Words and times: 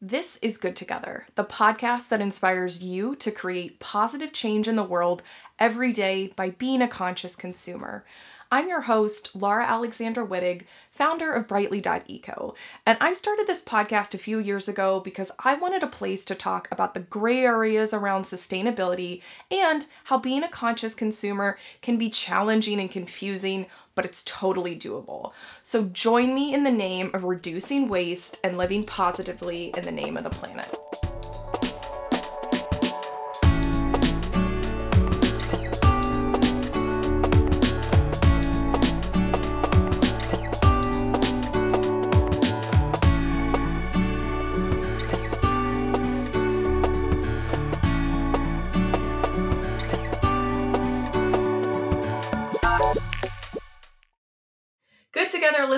This 0.00 0.38
is 0.42 0.58
Good 0.58 0.76
Together, 0.76 1.26
the 1.34 1.42
podcast 1.42 2.08
that 2.10 2.20
inspires 2.20 2.84
you 2.84 3.16
to 3.16 3.32
create 3.32 3.80
positive 3.80 4.32
change 4.32 4.68
in 4.68 4.76
the 4.76 4.84
world 4.84 5.24
every 5.58 5.92
day 5.92 6.32
by 6.36 6.50
being 6.50 6.80
a 6.80 6.86
conscious 6.86 7.34
consumer. 7.34 8.04
I'm 8.48 8.68
your 8.68 8.82
host, 8.82 9.34
Laura 9.34 9.66
Alexander 9.66 10.24
Wittig, 10.24 10.66
founder 10.92 11.32
of 11.32 11.48
Brightly.eco, 11.48 12.54
and 12.86 12.96
I 13.00 13.12
started 13.12 13.48
this 13.48 13.64
podcast 13.64 14.14
a 14.14 14.18
few 14.18 14.38
years 14.38 14.68
ago 14.68 15.00
because 15.00 15.32
I 15.40 15.56
wanted 15.56 15.82
a 15.82 15.88
place 15.88 16.24
to 16.26 16.36
talk 16.36 16.68
about 16.70 16.94
the 16.94 17.00
gray 17.00 17.40
areas 17.40 17.92
around 17.92 18.22
sustainability 18.22 19.20
and 19.50 19.84
how 20.04 20.16
being 20.16 20.44
a 20.44 20.48
conscious 20.48 20.94
consumer 20.94 21.58
can 21.82 21.98
be 21.98 22.08
challenging 22.08 22.78
and 22.78 22.90
confusing, 22.90 23.66
but 23.98 24.04
it's 24.04 24.22
totally 24.22 24.78
doable. 24.78 25.32
So 25.64 25.86
join 25.86 26.32
me 26.32 26.54
in 26.54 26.62
the 26.62 26.70
name 26.70 27.10
of 27.14 27.24
reducing 27.24 27.88
waste 27.88 28.38
and 28.44 28.56
living 28.56 28.84
positively 28.84 29.72
in 29.76 29.82
the 29.82 29.90
name 29.90 30.16
of 30.16 30.22
the 30.22 30.30
planet. 30.30 30.72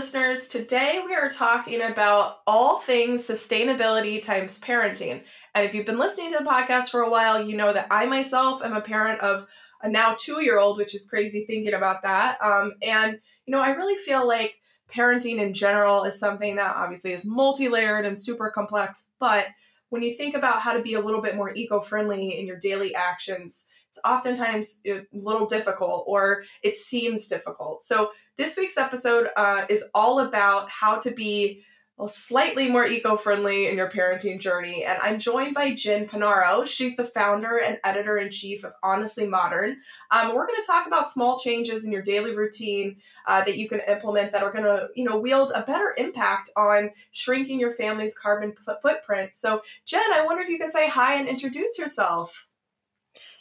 Listeners. 0.00 0.48
Today 0.48 1.02
we 1.04 1.14
are 1.14 1.28
talking 1.28 1.82
about 1.82 2.38
all 2.46 2.78
things 2.78 3.20
sustainability 3.20 4.22
times 4.22 4.58
parenting. 4.58 5.22
And 5.54 5.66
if 5.66 5.74
you've 5.74 5.84
been 5.84 5.98
listening 5.98 6.32
to 6.32 6.38
the 6.38 6.50
podcast 6.50 6.88
for 6.88 7.02
a 7.02 7.10
while, 7.10 7.46
you 7.46 7.54
know 7.54 7.70
that 7.74 7.86
I 7.91 8.06
myself 8.06 8.62
am 8.64 8.72
a 8.72 8.80
parent 8.80 9.20
of 9.20 9.47
a 9.83 9.91
now 9.91 10.16
two 10.19 10.42
year 10.42 10.58
old, 10.58 10.78
which 10.78 10.94
is 10.94 11.06
crazy 11.06 11.44
thinking 11.47 11.75
about 11.75 12.00
that. 12.05 12.38
Um, 12.41 12.72
and, 12.83 13.19
you 13.44 13.52
know, 13.52 13.60
I 13.60 13.72
really 13.72 13.98
feel 13.98 14.27
like 14.27 14.55
parenting 14.91 15.36
in 15.36 15.52
general 15.52 16.05
is 16.05 16.19
something 16.19 16.56
that 16.56 16.77
obviously 16.77 17.12
is 17.12 17.27
multi 17.27 17.69
layered 17.69 18.06
and 18.06 18.19
super 18.19 18.48
complex. 18.48 19.10
But 19.20 19.48
when 19.91 20.00
you 20.00 20.14
think 20.14 20.34
about 20.34 20.62
how 20.62 20.72
to 20.72 20.80
be 20.80 20.94
a 20.94 21.00
little 21.00 21.20
bit 21.20 21.36
more 21.36 21.53
eco 21.55 21.78
friendly 21.78 22.41
in 22.41 22.47
your 22.47 22.58
daily 22.58 22.94
actions, 22.94 23.69
it's 23.91 23.98
oftentimes 24.05 24.80
a 24.86 25.03
little 25.12 25.47
difficult 25.47 26.05
or 26.06 26.44
it 26.62 26.77
seems 26.77 27.27
difficult. 27.27 27.82
So, 27.82 28.12
this 28.41 28.56
week's 28.56 28.78
episode 28.78 29.28
uh, 29.36 29.66
is 29.69 29.84
all 29.94 30.20
about 30.20 30.70
how 30.70 30.96
to 30.96 31.10
be 31.10 31.62
slightly 32.08 32.70
more 32.70 32.86
eco-friendly 32.86 33.69
in 33.69 33.77
your 33.77 33.91
parenting 33.91 34.41
journey 34.41 34.86
and 34.86 34.98
i'm 35.02 35.19
joined 35.19 35.52
by 35.52 35.74
jen 35.74 36.08
panaro. 36.08 36.64
She's 36.64 36.97
the 36.97 37.05
founder 37.05 37.58
and 37.58 37.77
editor-in-chief 37.84 38.64
of 38.64 38.72
honestly 38.82 39.27
modern. 39.27 39.77
Um, 40.10 40.28
we're 40.28 40.47
going 40.47 40.62
to 40.62 40.66
talk 40.66 40.86
about 40.86 41.10
small 41.10 41.38
changes 41.38 41.84
in 41.84 41.92
your 41.92 42.00
daily 42.00 42.34
routine 42.34 42.97
uh, 43.27 43.44
that 43.44 43.58
you 43.58 43.69
can 43.69 43.82
implement 43.86 44.32
that 44.32 44.42
are 44.42 44.50
going 44.50 44.64
to 44.64 44.88
you 44.94 45.04
know 45.04 45.19
wield 45.19 45.52
a 45.54 45.60
better 45.60 45.94
impact 45.98 46.48
on 46.56 46.92
shrinking 47.12 47.60
your 47.60 47.72
family's 47.72 48.16
carbon 48.16 48.52
p- 48.52 48.72
footprint. 48.80 49.34
So 49.34 49.60
jen 49.84 50.10
i 50.14 50.25
wonder 50.25 50.41
if 50.41 50.48
you 50.48 50.56
can 50.56 50.70
say 50.70 50.88
hi 50.88 51.16
and 51.16 51.28
introduce 51.28 51.78
yourself 51.78 52.48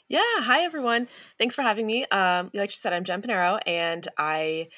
yeah, 0.09 0.21
hi 0.39 0.61
everyone. 0.61 1.07
Thanks 1.37 1.53
for 1.53 1.61
having 1.61 1.85
me. 1.85 2.03
Um, 2.07 2.49
like 2.55 2.71
you 2.71 2.75
said, 2.75 2.93
I'm 2.93 3.03
Jen 3.03 3.21
Panaro, 3.21 3.59
and 3.67 4.07
I 4.17 4.69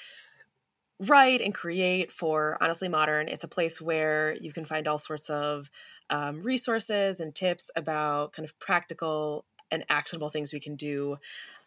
write 1.00 1.40
and 1.40 1.56
create 1.56 2.12
for 2.12 2.58
Honestly 2.60 2.90
Modern. 2.90 3.30
It's 3.30 3.46
a 3.46 3.48
place 3.48 3.80
where 3.80 4.36
you 4.42 4.52
can 4.52 4.66
find 4.66 4.90
all 4.90 4.98
sorts 4.98 5.30
of 5.30 5.72
um, 6.10 6.44
resources 6.44 7.22
and 7.22 7.34
tips 7.34 7.72
about 7.78 8.34
kind 8.34 8.44
of 8.44 8.60
practical 8.60 9.46
and 9.72 9.86
actionable 9.88 10.30
things 10.30 10.52
we 10.52 10.60
can 10.60 10.76
do 10.76 11.16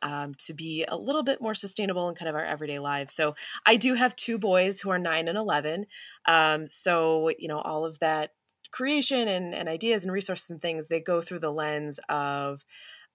um, 0.02 0.34
to 0.34 0.52
be 0.52 0.84
a 0.86 0.96
little 0.96 1.22
bit 1.22 1.40
more 1.40 1.54
sustainable 1.54 2.10
in 2.10 2.14
kind 2.14 2.28
of 2.28 2.34
our 2.34 2.44
everyday 2.44 2.78
lives. 2.78 3.14
So 3.14 3.34
I 3.64 3.76
do 3.76 3.94
have 3.94 4.14
two 4.14 4.36
boys 4.36 4.82
who 4.82 4.90
are 4.90 4.98
nine 4.98 5.26
and 5.26 5.38
eleven. 5.38 5.86
Um, 6.26 6.68
so 6.68 7.30
you 7.38 7.48
know 7.48 7.60
all 7.60 7.86
of 7.86 7.98
that 8.00 8.32
creation 8.72 9.26
and, 9.26 9.54
and 9.54 9.70
ideas 9.70 10.02
and 10.02 10.12
resources 10.12 10.50
and 10.50 10.60
things 10.60 10.88
they 10.88 11.00
go 11.00 11.22
through 11.22 11.38
the 11.38 11.52
lens 11.52 11.98
of 12.10 12.62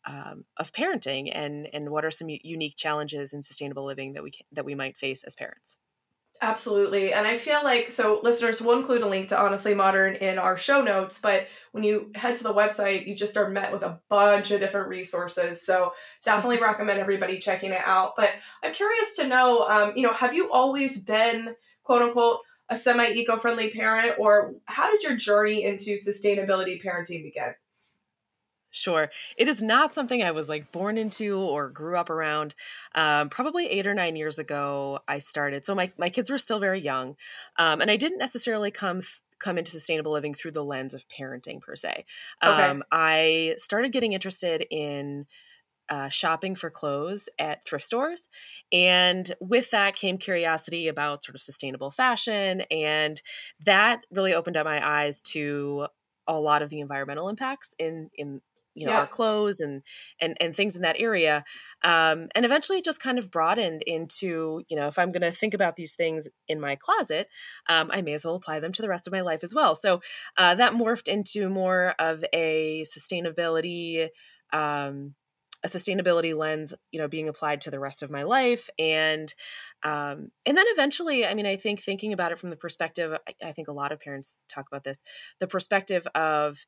um, 0.06 0.46
of 0.58 0.72
parenting 0.72 1.32
and 1.34 1.68
and 1.74 1.90
what 1.90 2.06
are 2.06 2.12
some 2.12 2.30
u- 2.30 2.40
unique 2.44 2.76
challenges 2.76 3.34
in 3.34 3.44
sustainable 3.44 3.86
living 3.86 4.14
that 4.14 4.24
we 4.24 4.32
can, 4.32 4.46
that 4.52 4.66
we 4.66 4.76
might 4.76 4.98
face 4.98 5.24
as 5.24 5.36
parents? 5.36 5.78
Absolutely 6.42 7.12
and 7.12 7.28
i 7.28 7.36
feel 7.36 7.62
like 7.66 7.92
so 7.92 8.22
listeners 8.24 8.62
will 8.62 8.80
include 8.80 9.02
a 9.02 9.08
link 9.08 9.28
to 9.28 9.38
honestly 9.38 9.76
modern 9.76 10.16
in 10.16 10.38
our 10.38 10.56
show 10.56 10.82
notes 10.82 11.20
but 11.20 11.48
when 11.74 11.84
you 11.84 12.10
head 12.16 12.38
to 12.38 12.44
the 12.44 12.54
website 12.54 13.06
you 13.06 13.14
just 13.14 13.36
are 13.36 13.50
met 13.50 13.74
with 13.74 13.84
a 13.84 14.00
bunch 14.08 14.52
of 14.52 14.62
different 14.62 14.88
resources 14.88 15.62
so 15.62 15.92
definitely 16.24 16.58
recommend 16.62 16.98
everybody 16.98 17.40
checking 17.40 17.72
it 17.72 17.82
out 17.84 18.14
but 18.16 18.30
i'm 18.64 18.74
curious 18.74 19.18
to 19.18 19.28
know 19.28 19.68
um, 19.68 19.92
you 19.98 20.04
know 20.04 20.14
have 20.14 20.34
you 20.34 20.50
always 20.50 21.04
been 21.04 21.54
quote 21.84 22.04
unquote 22.04 22.40
a 22.70 22.76
semi 22.76 23.10
eco-friendly 23.10 23.72
parent 23.72 24.14
or 24.18 24.54
how 24.64 24.90
did 24.90 25.04
your 25.04 25.18
journey 25.18 25.66
into 25.66 25.96
sustainability 25.96 26.82
parenting 26.82 27.22
begin 27.22 27.54
Sure. 28.80 29.12
It 29.36 29.50
is 29.50 29.62
not 29.62 29.94
something 29.94 30.24
I 30.24 30.32
was 30.32 30.48
like 30.48 30.72
born 30.72 30.98
into 30.98 31.38
or 31.38 31.70
grew 31.70 31.98
up 31.98 32.10
around. 32.10 32.56
Um, 32.96 33.28
probably 33.28 33.68
eight 33.68 33.86
or 33.86 33.94
nine 33.94 34.16
years 34.16 34.40
ago, 34.40 35.00
I 35.06 35.20
started. 35.20 35.66
So 35.66 35.76
my, 35.76 35.92
my 35.98 36.10
kids 36.10 36.30
were 36.30 36.38
still 36.38 36.60
very 36.60 36.80
young. 36.80 37.18
Um, 37.58 37.82
and 37.82 37.92
I 37.92 37.98
didn't 37.98 38.20
necessarily 38.20 38.72
come 38.72 39.02
come 39.38 39.58
into 39.58 39.72
sustainable 39.72 40.12
living 40.12 40.34
through 40.34 40.52
the 40.52 40.64
lens 40.64 40.94
of 40.94 41.06
parenting 41.08 41.62
per 41.62 41.74
se. 41.74 42.06
Okay. 42.44 42.64
Um, 42.64 42.84
I 42.92 43.56
started 43.58 43.94
getting 43.94 44.12
interested 44.12 44.66
in 44.70 45.28
uh, 45.90 46.10
shopping 46.10 46.56
for 46.56 46.70
clothes 46.70 47.30
at 47.40 47.66
thrift 47.66 47.86
stores. 47.86 48.28
And 48.72 49.34
with 49.40 49.72
that 49.72 49.96
came 49.96 50.18
curiosity 50.18 50.88
about 50.90 51.24
sort 51.24 51.36
of 51.36 51.42
sustainable 51.42 51.90
fashion. 51.90 52.64
And 52.70 53.22
that 53.66 54.06
really 54.12 54.34
opened 54.34 54.58
up 54.58 54.66
my 54.66 54.86
eyes 54.86 55.22
to 55.22 55.88
a 56.28 56.40
lot 56.40 56.62
of 56.62 56.70
the 56.70 56.80
environmental 56.80 57.28
impacts 57.28 57.74
in 57.80 58.10
in 58.14 58.42
you 58.80 58.86
know 58.86 58.94
yeah. 58.94 59.00
our 59.00 59.08
clothes 59.08 59.60
and 59.60 59.84
and 60.20 60.38
and 60.40 60.56
things 60.56 60.76
in 60.76 60.82
that 60.82 60.96
area 61.00 61.44
um, 61.84 62.28
and 62.34 62.46
eventually 62.46 62.80
it 62.80 62.86
just 62.86 63.02
kind 63.02 63.20
of 63.20 63.30
broadened 63.30 63.82
into 63.86 64.62
you 64.70 64.78
know 64.78 64.88
if 64.88 64.98
i'm 64.98 65.12
going 65.12 65.22
to 65.22 65.32
think 65.32 65.54
about 65.54 65.76
these 65.76 65.96
things 65.96 66.28
in 66.48 66.60
my 66.60 66.76
closet 66.76 67.28
um, 67.68 67.90
i 67.92 68.02
may 68.02 68.14
as 68.14 68.24
well 68.24 68.36
apply 68.36 68.60
them 68.60 68.72
to 68.72 68.82
the 68.82 68.90
rest 68.90 69.06
of 69.06 69.14
my 69.14 69.22
life 69.22 69.44
as 69.44 69.54
well 69.54 69.76
so 69.76 70.02
uh, 70.38 70.56
that 70.56 70.74
morphed 70.74 71.08
into 71.08 71.50
more 71.50 71.94
of 72.00 72.24
a 72.34 72.84
sustainability 72.86 74.08
um, 74.54 75.14
a 75.64 75.68
sustainability 75.68 76.36
lens 76.36 76.74
you 76.92 77.00
know 77.00 77.08
being 77.08 77.28
applied 77.28 77.62
to 77.62 77.72
the 77.72 77.80
rest 77.80 78.02
of 78.02 78.10
my 78.10 78.24
life 78.24 78.70
and 78.80 79.34
um, 79.84 80.30
and 80.46 80.58
then 80.58 80.66
eventually 80.70 81.26
i 81.26 81.34
mean 81.34 81.46
i 81.46 81.58
think 81.58 81.82
thinking 81.82 82.14
about 82.14 82.32
it 82.32 82.38
from 82.38 82.50
the 82.50 82.56
perspective 82.56 83.18
I, 83.28 83.48
I 83.50 83.52
think 83.52 83.68
a 83.68 83.74
lot 83.74 83.92
of 83.92 84.00
parents 84.00 84.42
talk 84.48 84.68
about 84.72 84.84
this 84.84 85.04
the 85.40 85.48
perspective 85.48 86.08
of 86.16 86.66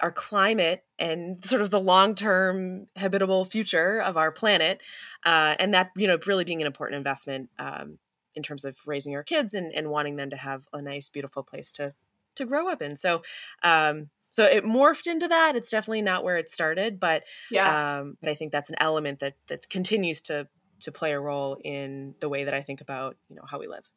our 0.00 0.10
climate 0.10 0.84
and 0.98 1.44
sort 1.44 1.62
of 1.62 1.70
the 1.70 1.80
long-term 1.80 2.86
habitable 2.96 3.44
future 3.44 4.00
of 4.00 4.16
our 4.16 4.30
planet 4.32 4.82
uh, 5.24 5.54
and 5.58 5.74
that 5.74 5.90
you 5.96 6.06
know 6.06 6.18
really 6.26 6.44
being 6.44 6.60
an 6.60 6.66
important 6.66 6.96
investment 6.96 7.48
um, 7.58 7.98
in 8.34 8.42
terms 8.42 8.64
of 8.64 8.76
raising 8.86 9.14
our 9.14 9.22
kids 9.22 9.54
and, 9.54 9.72
and 9.74 9.88
wanting 9.88 10.16
them 10.16 10.30
to 10.30 10.36
have 10.36 10.66
a 10.72 10.82
nice 10.82 11.08
beautiful 11.08 11.42
place 11.42 11.70
to 11.72 11.94
to 12.34 12.44
grow 12.44 12.68
up 12.68 12.82
in. 12.82 12.96
So 12.96 13.22
um, 13.62 14.10
so 14.30 14.44
it 14.44 14.64
morphed 14.64 15.06
into 15.06 15.28
that. 15.28 15.54
It's 15.54 15.70
definitely 15.70 16.02
not 16.02 16.24
where 16.24 16.36
it 16.36 16.50
started 16.50 16.98
but 16.98 17.24
yeah. 17.50 17.98
um, 18.00 18.16
but 18.20 18.30
i 18.30 18.34
think 18.34 18.52
that's 18.52 18.70
an 18.70 18.76
element 18.78 19.20
that 19.20 19.34
that 19.46 19.68
continues 19.68 20.22
to 20.22 20.48
to 20.80 20.92
play 20.92 21.12
a 21.12 21.20
role 21.20 21.56
in 21.64 22.14
the 22.20 22.28
way 22.28 22.44
that 22.44 22.54
i 22.54 22.62
think 22.62 22.80
about 22.80 23.16
you 23.28 23.36
know 23.36 23.44
how 23.48 23.58
we 23.58 23.66
live 23.66 23.88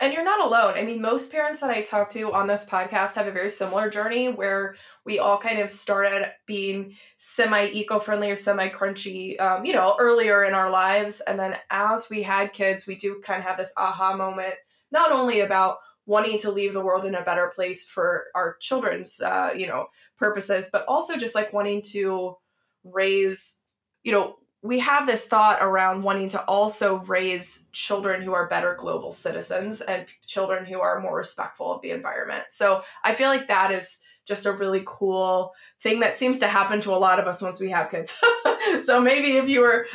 and 0.00 0.12
you're 0.12 0.24
not 0.24 0.44
alone. 0.44 0.74
I 0.76 0.82
mean, 0.82 1.00
most 1.00 1.32
parents 1.32 1.60
that 1.60 1.70
I 1.70 1.80
talk 1.80 2.10
to 2.10 2.32
on 2.32 2.46
this 2.46 2.68
podcast 2.68 3.14
have 3.14 3.26
a 3.26 3.32
very 3.32 3.48
similar 3.48 3.88
journey 3.88 4.28
where 4.28 4.76
we 5.04 5.18
all 5.18 5.38
kind 5.38 5.58
of 5.58 5.70
started 5.70 6.30
being 6.46 6.96
semi 7.16 7.66
eco 7.68 7.98
friendly 7.98 8.30
or 8.30 8.36
semi 8.36 8.68
crunchy, 8.68 9.40
um, 9.40 9.64
you 9.64 9.72
know, 9.72 9.96
earlier 9.98 10.44
in 10.44 10.52
our 10.52 10.70
lives. 10.70 11.22
And 11.22 11.38
then 11.38 11.56
as 11.70 12.10
we 12.10 12.22
had 12.22 12.52
kids, 12.52 12.86
we 12.86 12.96
do 12.96 13.22
kind 13.24 13.40
of 13.40 13.46
have 13.46 13.56
this 13.56 13.72
aha 13.76 14.16
moment, 14.16 14.54
not 14.90 15.12
only 15.12 15.40
about 15.40 15.78
wanting 16.04 16.38
to 16.38 16.52
leave 16.52 16.72
the 16.72 16.84
world 16.84 17.04
in 17.04 17.14
a 17.14 17.24
better 17.24 17.52
place 17.54 17.84
for 17.84 18.24
our 18.34 18.56
children's, 18.60 19.20
uh, 19.20 19.50
you 19.56 19.66
know, 19.66 19.86
purposes, 20.18 20.68
but 20.70 20.84
also 20.86 21.16
just 21.16 21.34
like 21.34 21.52
wanting 21.52 21.82
to 21.82 22.36
raise, 22.84 23.60
you 24.04 24.12
know, 24.12 24.36
we 24.66 24.78
have 24.80 25.06
this 25.06 25.26
thought 25.26 25.58
around 25.62 26.02
wanting 26.02 26.28
to 26.30 26.42
also 26.44 26.98
raise 27.00 27.68
children 27.72 28.22
who 28.22 28.34
are 28.34 28.48
better 28.48 28.74
global 28.78 29.12
citizens 29.12 29.80
and 29.80 30.06
children 30.26 30.64
who 30.64 30.80
are 30.80 31.00
more 31.00 31.16
respectful 31.16 31.72
of 31.72 31.82
the 31.82 31.90
environment. 31.90 32.44
So 32.48 32.82
I 33.04 33.14
feel 33.14 33.28
like 33.28 33.48
that 33.48 33.70
is 33.70 34.02
just 34.26 34.44
a 34.44 34.52
really 34.52 34.82
cool 34.84 35.52
thing 35.80 36.00
that 36.00 36.16
seems 36.16 36.40
to 36.40 36.48
happen 36.48 36.80
to 36.80 36.90
a 36.90 36.98
lot 36.98 37.20
of 37.20 37.28
us 37.28 37.40
once 37.40 37.60
we 37.60 37.70
have 37.70 37.90
kids. 37.90 38.18
so 38.84 39.00
maybe 39.00 39.36
if 39.36 39.48
you 39.48 39.60
were, 39.60 39.86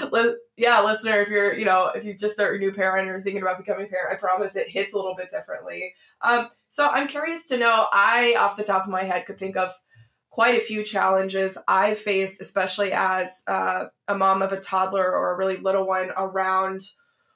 yeah, 0.56 0.82
listener, 0.82 1.20
if 1.20 1.28
you're, 1.28 1.54
you 1.54 1.66
know, 1.66 1.92
if 1.94 2.06
you 2.06 2.14
just 2.14 2.36
start 2.36 2.56
a 2.56 2.60
new 2.60 2.72
parent 2.72 3.10
or 3.10 3.22
thinking 3.22 3.42
about 3.42 3.58
becoming 3.58 3.88
a 3.88 3.90
parent, 3.90 4.16
I 4.16 4.20
promise 4.20 4.56
it 4.56 4.70
hits 4.70 4.94
a 4.94 4.96
little 4.96 5.16
bit 5.16 5.30
differently. 5.30 5.94
Um, 6.22 6.48
so 6.70 6.88
I'm 6.88 7.10
curious 7.10 7.46
to 7.48 7.58
know. 7.58 7.88
I, 7.92 8.36
off 8.40 8.56
the 8.56 8.64
top 8.64 8.86
of 8.86 8.90
my 8.90 9.04
head, 9.04 9.26
could 9.26 9.38
think 9.38 9.58
of 9.58 9.74
quite 10.32 10.58
a 10.58 10.64
few 10.64 10.84
challenges 10.84 11.58
I've 11.68 12.00
faced, 12.00 12.42
especially 12.42 12.94
as 12.94 13.44
uh, 13.48 13.86
a 14.08 14.16
mom 14.16 14.42
of 14.42 14.54
a 14.54 14.60
toddler 14.60 15.04
or 15.04 15.34
a 15.34 15.38
really 15.38 15.58
little 15.58 15.86
one, 15.86 16.10
around 16.18 16.82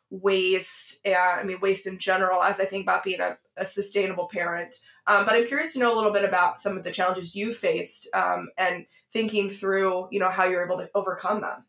waste. 0.09 0.99
And 1.05 1.15
I 1.15 1.43
mean, 1.43 1.59
waste 1.59 1.87
in 1.87 1.99
general, 1.99 2.41
as 2.41 2.59
I 2.59 2.65
think 2.65 2.83
about 2.83 3.03
being 3.03 3.19
a, 3.19 3.37
a 3.57 3.65
sustainable 3.65 4.27
parent. 4.27 4.77
Um, 5.07 5.25
but 5.25 5.35
I'm 5.35 5.45
curious 5.45 5.73
to 5.73 5.79
know 5.79 5.93
a 5.93 5.97
little 5.97 6.13
bit 6.13 6.23
about 6.23 6.59
some 6.59 6.77
of 6.77 6.83
the 6.83 6.91
challenges 6.91 7.35
you 7.35 7.53
faced 7.53 8.07
um, 8.15 8.47
and 8.57 8.85
thinking 9.11 9.49
through, 9.49 10.07
you 10.09 10.19
know, 10.19 10.29
how 10.29 10.45
you're 10.45 10.65
able 10.65 10.77
to 10.77 10.89
overcome 10.95 11.41
them. 11.41 11.65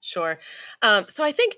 Sure. 0.00 0.38
Um, 0.80 1.04
so 1.08 1.22
I 1.22 1.32
think 1.32 1.56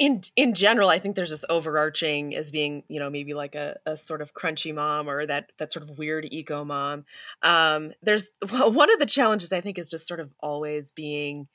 in 0.00 0.22
in 0.34 0.54
general, 0.54 0.88
I 0.88 0.98
think 0.98 1.14
there's 1.14 1.28
this 1.28 1.44
overarching 1.50 2.34
as 2.34 2.50
being, 2.50 2.84
you 2.88 2.98
know, 2.98 3.10
maybe 3.10 3.34
like 3.34 3.54
a, 3.54 3.76
a 3.84 3.98
sort 3.98 4.22
of 4.22 4.32
crunchy 4.32 4.74
mom 4.74 5.10
or 5.10 5.26
that 5.26 5.52
that 5.58 5.70
sort 5.70 5.82
of 5.82 5.98
weird 5.98 6.26
eco 6.32 6.64
mom. 6.64 7.04
Um, 7.42 7.92
there's 8.02 8.28
well, 8.50 8.72
one 8.72 8.90
of 8.90 8.98
the 8.98 9.06
challenges 9.06 9.52
I 9.52 9.60
think 9.60 9.78
is 9.78 9.88
just 9.88 10.08
sort 10.08 10.18
of 10.18 10.32
always 10.40 10.90
being 10.90 11.48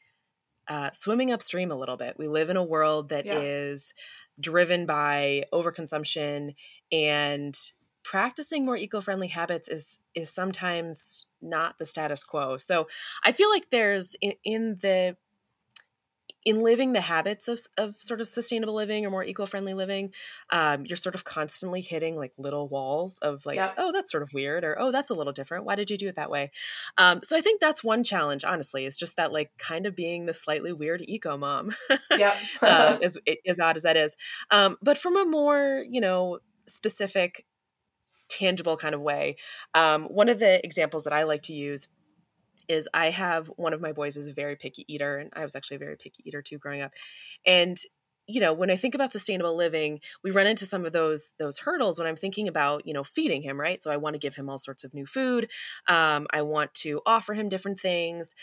uh, 0.68 0.92
swimming 0.92 1.32
upstream 1.32 1.72
a 1.72 1.76
little 1.76 1.98
bit. 1.98 2.18
We 2.20 2.28
live 2.28 2.52
in 2.52 2.58
a 2.58 2.64
world 2.64 3.10
that 3.10 3.26
yeah. 3.26 3.40
is 3.40 3.96
driven 4.40 4.86
by 4.86 5.46
overconsumption 5.52 6.54
and 6.92 7.58
practicing 8.04 8.64
more 8.64 8.78
eco-friendly 8.78 9.30
habits 9.30 9.68
is 9.68 9.98
is 10.14 10.30
sometimes 10.30 11.26
not 11.42 11.80
the 11.80 11.86
status 11.86 12.24
quo. 12.24 12.60
So 12.60 12.88
I 13.24 13.32
feel 13.32 13.50
like 13.50 13.72
there's 13.72 14.16
in, 14.22 14.34
in 14.44 14.78
the 14.82 15.18
in 16.46 16.62
living 16.62 16.94
the 16.94 17.02
habits 17.02 17.48
of, 17.48 17.60
of 17.78 18.00
sort 18.00 18.22
of 18.22 18.28
sustainable 18.28 18.76
living 18.76 19.06
or 19.06 19.10
more 19.10 19.24
eco-friendly 19.24 19.74
living 19.74 20.14
um, 20.52 20.86
you're 20.86 20.96
sort 20.96 21.16
of 21.16 21.24
constantly 21.24 21.82
hitting 21.82 22.16
like 22.16 22.32
little 22.38 22.68
walls 22.68 23.18
of 23.20 23.46
like 23.46 23.58
oh 23.78 23.92
that's 23.92 24.12
sort 24.12 24.24
of 24.24 24.32
weird 24.34 24.64
or 24.64 24.78
oh 24.80 24.92
that's 24.92 25.10
a 25.10 25.14
little 25.14 25.34
different. 25.34 25.66
Why 25.66 25.76
did 25.76 25.90
you 25.90 25.98
do 25.98 26.08
it 26.08 26.16
that 26.16 26.30
way? 26.30 26.52
Um, 26.98 27.22
so 27.24 27.36
i 27.36 27.42
think 27.42 27.60
that's 27.60 27.84
one 27.84 28.04
challenge 28.04 28.44
honestly 28.44 28.86
is 28.86 28.96
just 28.96 29.18
that 29.18 29.34
like 29.34 29.52
kind 29.58 29.86
of 29.86 29.96
being 29.96 30.26
the 30.26 30.34
slightly 30.34 30.72
weird 30.72 31.04
eco 31.08 31.38
mom 31.38 31.76
yeah 32.18 32.36
uh, 32.62 32.98
as, 33.04 33.18
as 33.48 33.60
odd 33.60 33.78
as 33.78 33.84
that 33.84 33.98
is. 33.98 34.16
Um, 34.52 34.78
but 34.82 34.98
from 34.98 35.18
a 35.18 35.26
more 35.26 35.84
you 35.90 36.02
know 36.02 36.40
specific 36.68 37.46
tangible 38.28 38.78
kind 38.78 38.96
of 38.96 39.02
way 39.02 39.36
um, 39.74 40.06
one 40.06 40.30
of 40.30 40.40
the 40.40 40.64
examples 40.66 41.04
that 41.04 41.14
i 41.14 41.24
like 41.24 41.44
to 41.44 41.54
use 41.54 41.88
is 42.68 42.88
I 42.94 43.10
have 43.10 43.48
one 43.56 43.74
of 43.74 43.82
my 43.82 43.92
boys 43.92 44.18
is 44.18 44.28
a 44.28 44.34
very 44.34 44.56
picky 44.56 44.86
eater, 44.94 45.18
and 45.18 45.32
I 45.34 45.44
was 45.44 45.56
actually 45.56 45.76
a 45.76 45.80
very 45.80 45.98
picky 45.98 46.24
eater 46.26 46.42
too 46.42 46.58
growing 46.58 46.82
up. 46.82 46.92
And 47.46 47.78
you 48.28 48.42
know, 48.42 48.54
when 48.54 48.72
I 48.72 48.76
think 48.76 48.96
about 48.96 49.12
sustainable 49.12 49.56
living, 49.56 50.00
we 50.24 50.32
run 50.32 50.48
into 50.48 50.66
some 50.66 50.86
of 50.86 50.94
those 50.94 51.34
those 51.38 51.60
hurdles 51.60 52.00
when 52.00 52.08
I'm 52.08 52.16
thinking 52.16 52.48
about 52.48 52.88
you 52.88 52.94
know 52.94 53.04
feeding 53.04 53.42
him, 53.44 53.60
right? 53.60 53.82
So 53.84 53.92
I 53.92 53.98
want 53.98 54.16
to 54.16 54.20
give 54.20 54.36
him 54.36 54.50
all 54.50 54.58
sorts 54.58 54.84
of 54.84 54.94
new 54.94 55.06
food. 55.06 55.50
Um, 55.88 56.28
I 56.32 56.42
want 56.42 56.74
to 56.76 57.02
offer 57.06 57.34
him 57.34 57.50
different 57.50 57.80
things, 57.80 58.34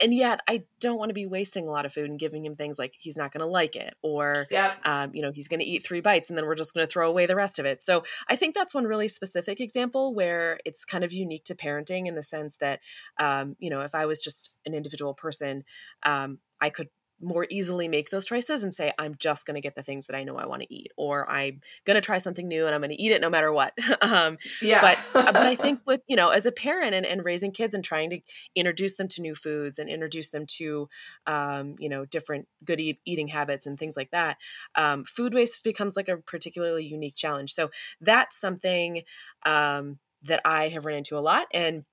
and 0.00 0.14
yet 0.14 0.40
I 0.48 0.64
don't 0.80 0.98
want 0.98 1.10
to 1.10 1.14
be 1.14 1.26
wasting 1.26 1.66
a 1.66 1.70
lot 1.70 1.86
of 1.86 1.92
food 1.92 2.08
and 2.08 2.18
giving 2.18 2.44
him 2.44 2.56
things 2.56 2.78
like 2.78 2.94
he's 2.98 3.16
not 3.16 3.32
going 3.32 3.40
to 3.40 3.46
like 3.46 3.76
it 3.76 3.94
or 4.02 4.46
yeah. 4.50 4.74
um, 4.84 5.10
you 5.14 5.22
know 5.22 5.32
he's 5.32 5.48
going 5.48 5.60
to 5.60 5.66
eat 5.66 5.84
three 5.84 6.00
bites 6.00 6.28
and 6.28 6.38
then 6.38 6.46
we're 6.46 6.54
just 6.54 6.74
going 6.74 6.86
to 6.86 6.92
throw 6.92 7.08
away 7.08 7.26
the 7.26 7.36
rest 7.36 7.58
of 7.58 7.66
it. 7.66 7.82
So 7.82 8.04
I 8.28 8.36
think 8.36 8.54
that's 8.54 8.74
one 8.74 8.84
really 8.84 9.08
specific 9.08 9.60
example 9.60 10.14
where 10.14 10.58
it's 10.64 10.84
kind 10.84 11.04
of 11.04 11.12
unique 11.12 11.44
to 11.44 11.54
parenting 11.54 12.06
in 12.06 12.14
the 12.14 12.22
sense 12.22 12.56
that 12.56 12.80
um, 13.18 13.56
you 13.58 13.70
know 13.70 13.80
if 13.80 13.94
I 13.94 14.06
was 14.06 14.20
just 14.20 14.50
an 14.66 14.74
individual 14.74 15.14
person, 15.14 15.64
um, 16.02 16.38
I 16.60 16.70
could 16.70 16.88
more 17.20 17.46
easily 17.50 17.88
make 17.88 18.10
those 18.10 18.24
choices 18.24 18.62
and 18.62 18.72
say 18.72 18.92
i'm 18.98 19.14
just 19.18 19.46
going 19.46 19.54
to 19.54 19.60
get 19.60 19.74
the 19.74 19.82
things 19.82 20.06
that 20.06 20.16
i 20.16 20.22
know 20.22 20.36
i 20.36 20.46
want 20.46 20.62
to 20.62 20.74
eat 20.74 20.92
or 20.96 21.28
i'm 21.30 21.60
going 21.84 21.94
to 21.96 22.00
try 22.00 22.18
something 22.18 22.46
new 22.46 22.66
and 22.66 22.74
i'm 22.74 22.80
going 22.80 22.90
to 22.90 23.02
eat 23.02 23.12
it 23.12 23.20
no 23.20 23.30
matter 23.30 23.52
what. 23.52 23.76
Um, 24.00 24.38
yeah. 24.62 24.80
but 24.80 24.98
uh, 25.14 25.32
but 25.32 25.42
i 25.42 25.54
think 25.56 25.80
with 25.84 26.02
you 26.06 26.14
know 26.14 26.28
as 26.28 26.46
a 26.46 26.52
parent 26.52 26.94
and, 26.94 27.04
and 27.04 27.24
raising 27.24 27.50
kids 27.50 27.74
and 27.74 27.84
trying 27.84 28.10
to 28.10 28.20
introduce 28.54 28.94
them 28.94 29.08
to 29.08 29.22
new 29.22 29.34
foods 29.34 29.78
and 29.78 29.88
introduce 29.88 30.30
them 30.30 30.46
to 30.46 30.88
um, 31.26 31.74
you 31.78 31.88
know 31.88 32.04
different 32.04 32.46
good 32.64 32.80
eat, 32.80 33.00
eating 33.04 33.28
habits 33.28 33.66
and 33.66 33.78
things 33.78 33.96
like 33.96 34.10
that 34.12 34.38
um, 34.76 35.04
food 35.04 35.34
waste 35.34 35.64
becomes 35.64 35.96
like 35.96 36.08
a 36.08 36.16
particularly 36.16 36.84
unique 36.84 37.16
challenge. 37.16 37.52
So 37.52 37.70
that's 38.00 38.38
something 38.38 39.02
um, 39.44 39.98
that 40.22 40.40
i 40.44 40.68
have 40.68 40.84
run 40.84 40.96
into 40.96 41.18
a 41.18 41.20
lot 41.20 41.46
and 41.52 41.84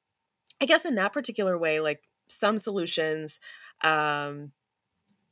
i 0.61 0.65
guess 0.65 0.85
in 0.85 0.95
that 0.95 1.13
particular 1.13 1.57
way 1.57 1.79
like 1.79 2.01
some 2.27 2.57
solutions 2.57 3.39
um, 3.83 4.51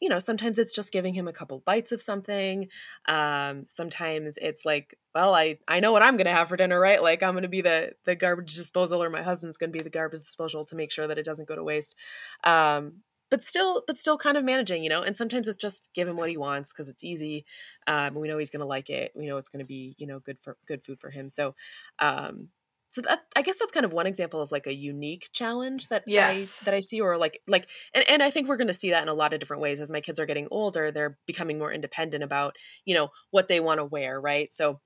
you 0.04 0.10
know, 0.10 0.20
sometimes 0.20 0.60
it's 0.60 0.74
just 0.74 0.92
giving 0.92 1.14
him 1.14 1.30
a 1.30 1.34
couple 1.34 1.64
bites 1.66 1.94
of 1.94 2.02
something. 2.02 2.68
Um, 3.08 3.66
sometimes 3.68 4.36
it's 4.36 4.66
like, 4.66 4.98
well, 5.16 5.34
I 5.34 5.60
I 5.66 5.80
know 5.80 5.94
what 5.94 6.04
I'm 6.04 6.18
going 6.18 6.26
to 6.26 6.34
have 6.34 6.50
for 6.50 6.58
dinner, 6.58 6.78
right? 6.78 7.02
Like 7.02 7.24
I'm 7.24 7.32
going 7.32 7.44
to 7.44 7.48
be 7.48 7.62
the 7.62 7.94
the 8.04 8.14
garbage 8.14 8.54
disposal, 8.54 9.02
or 9.02 9.10
my 9.10 9.22
husband's 9.22 9.56
going 9.56 9.72
to 9.72 9.78
be 9.78 9.82
the 9.82 9.90
garbage 9.90 10.20
disposal 10.20 10.66
to 10.66 10.76
make 10.76 10.92
sure 10.92 11.08
that 11.08 11.18
it 11.18 11.24
doesn't 11.24 11.48
go 11.48 11.56
to 11.56 11.64
waste. 11.64 11.96
Um, 12.44 13.04
but 13.30 13.46
still, 13.46 13.84
but 13.88 13.98
still, 13.98 14.18
kind 14.18 14.36
of 14.36 14.44
managing, 14.44 14.84
you 14.84 14.90
know. 14.90 15.04
And 15.04 15.16
sometimes 15.16 15.48
it's 15.48 15.58
just 15.58 15.90
give 15.96 16.10
him 16.10 16.18
what 16.18 16.30
he 16.30 16.36
wants 16.36 16.74
because 16.74 16.90
it's 16.90 17.04
easy. 17.06 17.46
Um, 17.88 18.14
we 18.14 18.28
know 18.28 18.38
he's 18.38 18.50
going 18.50 18.60
to 18.60 18.66
like 18.66 18.90
it. 18.90 19.14
We 19.16 19.26
know 19.26 19.38
it's 19.38 19.50
going 19.50 19.62
to 19.62 19.66
be, 19.66 19.96
you 19.98 20.06
know, 20.06 20.20
good 20.20 20.38
for 20.42 20.58
good 20.68 20.84
food 20.84 21.00
for 21.00 21.12
him. 21.12 21.30
So, 21.30 21.56
um, 22.00 22.50
so 22.94 23.02
that 23.02 23.24
i 23.36 23.42
guess 23.42 23.58
that's 23.58 23.72
kind 23.72 23.86
of 23.86 23.92
one 23.92 24.06
example 24.06 24.40
of 24.40 24.52
like 24.52 24.68
a 24.68 24.74
unique 24.74 25.30
challenge 25.34 25.88
that 25.88 26.04
yes. 26.06 26.62
i 26.62 26.66
that 26.66 26.74
i 26.74 26.80
see 26.80 27.02
or 27.02 27.18
like 27.18 27.42
like 27.48 27.68
and, 27.94 28.06
and 28.08 28.24
i 28.24 28.30
think 28.30 28.48
we're 28.48 28.58
going 28.58 28.68
to 28.68 28.74
see 28.74 28.92
that 28.92 29.02
in 29.02 29.10
a 29.10 29.14
lot 29.14 29.34
of 29.34 29.40
different 29.40 29.62
ways 29.62 29.80
as 29.80 29.92
my 29.92 30.00
kids 30.00 30.20
are 30.20 30.26
getting 30.26 30.48
older 30.52 30.92
they're 30.92 31.18
becoming 31.26 31.58
more 31.58 31.74
independent 31.74 32.24
about 32.24 32.56
you 32.86 32.94
know 32.94 33.10
what 33.32 33.48
they 33.48 33.60
want 33.60 33.80
to 33.80 33.86
wear 33.86 34.22
right 34.22 34.54
so 34.54 34.80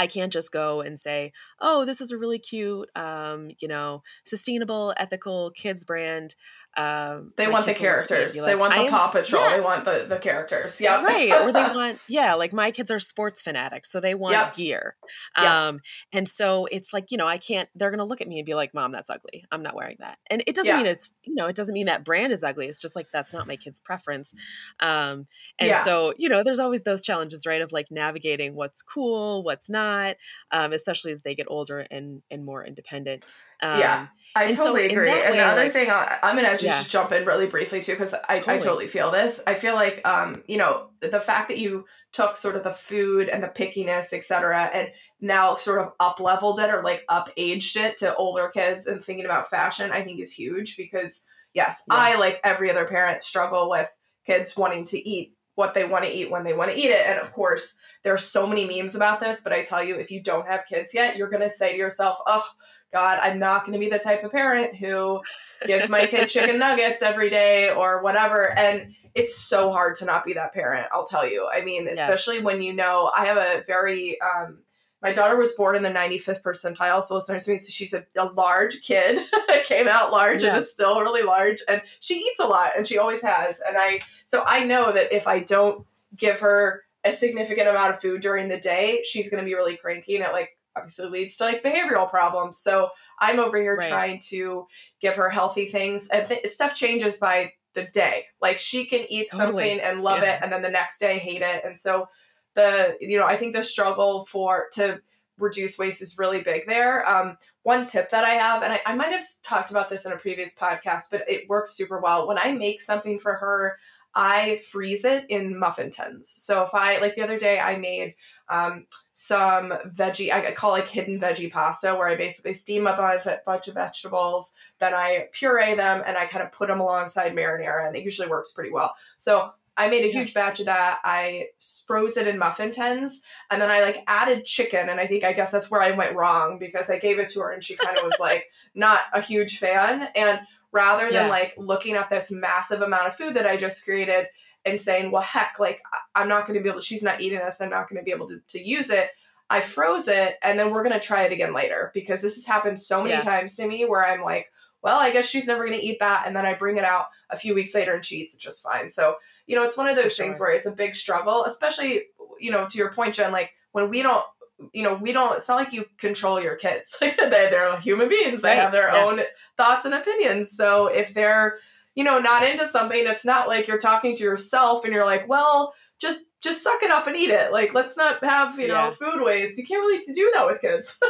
I 0.00 0.06
can't 0.06 0.32
just 0.32 0.52
go 0.52 0.80
and 0.80 0.96
say, 0.96 1.32
"Oh, 1.60 1.84
this 1.84 2.00
is 2.00 2.12
a 2.12 2.18
really 2.18 2.38
cute, 2.38 2.88
um, 2.94 3.50
you 3.58 3.66
know, 3.66 4.04
sustainable, 4.24 4.94
ethical 4.96 5.50
kids 5.50 5.84
brand." 5.84 6.36
Um, 6.76 7.32
they 7.36 7.48
want 7.48 7.66
the 7.66 7.74
characters. 7.74 8.36
Like, 8.36 8.46
they 8.46 8.54
want 8.54 8.74
the 8.74 8.88
Paw 8.88 9.08
Patrol. 9.08 9.42
Yeah. 9.42 9.56
They 9.56 9.60
want 9.60 9.84
the 9.84 10.06
the 10.08 10.18
characters. 10.18 10.80
Yeah, 10.80 11.02
right. 11.04 11.32
Or 11.32 11.52
they 11.52 11.62
want 11.62 11.98
yeah, 12.08 12.34
like 12.34 12.52
my 12.52 12.70
kids 12.70 12.90
are 12.90 13.00
sports 13.00 13.42
fanatics, 13.42 13.90
so 13.90 14.00
they 14.00 14.14
want 14.14 14.34
yep. 14.34 14.54
gear. 14.54 14.96
Yep. 15.36 15.46
Um, 15.46 15.80
and 16.12 16.28
so 16.28 16.66
it's 16.70 16.92
like 16.92 17.10
you 17.10 17.18
know, 17.18 17.26
I 17.26 17.38
can't. 17.38 17.68
They're 17.74 17.90
gonna 17.90 18.04
look 18.04 18.20
at 18.20 18.28
me 18.28 18.38
and 18.38 18.46
be 18.46 18.54
like, 18.54 18.74
"Mom, 18.74 18.92
that's 18.92 19.10
ugly. 19.10 19.44
I'm 19.50 19.62
not 19.62 19.74
wearing 19.74 19.96
that." 20.00 20.18
And 20.30 20.42
it 20.46 20.54
doesn't 20.54 20.68
yeah. 20.68 20.76
mean 20.76 20.86
it's 20.86 21.10
you 21.24 21.34
know, 21.34 21.46
it 21.46 21.56
doesn't 21.56 21.74
mean 21.74 21.86
that 21.86 22.04
brand 22.04 22.32
is 22.32 22.42
ugly. 22.42 22.66
It's 22.66 22.80
just 22.80 22.94
like 22.94 23.06
that's 23.12 23.32
not 23.32 23.48
my 23.48 23.56
kid's 23.56 23.80
preference. 23.80 24.32
Um, 24.78 25.26
and 25.58 25.70
yeah. 25.70 25.82
so 25.82 26.14
you 26.16 26.28
know, 26.28 26.44
there's 26.44 26.60
always 26.60 26.82
those 26.82 27.02
challenges, 27.02 27.44
right? 27.44 27.60
Of 27.60 27.72
like 27.72 27.90
navigating 27.90 28.54
what's 28.54 28.82
cool, 28.82 29.42
what's 29.42 29.68
not, 29.68 30.16
um, 30.52 30.72
especially 30.72 31.10
as 31.10 31.22
they 31.22 31.34
get 31.34 31.46
older 31.48 31.80
and 31.90 32.22
and 32.30 32.44
more 32.44 32.64
independent. 32.64 33.24
Um, 33.60 33.80
yeah, 33.80 34.06
I 34.38 34.52
totally 34.52 34.88
so 34.88 34.94
agree. 34.94 35.10
And 35.10 35.32
way, 35.32 35.36
the 35.36 35.42
other 35.42 35.64
like, 35.64 35.72
thing, 35.72 35.90
I, 35.90 36.18
am 36.22 36.36
gonna 36.36 36.52
just 36.52 36.64
yeah. 36.64 36.82
jump 36.84 37.12
in 37.12 37.24
really 37.24 37.46
briefly 37.46 37.80
too, 37.80 37.92
because 37.92 38.14
I, 38.14 38.36
totally. 38.36 38.56
I 38.56 38.58
totally 38.60 38.86
feel 38.88 39.10
this. 39.10 39.42
I 39.46 39.54
feel 39.54 39.74
like, 39.74 40.06
um, 40.06 40.42
you 40.46 40.56
know, 40.56 40.90
the 41.00 41.20
fact 41.20 41.48
that 41.48 41.58
you 41.58 41.84
took 42.12 42.36
sort 42.36 42.56
of 42.56 42.64
the 42.64 42.72
food 42.72 43.28
and 43.28 43.42
the 43.42 43.48
pickiness, 43.48 44.12
etc., 44.12 44.70
and 44.72 44.88
now 45.20 45.56
sort 45.56 45.80
of 45.80 45.92
up 46.00 46.20
leveled 46.20 46.60
it 46.60 46.70
or 46.70 46.82
like 46.82 47.04
up 47.08 47.30
aged 47.36 47.76
it 47.76 47.98
to 47.98 48.14
older 48.16 48.48
kids 48.48 48.86
and 48.86 49.02
thinking 49.02 49.24
about 49.24 49.50
fashion, 49.50 49.90
I 49.92 50.02
think 50.02 50.20
is 50.20 50.32
huge 50.32 50.76
because 50.76 51.24
yes, 51.54 51.82
yeah. 51.88 51.96
I 51.96 52.16
like 52.18 52.40
every 52.44 52.70
other 52.70 52.86
parent 52.86 53.22
struggle 53.22 53.68
with 53.68 53.88
kids 54.26 54.56
wanting 54.56 54.84
to 54.86 55.08
eat 55.08 55.34
what 55.54 55.74
they 55.74 55.84
want 55.84 56.04
to 56.04 56.10
eat 56.10 56.30
when 56.30 56.44
they 56.44 56.54
want 56.54 56.70
to 56.70 56.78
eat 56.78 56.90
it, 56.90 57.06
and 57.06 57.18
of 57.18 57.32
course. 57.32 57.78
There 58.04 58.14
are 58.14 58.18
so 58.18 58.46
many 58.46 58.64
memes 58.64 58.94
about 58.94 59.18
this, 59.18 59.40
but 59.40 59.52
I 59.52 59.64
tell 59.64 59.82
you, 59.82 59.96
if 59.96 60.12
you 60.12 60.22
don't 60.22 60.46
have 60.46 60.66
kids 60.66 60.94
yet, 60.94 61.16
you're 61.16 61.28
going 61.28 61.42
to 61.42 61.50
say 61.50 61.72
to 61.72 61.76
yourself, 61.76 62.18
oh, 62.26 62.48
God, 62.92 63.18
I'm 63.22 63.38
not 63.38 63.66
going 63.66 63.74
to 63.74 63.78
be 63.78 63.90
the 63.90 63.98
type 63.98 64.24
of 64.24 64.32
parent 64.32 64.76
who 64.76 65.20
gives 65.66 65.90
my 65.90 66.06
kid 66.06 66.28
chicken 66.28 66.58
nuggets 66.58 67.02
every 67.02 67.28
day 67.28 67.70
or 67.70 68.02
whatever. 68.02 68.56
And 68.58 68.94
it's 69.14 69.36
so 69.36 69.72
hard 69.72 69.96
to 69.96 70.04
not 70.04 70.24
be 70.24 70.32
that 70.34 70.54
parent, 70.54 70.86
I'll 70.92 71.06
tell 71.06 71.28
you. 71.28 71.48
I 71.52 71.62
mean, 71.62 71.88
especially 71.88 72.36
yeah. 72.36 72.44
when 72.44 72.62
you 72.62 72.72
know 72.72 73.10
I 73.14 73.26
have 73.26 73.36
a 73.36 73.62
very, 73.66 74.18
um, 74.20 74.60
my 75.02 75.12
daughter 75.12 75.36
was 75.36 75.52
born 75.52 75.76
in 75.76 75.82
the 75.82 75.90
95th 75.90 76.42
percentile, 76.42 77.02
so 77.02 77.16
listeners 77.16 77.46
means 77.46 77.68
she's 77.68 77.94
a, 77.94 78.06
a 78.16 78.26
large 78.26 78.80
kid, 78.82 79.20
came 79.64 79.86
out 79.86 80.10
large 80.10 80.42
yeah. 80.42 80.50
and 80.50 80.58
is 80.58 80.70
still 80.70 81.00
really 81.00 81.22
large, 81.22 81.58
and 81.68 81.82
she 82.00 82.14
eats 82.14 82.40
a 82.40 82.46
lot, 82.46 82.70
and 82.76 82.86
she 82.86 82.98
always 82.98 83.22
has. 83.22 83.60
And 83.66 83.76
I, 83.78 84.00
so 84.24 84.42
I 84.46 84.64
know 84.64 84.92
that 84.92 85.12
if 85.12 85.28
I 85.28 85.40
don't 85.40 85.86
give 86.16 86.40
her 86.40 86.82
a 87.04 87.12
significant 87.12 87.68
amount 87.68 87.94
of 87.94 88.00
food 88.00 88.20
during 88.22 88.48
the 88.48 88.58
day, 88.58 89.02
she's 89.04 89.30
going 89.30 89.42
to 89.42 89.48
be 89.48 89.54
really 89.54 89.76
cranky, 89.76 90.16
and 90.16 90.24
it 90.24 90.32
like 90.32 90.57
obviously 90.78 91.08
leads 91.08 91.36
to 91.36 91.44
like 91.44 91.62
behavioral 91.62 92.08
problems. 92.08 92.58
So 92.58 92.90
I'm 93.18 93.38
over 93.38 93.60
here 93.60 93.76
right. 93.76 93.88
trying 93.88 94.20
to 94.28 94.66
give 95.00 95.16
her 95.16 95.28
healthy 95.28 95.66
things, 95.66 96.08
and 96.08 96.26
th- 96.26 96.46
stuff 96.46 96.74
changes 96.74 97.18
by 97.18 97.52
the 97.74 97.84
day. 97.84 98.26
Like 98.40 98.58
she 98.58 98.86
can 98.86 99.06
eat 99.08 99.28
totally. 99.30 99.48
something 99.48 99.80
and 99.80 100.02
love 100.02 100.22
yeah. 100.22 100.36
it, 100.36 100.42
and 100.42 100.52
then 100.52 100.62
the 100.62 100.70
next 100.70 100.98
day 100.98 101.18
hate 101.18 101.42
it. 101.42 101.62
And 101.64 101.76
so 101.76 102.08
the 102.54 102.96
you 103.00 103.18
know 103.18 103.26
I 103.26 103.36
think 103.36 103.54
the 103.54 103.62
struggle 103.62 104.24
for 104.24 104.66
to 104.74 105.00
reduce 105.38 105.78
waste 105.78 106.02
is 106.02 106.18
really 106.18 106.42
big 106.42 106.66
there. 106.66 107.08
Um, 107.08 107.36
one 107.62 107.86
tip 107.86 108.10
that 108.10 108.24
I 108.24 108.30
have, 108.30 108.62
and 108.62 108.72
I, 108.72 108.80
I 108.86 108.94
might 108.94 109.12
have 109.12 109.24
talked 109.44 109.70
about 109.70 109.88
this 109.88 110.06
in 110.06 110.12
a 110.12 110.16
previous 110.16 110.58
podcast, 110.58 111.04
but 111.10 111.28
it 111.28 111.48
works 111.48 111.76
super 111.76 112.00
well. 112.00 112.26
When 112.26 112.38
I 112.38 112.52
make 112.52 112.80
something 112.80 113.18
for 113.18 113.34
her, 113.34 113.78
I 114.18 114.56
freeze 114.56 115.04
it 115.04 115.26
in 115.28 115.56
muffin 115.56 115.92
tins. 115.92 116.28
So 116.28 116.64
if 116.64 116.74
I 116.74 116.98
like 116.98 117.14
the 117.14 117.22
other 117.22 117.38
day, 117.38 117.60
I 117.60 117.76
made 117.76 118.16
um, 118.48 118.86
some 119.12 119.72
veggie, 119.86 120.32
I 120.32 120.50
call 120.50 120.72
like 120.72 120.88
hidden 120.88 121.20
veggie 121.20 121.52
pasta, 121.52 121.94
where 121.94 122.08
I 122.08 122.16
basically 122.16 122.54
steam 122.54 122.88
up 122.88 122.98
a 122.98 123.40
bunch 123.46 123.68
of 123.68 123.74
vegetables, 123.74 124.54
then 124.80 124.92
I 124.92 125.28
puree 125.30 125.76
them, 125.76 126.02
and 126.04 126.18
I 126.18 126.26
kind 126.26 126.44
of 126.44 126.50
put 126.50 126.66
them 126.66 126.80
alongside 126.80 127.32
marinara, 127.36 127.86
and 127.86 127.94
it 127.94 128.02
usually 128.02 128.28
works 128.28 128.50
pretty 128.50 128.72
well. 128.72 128.96
So 129.16 129.52
I 129.76 129.88
made 129.88 130.04
a 130.04 130.10
huge 130.10 130.34
batch 130.34 130.58
of 130.58 130.66
that. 130.66 130.98
I 131.04 131.50
froze 131.86 132.16
it 132.16 132.26
in 132.26 132.38
muffin 132.38 132.72
tins, 132.72 133.22
and 133.52 133.62
then 133.62 133.70
I 133.70 133.82
like 133.82 134.02
added 134.08 134.44
chicken, 134.44 134.88
and 134.88 134.98
I 134.98 135.06
think 135.06 135.22
I 135.22 135.32
guess 135.32 135.52
that's 135.52 135.70
where 135.70 135.80
I 135.80 135.92
went 135.92 136.16
wrong 136.16 136.58
because 136.58 136.90
I 136.90 136.98
gave 136.98 137.20
it 137.20 137.28
to 137.30 137.40
her, 137.42 137.52
and 137.52 137.62
she 137.62 137.76
kind 137.76 137.96
of 137.96 138.02
was 138.02 138.16
like 138.18 138.46
not 138.74 139.02
a 139.12 139.20
huge 139.20 139.58
fan, 139.58 140.08
and 140.16 140.40
rather 140.72 141.04
than 141.04 141.26
yeah. 141.26 141.28
like 141.28 141.54
looking 141.56 141.94
at 141.94 142.10
this 142.10 142.30
massive 142.30 142.82
amount 142.82 143.06
of 143.06 143.14
food 143.14 143.34
that 143.34 143.46
I 143.46 143.56
just 143.56 143.84
created 143.84 144.26
and 144.64 144.80
saying, 144.80 145.10
well, 145.10 145.22
heck, 145.22 145.56
like 145.58 145.80
I'm 146.14 146.28
not 146.28 146.46
going 146.46 146.58
to 146.58 146.62
be 146.62 146.68
able, 146.68 146.80
she's 146.80 147.02
not 147.02 147.20
eating 147.20 147.38
this, 147.38 147.60
I'm 147.60 147.70
not 147.70 147.88
going 147.88 147.98
to 147.98 148.04
be 148.04 148.10
able 148.10 148.28
to, 148.28 148.40
to 148.48 148.62
use 148.62 148.90
it. 148.90 149.10
I 149.50 149.62
froze 149.62 150.08
it 150.08 150.36
and 150.42 150.58
then 150.58 150.70
we're 150.70 150.82
going 150.82 150.98
to 150.98 151.00
try 151.00 151.22
it 151.22 151.32
again 151.32 151.54
later 151.54 151.90
because 151.94 152.20
this 152.20 152.34
has 152.34 152.44
happened 152.44 152.78
so 152.78 153.02
many 153.02 153.14
yeah. 153.14 153.22
times 153.22 153.56
to 153.56 153.66
me 153.66 153.86
where 153.86 154.04
I'm 154.04 154.22
like, 154.22 154.52
well, 154.82 154.98
I 154.98 155.10
guess 155.10 155.26
she's 155.26 155.46
never 155.46 155.66
going 155.66 155.78
to 155.78 155.84
eat 155.84 155.98
that. 156.00 156.24
And 156.26 156.36
then 156.36 156.44
I 156.44 156.54
bring 156.54 156.76
it 156.76 156.84
out 156.84 157.06
a 157.30 157.36
few 157.36 157.54
weeks 157.54 157.74
later 157.74 157.94
and 157.94 158.04
she 158.04 158.16
eats 158.16 158.34
it 158.34 158.40
just 158.40 158.62
fine. 158.62 158.88
So, 158.88 159.16
you 159.46 159.56
know, 159.56 159.64
it's 159.64 159.76
one 159.76 159.88
of 159.88 159.96
those 159.96 160.14
sure. 160.14 160.26
things 160.26 160.38
where 160.38 160.52
it's 160.52 160.66
a 160.66 160.72
big 160.72 160.94
struggle, 160.94 161.44
especially, 161.44 162.02
you 162.38 162.50
know, 162.50 162.66
to 162.68 162.78
your 162.78 162.92
point, 162.92 163.14
Jen, 163.14 163.32
like 163.32 163.52
when 163.72 163.88
we 163.88 164.02
don't 164.02 164.24
you 164.72 164.82
know, 164.82 164.94
we 164.94 165.12
don't, 165.12 165.36
it's 165.36 165.48
not 165.48 165.56
like 165.56 165.72
you 165.72 165.84
control 165.98 166.40
your 166.40 166.56
kids. 166.56 166.96
Like 167.00 167.16
they're, 167.16 167.50
they're 167.50 167.80
human 167.80 168.08
beings. 168.08 168.42
They 168.42 168.48
right. 168.48 168.58
have 168.58 168.72
their 168.72 168.92
yeah. 168.92 169.04
own 169.04 169.20
thoughts 169.56 169.84
and 169.84 169.94
opinions. 169.94 170.50
So 170.50 170.86
if 170.86 171.14
they're, 171.14 171.58
you 171.94 172.04
know, 172.04 172.18
not 172.18 172.42
into 172.42 172.66
something, 172.66 173.00
it's 173.06 173.24
not 173.24 173.48
like 173.48 173.68
you're 173.68 173.78
talking 173.78 174.16
to 174.16 174.22
yourself 174.22 174.84
and 174.84 174.92
you're 174.92 175.04
like, 175.04 175.28
well, 175.28 175.74
just, 176.00 176.24
just 176.40 176.62
suck 176.62 176.82
it 176.82 176.90
up 176.90 177.06
and 177.06 177.16
eat 177.16 177.30
it. 177.30 177.52
Like, 177.52 177.74
let's 177.74 177.96
not 177.96 178.22
have, 178.24 178.58
you 178.58 178.68
yeah. 178.68 178.88
know, 178.88 178.90
food 178.92 179.22
waste. 179.22 179.58
You 179.58 179.64
can't 179.64 179.80
really 179.80 180.00
do 180.12 180.32
that 180.34 180.46
with 180.46 180.60
kids. 180.60 180.96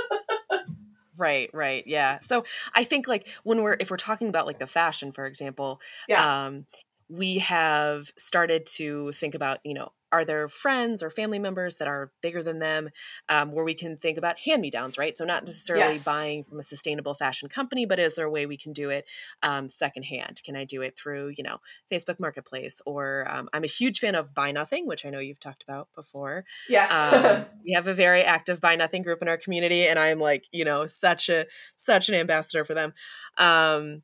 Right, 1.18 1.50
right. 1.52 1.84
Yeah. 1.84 2.20
So 2.20 2.44
I 2.72 2.84
think 2.84 3.08
like 3.08 3.26
when 3.42 3.62
we're 3.62 3.76
if 3.80 3.90
we're 3.90 3.96
talking 3.96 4.28
about 4.28 4.46
like 4.46 4.60
the 4.60 4.68
fashion, 4.68 5.10
for 5.10 5.26
example, 5.26 5.80
yeah. 6.08 6.46
um, 6.46 6.64
we 7.08 7.38
have 7.38 8.12
started 8.16 8.66
to 8.66 9.10
think 9.12 9.34
about, 9.34 9.58
you 9.64 9.74
know, 9.74 9.90
are 10.12 10.24
there 10.24 10.48
friends 10.48 11.02
or 11.02 11.10
family 11.10 11.38
members 11.38 11.76
that 11.76 11.88
are 11.88 12.10
bigger 12.22 12.42
than 12.42 12.58
them 12.58 12.90
um, 13.28 13.52
where 13.52 13.64
we 13.64 13.74
can 13.74 13.96
think 13.96 14.18
about 14.18 14.38
hand 14.38 14.62
me 14.62 14.70
downs, 14.70 14.98
right? 14.98 15.16
So, 15.16 15.24
not 15.24 15.44
necessarily 15.44 15.94
yes. 15.94 16.04
buying 16.04 16.44
from 16.44 16.58
a 16.58 16.62
sustainable 16.62 17.14
fashion 17.14 17.48
company, 17.48 17.86
but 17.86 17.98
is 17.98 18.14
there 18.14 18.26
a 18.26 18.30
way 18.30 18.46
we 18.46 18.56
can 18.56 18.72
do 18.72 18.90
it 18.90 19.06
um, 19.42 19.68
secondhand? 19.68 20.42
Can 20.44 20.56
I 20.56 20.64
do 20.64 20.82
it 20.82 20.96
through, 20.96 21.32
you 21.36 21.44
know, 21.44 21.58
Facebook 21.90 22.18
Marketplace? 22.18 22.80
Or 22.86 23.26
um, 23.30 23.48
I'm 23.52 23.64
a 23.64 23.68
huge 23.68 24.00
fan 24.00 24.14
of 24.14 24.34
Buy 24.34 24.52
Nothing, 24.52 24.86
which 24.86 25.04
I 25.04 25.10
know 25.10 25.18
you've 25.18 25.40
talked 25.40 25.62
about 25.62 25.88
before. 25.94 26.44
Yes. 26.68 26.90
Um, 26.92 27.46
we 27.64 27.72
have 27.72 27.86
a 27.86 27.94
very 27.94 28.22
active 28.22 28.60
Buy 28.60 28.76
Nothing 28.76 29.02
group 29.02 29.22
in 29.22 29.28
our 29.28 29.38
community, 29.38 29.86
and 29.86 29.98
I'm 29.98 30.20
like, 30.20 30.44
you 30.52 30.64
know, 30.64 30.86
such 30.86 31.28
a 31.28 31.46
such 31.76 32.08
an 32.08 32.14
ambassador 32.14 32.64
for 32.64 32.74
them. 32.74 32.94
Um, 33.36 34.02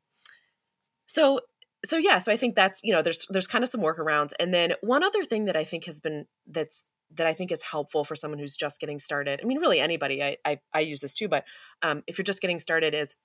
so 1.07 1.39
so 1.85 1.97
yeah, 1.97 2.19
so 2.19 2.31
I 2.31 2.37
think 2.37 2.55
that's 2.55 2.81
you 2.83 2.93
know 2.93 3.01
there's 3.01 3.25
there's 3.29 3.47
kind 3.47 3.63
of 3.63 3.69
some 3.69 3.81
workarounds, 3.81 4.33
and 4.39 4.53
then 4.53 4.73
one 4.81 5.03
other 5.03 5.23
thing 5.23 5.45
that 5.45 5.55
I 5.55 5.63
think 5.63 5.85
has 5.85 5.99
been 5.99 6.25
that's 6.47 6.83
that 7.13 7.27
I 7.27 7.33
think 7.33 7.51
is 7.51 7.63
helpful 7.63 8.03
for 8.03 8.15
someone 8.15 8.39
who's 8.39 8.57
just 8.57 8.79
getting 8.79 8.99
started. 8.99 9.39
I 9.41 9.45
mean, 9.45 9.59
really 9.59 9.79
anybody. 9.79 10.23
I 10.23 10.37
I, 10.45 10.59
I 10.73 10.81
use 10.81 11.01
this 11.01 11.13
too, 11.13 11.27
but 11.27 11.45
um, 11.81 12.03
if 12.07 12.17
you're 12.17 12.23
just 12.23 12.41
getting 12.41 12.59
started, 12.59 12.93
is 12.93 13.15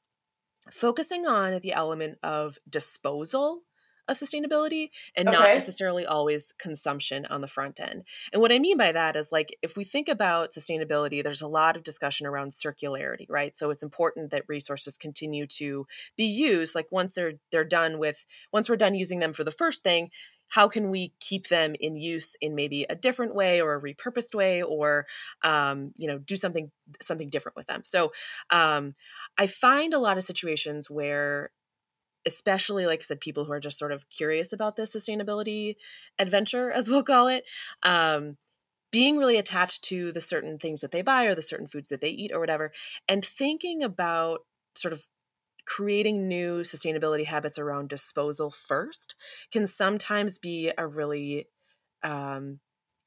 focusing 0.70 1.26
on 1.26 1.60
the 1.60 1.72
element 1.72 2.18
of 2.22 2.58
disposal 2.68 3.62
of 4.10 4.16
sustainability 4.16 4.90
and 5.16 5.28
okay. 5.28 5.36
not 5.36 5.54
necessarily 5.54 6.06
always 6.06 6.52
consumption 6.58 7.26
on 7.26 7.40
the 7.40 7.46
front 7.46 7.80
end. 7.80 8.04
And 8.32 8.42
what 8.42 8.52
I 8.52 8.58
mean 8.58 8.76
by 8.76 8.92
that 8.92 9.16
is 9.16 9.32
like 9.32 9.56
if 9.62 9.76
we 9.76 9.84
think 9.84 10.08
about 10.08 10.52
sustainability, 10.52 11.22
there's 11.22 11.42
a 11.42 11.48
lot 11.48 11.76
of 11.76 11.82
discussion 11.82 12.26
around 12.26 12.50
circularity, 12.50 13.26
right? 13.28 13.56
So 13.56 13.70
it's 13.70 13.82
important 13.82 14.30
that 14.30 14.44
resources 14.48 14.96
continue 14.96 15.46
to 15.46 15.86
be 16.16 16.24
used 16.24 16.74
like 16.74 16.86
once 16.90 17.14
they're 17.14 17.34
they're 17.50 17.64
done 17.64 17.98
with 17.98 18.24
once 18.52 18.68
we're 18.68 18.76
done 18.76 18.94
using 18.94 19.20
them 19.20 19.32
for 19.32 19.44
the 19.44 19.50
first 19.50 19.82
thing, 19.82 20.10
how 20.50 20.68
can 20.68 20.90
we 20.90 21.12
keep 21.20 21.48
them 21.48 21.74
in 21.80 21.96
use 21.96 22.36
in 22.40 22.54
maybe 22.54 22.84
a 22.90 22.94
different 22.94 23.34
way 23.34 23.60
or 23.60 23.74
a 23.74 23.80
repurposed 23.80 24.34
way 24.34 24.62
or 24.62 25.06
um, 25.42 25.92
you 25.96 26.06
know 26.06 26.18
do 26.18 26.36
something 26.36 26.70
something 27.00 27.30
different 27.30 27.56
with 27.56 27.66
them 27.66 27.82
so 27.84 28.12
um, 28.50 28.94
i 29.38 29.46
find 29.46 29.94
a 29.94 29.98
lot 29.98 30.18
of 30.18 30.24
situations 30.24 30.90
where 30.90 31.50
especially 32.26 32.86
like 32.86 33.00
I 33.00 33.02
said, 33.02 33.20
people 33.20 33.44
who 33.44 33.52
are 33.52 33.60
just 33.60 33.78
sort 33.78 33.92
of 33.92 34.08
curious 34.08 34.52
about 34.52 34.76
this 34.76 34.94
sustainability 34.94 35.74
adventure, 36.18 36.70
as 36.70 36.88
we'll 36.88 37.02
call 37.02 37.28
it, 37.28 37.44
um, 37.82 38.36
being 38.90 39.18
really 39.18 39.36
attached 39.36 39.84
to 39.84 40.12
the 40.12 40.20
certain 40.20 40.58
things 40.58 40.80
that 40.80 40.90
they 40.90 41.02
buy 41.02 41.24
or 41.24 41.34
the 41.34 41.42
certain 41.42 41.68
foods 41.68 41.88
that 41.88 42.00
they 42.00 42.10
eat 42.10 42.32
or 42.32 42.40
whatever, 42.40 42.72
and 43.08 43.24
thinking 43.24 43.82
about 43.82 44.40
sort 44.74 44.92
of 44.92 45.06
creating 45.66 46.26
new 46.26 46.62
sustainability 46.62 47.24
habits 47.24 47.58
around 47.58 47.88
disposal 47.88 48.50
first 48.50 49.14
can 49.52 49.66
sometimes 49.66 50.38
be 50.38 50.72
a 50.76 50.86
really 50.86 51.46
um, 52.02 52.58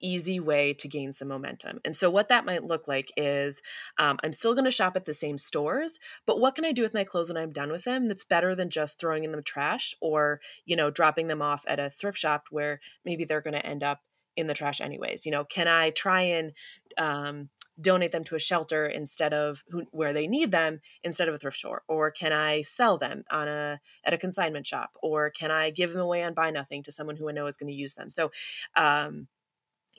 easy 0.03 0.39
way 0.39 0.73
to 0.73 0.87
gain 0.87 1.11
some 1.11 1.29
momentum. 1.29 1.79
And 1.85 1.95
so, 1.95 2.09
what 2.09 2.29
that 2.29 2.45
might 2.45 2.63
look 2.63 2.87
like 2.87 3.11
is 3.17 3.61
um, 3.97 4.19
I'm 4.23 4.33
still 4.33 4.53
going 4.53 4.65
to 4.65 4.71
shop 4.71 4.95
at 4.95 5.05
the 5.05 5.13
same 5.13 5.37
stores, 5.37 5.99
but 6.27 6.39
what 6.39 6.55
can 6.55 6.65
I 6.65 6.71
do 6.71 6.83
with 6.83 6.93
my 6.93 7.03
clothes 7.03 7.29
when 7.29 7.37
I'm 7.37 7.51
done 7.51 7.71
with 7.71 7.85
them 7.85 8.07
that's 8.07 8.25
better 8.25 8.53
than 8.53 8.69
just 8.69 8.99
throwing 8.99 9.23
in 9.23 9.31
the 9.31 9.41
trash 9.41 9.95
or, 10.01 10.41
you 10.65 10.75
know, 10.75 10.91
dropping 10.91 11.27
them 11.27 11.41
off 11.41 11.63
at 11.67 11.79
a 11.79 11.89
thrift 11.89 12.17
shop 12.17 12.45
where 12.51 12.79
maybe 13.05 13.25
they're 13.25 13.41
going 13.41 13.55
to 13.55 13.65
end 13.65 13.83
up 13.83 14.01
in 14.35 14.47
the 14.47 14.53
trash 14.53 14.81
anyways? 14.81 15.25
You 15.25 15.31
know, 15.31 15.45
can 15.45 15.67
I 15.67 15.91
try 15.91 16.21
and 16.21 16.53
um, 16.97 17.49
donate 17.81 18.11
them 18.11 18.23
to 18.25 18.35
a 18.35 18.39
shelter 18.39 18.85
instead 18.85 19.33
of 19.33 19.63
who, 19.69 19.83
where 19.91 20.13
they 20.13 20.27
need 20.27 20.51
them 20.51 20.79
instead 21.03 21.27
of 21.27 21.33
a 21.33 21.37
thrift 21.37 21.57
store 21.57 21.81
or 21.87 22.11
can 22.11 22.31
i 22.31 22.61
sell 22.61 22.97
them 22.97 23.23
on 23.31 23.47
a 23.47 23.79
at 24.05 24.13
a 24.13 24.17
consignment 24.17 24.67
shop 24.67 24.91
or 25.01 25.31
can 25.31 25.49
i 25.49 25.71
give 25.71 25.91
them 25.91 26.01
away 26.01 26.23
on 26.23 26.35
buy 26.35 26.51
nothing 26.51 26.83
to 26.83 26.91
someone 26.91 27.15
who 27.15 27.27
i 27.27 27.31
know 27.31 27.47
is 27.47 27.57
going 27.57 27.71
to 27.71 27.73
use 27.73 27.95
them 27.95 28.09
so 28.09 28.31
um, 28.75 29.27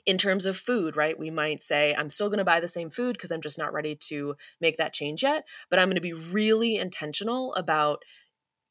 in 0.05 0.17
terms 0.17 0.45
of 0.45 0.57
food, 0.57 0.95
right? 0.95 1.17
We 1.17 1.31
might 1.31 1.63
say, 1.63 1.95
I'm 1.97 2.09
still 2.09 2.29
going 2.29 2.37
to 2.37 2.45
buy 2.45 2.59
the 2.59 2.67
same 2.67 2.89
food 2.89 3.13
because 3.13 3.31
I'm 3.31 3.41
just 3.41 3.57
not 3.57 3.73
ready 3.73 3.95
to 4.07 4.35
make 4.61 4.77
that 4.77 4.93
change 4.93 5.23
yet, 5.23 5.45
but 5.69 5.79
I'm 5.79 5.87
going 5.87 5.95
to 5.95 6.01
be 6.01 6.13
really 6.13 6.77
intentional 6.77 7.53
about 7.55 8.03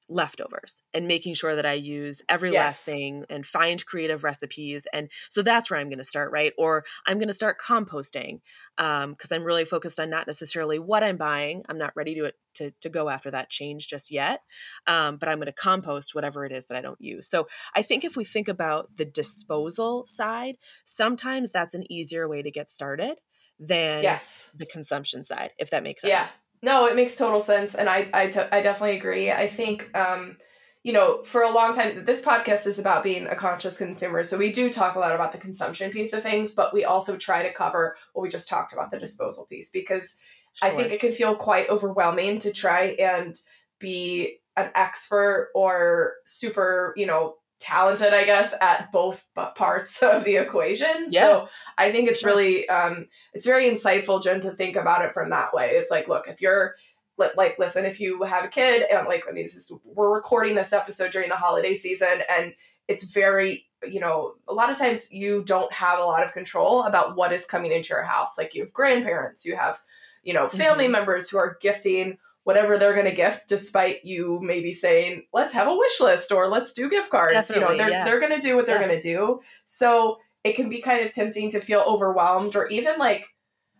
leftovers 0.08 0.82
and 0.92 1.08
making 1.08 1.34
sure 1.34 1.56
that 1.56 1.66
I 1.66 1.74
use 1.74 2.22
every 2.28 2.52
yes. 2.52 2.64
last 2.64 2.84
thing 2.84 3.24
and 3.30 3.46
find 3.46 3.84
creative 3.84 4.22
recipes. 4.22 4.86
And 4.92 5.10
so 5.30 5.42
that's 5.42 5.70
where 5.70 5.80
I'm 5.80 5.88
going 5.88 5.98
to 5.98 6.04
start, 6.04 6.30
right? 6.32 6.52
Or 6.58 6.84
I'm 7.06 7.18
going 7.18 7.28
to 7.28 7.34
start 7.34 7.58
composting 7.60 8.40
because 8.76 9.04
um, 9.04 9.16
I'm 9.30 9.44
really 9.44 9.64
focused 9.64 9.98
on 9.98 10.10
not 10.10 10.26
necessarily 10.26 10.78
what 10.78 11.02
I'm 11.02 11.16
buying. 11.16 11.62
I'm 11.68 11.78
not 11.78 11.96
ready 11.96 12.14
to 12.16 12.32
to, 12.54 12.70
to 12.82 12.88
go 12.88 13.08
after 13.08 13.32
that 13.32 13.50
change 13.50 13.88
just 13.88 14.12
yet, 14.12 14.40
um, 14.86 15.16
but 15.16 15.28
I'm 15.28 15.38
going 15.38 15.46
to 15.46 15.52
compost 15.52 16.14
whatever 16.14 16.44
it 16.44 16.52
is 16.52 16.66
that 16.68 16.78
I 16.78 16.80
don't 16.80 17.00
use. 17.00 17.28
So 17.28 17.48
I 17.74 17.82
think 17.82 18.04
if 18.04 18.16
we 18.16 18.24
think 18.24 18.46
about 18.46 18.96
the 18.96 19.04
disposal 19.04 20.06
side, 20.06 20.56
sometimes 20.84 21.50
that's 21.50 21.74
an 21.74 21.90
easier 21.90 22.28
way 22.28 22.42
to 22.42 22.52
get 22.52 22.70
started 22.70 23.20
than 23.58 24.02
yes. 24.02 24.50
the 24.56 24.66
consumption 24.66 25.24
side, 25.24 25.52
if 25.58 25.70
that 25.70 25.82
makes 25.82 26.02
sense. 26.02 26.10
Yeah, 26.10 26.28
no, 26.64 26.86
it 26.86 26.96
makes 26.96 27.16
total 27.16 27.40
sense, 27.40 27.74
and 27.74 27.88
I 27.88 28.08
I, 28.14 28.28
t- 28.28 28.40
I 28.40 28.62
definitely 28.62 28.96
agree. 28.96 29.30
I 29.30 29.46
think 29.48 29.94
um, 29.96 30.38
you 30.82 30.92
know 30.92 31.22
for 31.22 31.42
a 31.42 31.52
long 31.52 31.74
time 31.74 32.04
this 32.04 32.22
podcast 32.22 32.66
is 32.66 32.78
about 32.78 33.04
being 33.04 33.26
a 33.26 33.36
conscious 33.36 33.76
consumer, 33.76 34.24
so 34.24 34.38
we 34.38 34.50
do 34.50 34.72
talk 34.72 34.96
a 34.96 34.98
lot 34.98 35.14
about 35.14 35.32
the 35.32 35.38
consumption 35.38 35.90
piece 35.90 36.14
of 36.14 36.22
things, 36.22 36.52
but 36.52 36.72
we 36.72 36.84
also 36.84 37.16
try 37.16 37.42
to 37.42 37.52
cover 37.52 37.96
what 38.14 38.22
we 38.22 38.30
just 38.30 38.48
talked 38.48 38.72
about 38.72 38.90
the 38.90 38.98
disposal 38.98 39.46
piece 39.46 39.70
because 39.70 40.16
sure. 40.54 40.70
I 40.70 40.72
think 40.72 40.90
it 40.90 41.00
can 41.00 41.12
feel 41.12 41.36
quite 41.36 41.68
overwhelming 41.68 42.38
to 42.40 42.52
try 42.52 42.96
and 42.98 43.38
be 43.78 44.38
an 44.56 44.70
expert 44.74 45.50
or 45.54 46.14
super 46.24 46.94
you 46.96 47.06
know 47.06 47.36
talented, 47.64 48.12
I 48.12 48.24
guess, 48.24 48.54
at 48.60 48.92
both 48.92 49.24
parts 49.56 50.02
of 50.02 50.24
the 50.24 50.36
equation. 50.36 51.06
Yeah. 51.08 51.20
So 51.20 51.48
I 51.78 51.90
think 51.90 52.10
it's 52.10 52.22
really, 52.22 52.68
um, 52.68 53.08
it's 53.32 53.46
very 53.46 53.70
insightful, 53.70 54.22
Jen, 54.22 54.40
to 54.42 54.50
think 54.50 54.76
about 54.76 55.02
it 55.02 55.14
from 55.14 55.30
that 55.30 55.54
way. 55.54 55.70
It's 55.70 55.90
like, 55.90 56.06
look, 56.06 56.28
if 56.28 56.42
you're 56.42 56.74
like, 57.16 57.58
listen, 57.58 57.84
if 57.84 58.00
you 58.00 58.22
have 58.24 58.44
a 58.44 58.48
kid, 58.48 58.84
and 58.90 59.08
like, 59.08 59.24
I 59.28 59.32
mean, 59.32 59.44
this 59.44 59.54
is 59.54 59.72
we're 59.84 60.14
recording 60.14 60.54
this 60.54 60.72
episode 60.72 61.10
during 61.10 61.30
the 61.30 61.36
holiday 61.36 61.72
season, 61.72 62.22
and 62.28 62.52
it's 62.86 63.04
very, 63.04 63.66
you 63.88 64.00
know, 64.00 64.34
a 64.46 64.52
lot 64.52 64.70
of 64.70 64.76
times 64.76 65.10
you 65.10 65.42
don't 65.44 65.72
have 65.72 65.98
a 65.98 66.04
lot 66.04 66.22
of 66.22 66.32
control 66.32 66.82
about 66.82 67.16
what 67.16 67.32
is 67.32 67.46
coming 67.46 67.72
into 67.72 67.94
your 67.94 68.02
house. 68.02 68.36
Like, 68.36 68.54
you 68.54 68.62
have 68.62 68.72
grandparents, 68.72 69.44
you 69.44 69.56
have, 69.56 69.80
you 70.22 70.34
know, 70.34 70.48
family 70.48 70.84
mm-hmm. 70.84 70.92
members 70.92 71.30
who 71.30 71.38
are 71.38 71.56
gifting 71.62 72.18
whatever 72.44 72.78
they're 72.78 72.94
going 72.94 73.06
to 73.06 73.14
gift 73.14 73.48
despite 73.48 74.04
you 74.04 74.38
maybe 74.42 74.72
saying 74.72 75.24
let's 75.32 75.52
have 75.52 75.68
a 75.68 75.76
wish 75.76 76.00
list 76.00 76.30
or 76.32 76.48
let's 76.48 76.72
do 76.72 76.88
gift 76.88 77.10
cards 77.10 77.32
Definitely, 77.32 77.62
you 77.62 77.68
know 77.68 77.76
they're, 77.76 77.90
yeah. 77.90 78.04
they're 78.04 78.20
going 78.20 78.38
to 78.38 78.46
do 78.46 78.56
what 78.56 78.66
they're 78.66 78.80
yeah. 78.80 78.86
going 78.88 79.00
to 79.00 79.14
do 79.14 79.40
so 79.64 80.18
it 80.44 80.54
can 80.54 80.68
be 80.68 80.80
kind 80.80 81.04
of 81.04 81.10
tempting 81.10 81.50
to 81.50 81.60
feel 81.60 81.80
overwhelmed 81.86 82.54
or 82.54 82.68
even 82.68 82.98
like 82.98 83.26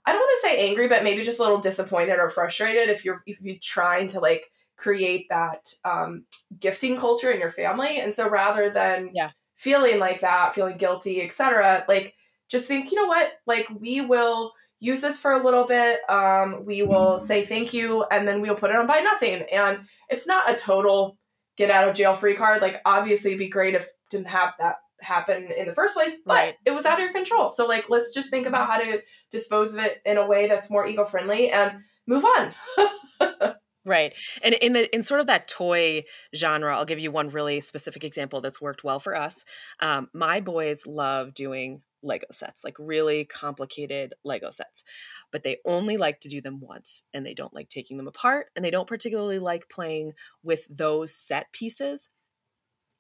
I 0.07 0.13
don't 0.13 0.21
want 0.21 0.39
to 0.43 0.49
say 0.49 0.69
angry, 0.69 0.87
but 0.87 1.03
maybe 1.03 1.23
just 1.23 1.41
a 1.41 1.43
little 1.43 1.61
disappointed 1.61 2.19
or 2.19 2.29
frustrated 2.29 2.91
if 2.91 3.05
you're 3.05 3.23
if 3.27 3.41
you're 3.41 3.57
trying 3.63 4.09
to 4.09 4.21
like 4.21 4.51
create 4.77 5.27
that 5.31 5.73
um, 5.85 6.25
gifting 6.59 6.99
culture 6.99 7.31
in 7.31 7.41
your 7.41 7.51
family. 7.51 8.01
And 8.01 8.13
so 8.13 8.29
rather 8.29 8.71
than 8.71 9.11
yeah. 9.15 9.31
feeling 9.55 9.99
like 9.99 10.21
that, 10.21 10.55
feeling 10.55 10.77
guilty, 10.77 11.23
etc., 11.23 11.85
like 11.89 12.15
just 12.49 12.67
think, 12.67 12.91
you 12.91 13.01
know 13.01 13.09
what, 13.09 13.33
like 13.47 13.67
we 13.79 14.03
will 14.03 14.53
use 14.85 15.01
this 15.01 15.19
for 15.19 15.33
a 15.33 15.43
little 15.43 15.65
bit. 15.65 16.01
Um, 16.11 16.65
we 16.65 16.83
will 16.83 17.19
say 17.19 17.45
thank 17.45 17.73
you, 17.73 18.05
and 18.11 18.29
then 18.29 18.41
we'll 18.41 18.55
put 18.55 18.71
it 18.71 18.77
on 18.77 18.87
buy 18.87 19.01
nothing. 19.01 19.45
And 19.53 19.81
it's 20.09 20.27
not 20.27 20.51
a 20.51 20.57
total 20.57 21.17
get 21.57 21.71
out 21.71 21.89
of 21.89 21.95
jail 21.95 22.15
free 22.15 22.35
card. 22.35 22.61
Like 22.61 22.81
obviously, 22.85 23.31
it'd 23.31 23.39
be 23.39 23.49
great 23.49 23.75
if 23.75 23.89
didn't 24.11 24.29
have 24.29 24.53
that 24.59 24.77
happen 25.01 25.51
in 25.57 25.67
the 25.67 25.75
first 25.75 25.97
place, 25.97 26.17
but 26.25 26.35
right. 26.35 26.55
it 26.65 26.73
was 26.73 26.85
out 26.85 26.99
of 26.99 27.05
your 27.05 27.13
control. 27.13 27.49
So 27.49 27.67
like, 27.67 27.87
let's 27.89 28.13
just 28.13 28.31
think 28.31 28.47
about 28.47 28.69
how 28.69 28.79
to 28.79 29.03
dispose 29.31 29.75
of 29.75 29.81
it 29.81 30.03
in 30.05 30.19
a 30.19 30.27
way 30.27 30.49
that's 30.49 30.71
more 30.71 30.87
eco 30.87 31.05
friendly 31.05 31.51
and 31.51 31.81
move 32.07 32.25
on. 32.25 32.55
Right. 33.87 34.15
And 34.43 34.55
in 34.55 34.73
the 34.73 34.95
in 34.95 35.03
sort 35.03 35.21
of 35.21 35.27
that 35.27 35.47
toy 35.47 36.05
genre, 36.35 36.75
I'll 36.75 36.87
give 36.87 36.99
you 36.99 37.11
one 37.11 37.29
really 37.29 37.61
specific 37.61 38.03
example 38.03 38.41
that's 38.41 38.61
worked 38.61 38.83
well 38.83 38.99
for 38.99 39.15
us. 39.15 39.45
Um, 39.79 40.09
my 40.15 40.41
boys 40.41 40.87
love 40.87 41.35
doing 41.35 41.83
Lego 42.05 42.27
sets, 42.31 42.63
like 42.63 42.77
really 42.79 43.25
complicated 43.25 44.15
Lego 44.25 44.51
sets, 44.51 44.85
but 45.33 45.43
they 45.43 45.59
only 45.65 45.97
like 45.97 46.21
to 46.21 46.29
do 46.29 46.41
them 46.41 46.61
once 46.61 47.03
and 47.13 47.25
they 47.25 47.35
don't 47.35 47.55
like 47.55 47.69
taking 47.69 47.97
them 47.97 48.09
apart 48.09 48.49
and 48.55 48.65
they 48.65 48.71
don't 48.71 48.89
particularly 48.89 49.39
like 49.39 49.69
playing 49.69 50.13
with 50.43 50.67
those 50.69 51.15
set 51.15 51.51
pieces 51.53 52.11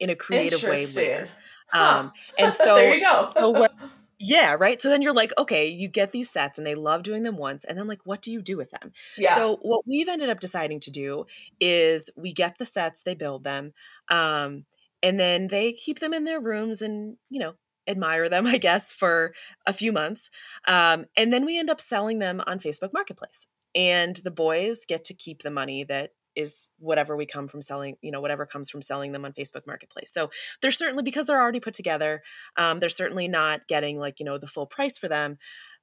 in 0.00 0.10
a 0.10 0.16
creative 0.16 0.62
way 0.62 0.86
later. 0.86 1.28
Huh. 1.68 1.98
Um, 1.98 2.12
and 2.38 2.54
so 2.54 2.76
there 2.76 2.94
you 2.94 3.04
go. 3.04 3.28
so 3.32 3.50
what 3.50 3.72
yeah, 4.18 4.56
right. 4.58 4.80
So 4.80 4.88
then 4.88 5.02
you're 5.02 5.12
like, 5.12 5.32
okay, 5.36 5.68
you 5.68 5.88
get 5.88 6.12
these 6.12 6.30
sets 6.30 6.58
and 6.58 6.66
they 6.66 6.74
love 6.74 7.02
doing 7.02 7.22
them 7.22 7.36
once. 7.36 7.64
And 7.64 7.76
then, 7.76 7.86
like, 7.86 8.00
what 8.04 8.22
do 8.22 8.32
you 8.32 8.40
do 8.40 8.56
with 8.56 8.70
them? 8.70 8.92
Yeah. 9.16 9.34
So, 9.34 9.58
what 9.62 9.86
we've 9.86 10.08
ended 10.08 10.30
up 10.30 10.40
deciding 10.40 10.80
to 10.80 10.90
do 10.90 11.26
is 11.60 12.10
we 12.16 12.32
get 12.32 12.58
the 12.58 12.66
sets, 12.66 13.02
they 13.02 13.14
build 13.14 13.44
them, 13.44 13.72
um, 14.08 14.64
and 15.02 15.18
then 15.18 15.48
they 15.48 15.72
keep 15.72 15.98
them 15.98 16.14
in 16.14 16.24
their 16.24 16.40
rooms 16.40 16.80
and, 16.80 17.16
you 17.28 17.40
know, 17.40 17.54
admire 17.86 18.28
them, 18.28 18.46
I 18.46 18.58
guess, 18.58 18.92
for 18.92 19.34
a 19.66 19.72
few 19.72 19.92
months. 19.92 20.30
Um, 20.66 21.06
and 21.16 21.32
then 21.32 21.44
we 21.44 21.58
end 21.58 21.70
up 21.70 21.80
selling 21.80 22.18
them 22.18 22.42
on 22.46 22.58
Facebook 22.58 22.92
Marketplace. 22.92 23.46
And 23.74 24.16
the 24.16 24.30
boys 24.30 24.84
get 24.86 25.04
to 25.06 25.14
keep 25.14 25.42
the 25.42 25.50
money 25.50 25.84
that 25.84 26.10
is 26.36 26.70
whatever 26.78 27.16
we 27.16 27.26
come 27.26 27.48
from 27.48 27.62
selling, 27.62 27.96
you 28.02 28.10
know, 28.10 28.20
whatever 28.20 28.46
comes 28.46 28.70
from 28.70 28.82
selling 28.82 29.12
them 29.12 29.24
on 29.24 29.32
Facebook 29.32 29.66
Marketplace. 29.66 30.12
So 30.12 30.30
they're 30.60 30.70
certainly 30.70 31.02
because 31.02 31.26
they're 31.26 31.40
already 31.40 31.60
put 31.60 31.74
together, 31.74 32.22
um, 32.56 32.80
they're 32.80 32.88
certainly 32.88 33.28
not 33.28 33.66
getting 33.68 33.98
like 33.98 34.20
you 34.20 34.26
know 34.26 34.38
the 34.38 34.46
full 34.46 34.66
price 34.66 34.98
for 34.98 35.08
them. 35.08 35.38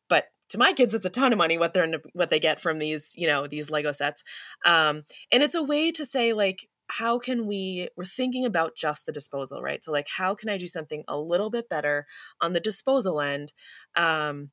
But 0.09 0.25
to 0.49 0.57
my 0.57 0.73
kids, 0.73 0.93
it's 0.93 1.05
a 1.05 1.09
ton 1.09 1.31
of 1.31 1.37
money 1.37 1.57
what 1.57 1.73
they're 1.73 1.87
what 2.13 2.29
they 2.29 2.39
get 2.39 2.59
from 2.59 2.79
these 2.79 3.13
you 3.15 3.27
know 3.27 3.47
these 3.47 3.69
Lego 3.69 3.91
sets, 3.91 4.23
um, 4.65 5.03
and 5.31 5.41
it's 5.43 5.55
a 5.55 5.63
way 5.63 5.91
to 5.91 6.05
say 6.05 6.33
like 6.33 6.67
how 6.91 7.17
can 7.17 7.47
we 7.47 7.87
we're 7.95 8.05
thinking 8.05 8.45
about 8.45 8.75
just 8.75 9.05
the 9.05 9.11
disposal 9.11 9.61
right? 9.61 9.83
So 9.83 9.91
like 9.91 10.07
how 10.17 10.35
can 10.35 10.49
i 10.49 10.57
do 10.57 10.67
something 10.67 11.03
a 11.07 11.17
little 11.17 11.49
bit 11.49 11.69
better 11.69 12.05
on 12.41 12.53
the 12.53 12.59
disposal 12.59 13.21
end 13.21 13.53
um, 13.95 14.49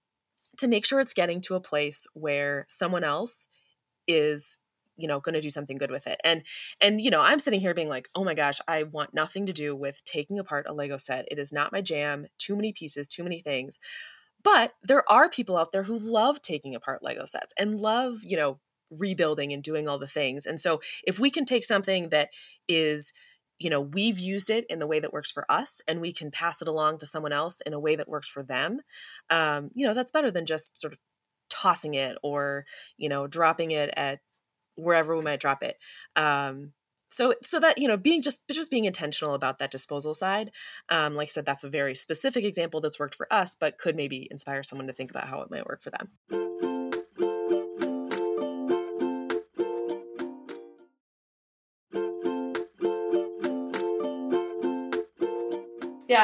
to 0.59 0.69
make 0.69 0.87
sure 0.87 1.01
it's 1.01 1.15
getting 1.15 1.41
to 1.43 1.57
a 1.57 1.61
place 1.61 2.07
where 2.15 2.65
someone 2.69 3.05
else 3.05 3.49
is 4.07 4.57
you 4.97 5.07
know 5.09 5.21
going 5.21 5.35
to 5.35 5.41
do 5.41 5.51
something 5.51 5.79
good 5.79 5.91
with 5.91 6.07
it? 6.07 6.21
And 6.25 6.43
and 6.81 7.01
you 7.01 7.11
know 7.11 7.21
i'm 7.21 7.41
sitting 7.41 7.61
here 7.61 7.75
being 7.75 7.89
like 7.89 8.09
oh 8.15 8.25
my 8.25 8.35
gosh 8.35 8.61
i 8.69 8.85
want 8.85 9.15
nothing 9.15 9.47
to 9.47 9.53
do 9.53 9.75
with 9.75 10.05
taking 10.05 10.39
apart 10.39 10.67
a 10.69 10.73
lego 10.73 10.97
set. 10.97 11.27
It 11.31 11.39
is 11.39 11.53
not 11.53 11.73
my 11.73 11.81
jam. 11.81 12.27
Too 12.39 12.57
many 12.57 12.73
pieces 12.73 13.09
too 13.09 13.25
many 13.25 13.41
things. 13.41 13.79
But 14.45 14.73
there 14.85 15.11
are 15.11 15.29
people 15.29 15.57
out 15.57 15.73
there 15.73 15.83
who 15.83 15.99
love 15.99 16.41
taking 16.41 16.77
apart 16.77 17.03
lego 17.03 17.25
sets 17.27 17.53
and 17.59 17.81
love 17.81 18.19
you 18.23 18.37
know 18.37 18.61
rebuilding 18.91 19.53
and 19.53 19.63
doing 19.63 19.89
all 19.89 19.99
the 19.99 20.07
things 20.07 20.47
and 20.47 20.61
so 20.61 20.81
if 21.05 21.19
we 21.19 21.31
can 21.31 21.45
take 21.45 21.65
something 21.65 22.09
that 22.09 22.31
is 22.69 23.13
you 23.59 23.69
know 23.69 23.81
we've 23.81 24.19
used 24.19 24.51
it 24.51 24.65
in 24.71 24.79
the 24.79 24.87
way 24.87 25.01
that 25.01 25.13
works 25.13 25.31
for 25.31 25.51
us 25.51 25.81
and 25.87 26.01
we 26.01 26.13
can 26.13 26.31
pass 26.31 26.63
it 26.63 26.69
along 26.69 26.99
to 26.99 27.07
someone 27.07 27.33
else 27.33 27.61
in 27.67 27.73
a 27.73 27.81
way 27.81 27.97
that 27.97 28.09
works 28.09 28.29
for 28.29 28.43
them 28.43 28.81
um, 29.31 29.69
you 29.75 29.87
know 29.87 29.95
that's 29.95 30.11
better 30.11 30.31
than 30.31 30.47
just 30.47 30.79
sort 30.79 30.93
of 30.93 30.99
tossing 31.51 31.95
it 31.95 32.17
or 32.23 32.65
you 32.97 33.09
know 33.09 33.27
dropping 33.27 33.71
it 33.71 33.93
at 33.97 34.21
wherever 34.79 35.17
we 35.17 35.23
might 35.23 35.41
drop 35.41 35.63
it. 35.63 35.77
Um, 36.17 36.73
so 37.11 37.35
so 37.43 37.59
that 37.59 37.79
you 37.79 37.89
know 37.89 37.97
being 37.97 38.23
just 38.23 38.41
just 38.51 38.71
being 38.71 38.85
intentional 38.85 39.35
about 39.35 39.59
that 39.59 39.71
disposal 39.71 40.13
side 40.13 40.51
um, 40.91 41.15
like 41.15 41.29
i 41.29 41.31
said 41.31 41.47
that's 41.47 41.65
a 41.65 41.71
very 41.71 41.95
specific 41.95 42.45
example 42.45 42.83
that's 42.83 42.99
worked 42.99 43.15
for 43.15 43.27
us 43.33 43.57
but 43.59 43.79
could 43.79 43.97
maybe 43.97 44.29
inspire 44.31 44.63
someone 44.63 44.87
to 44.87 44.93
think 44.93 45.11
about 45.11 45.27
how 45.27 45.41
it 45.41 45.51
might 45.51 45.67
work 45.67 45.83
for 45.83 45.89
them 45.89 46.78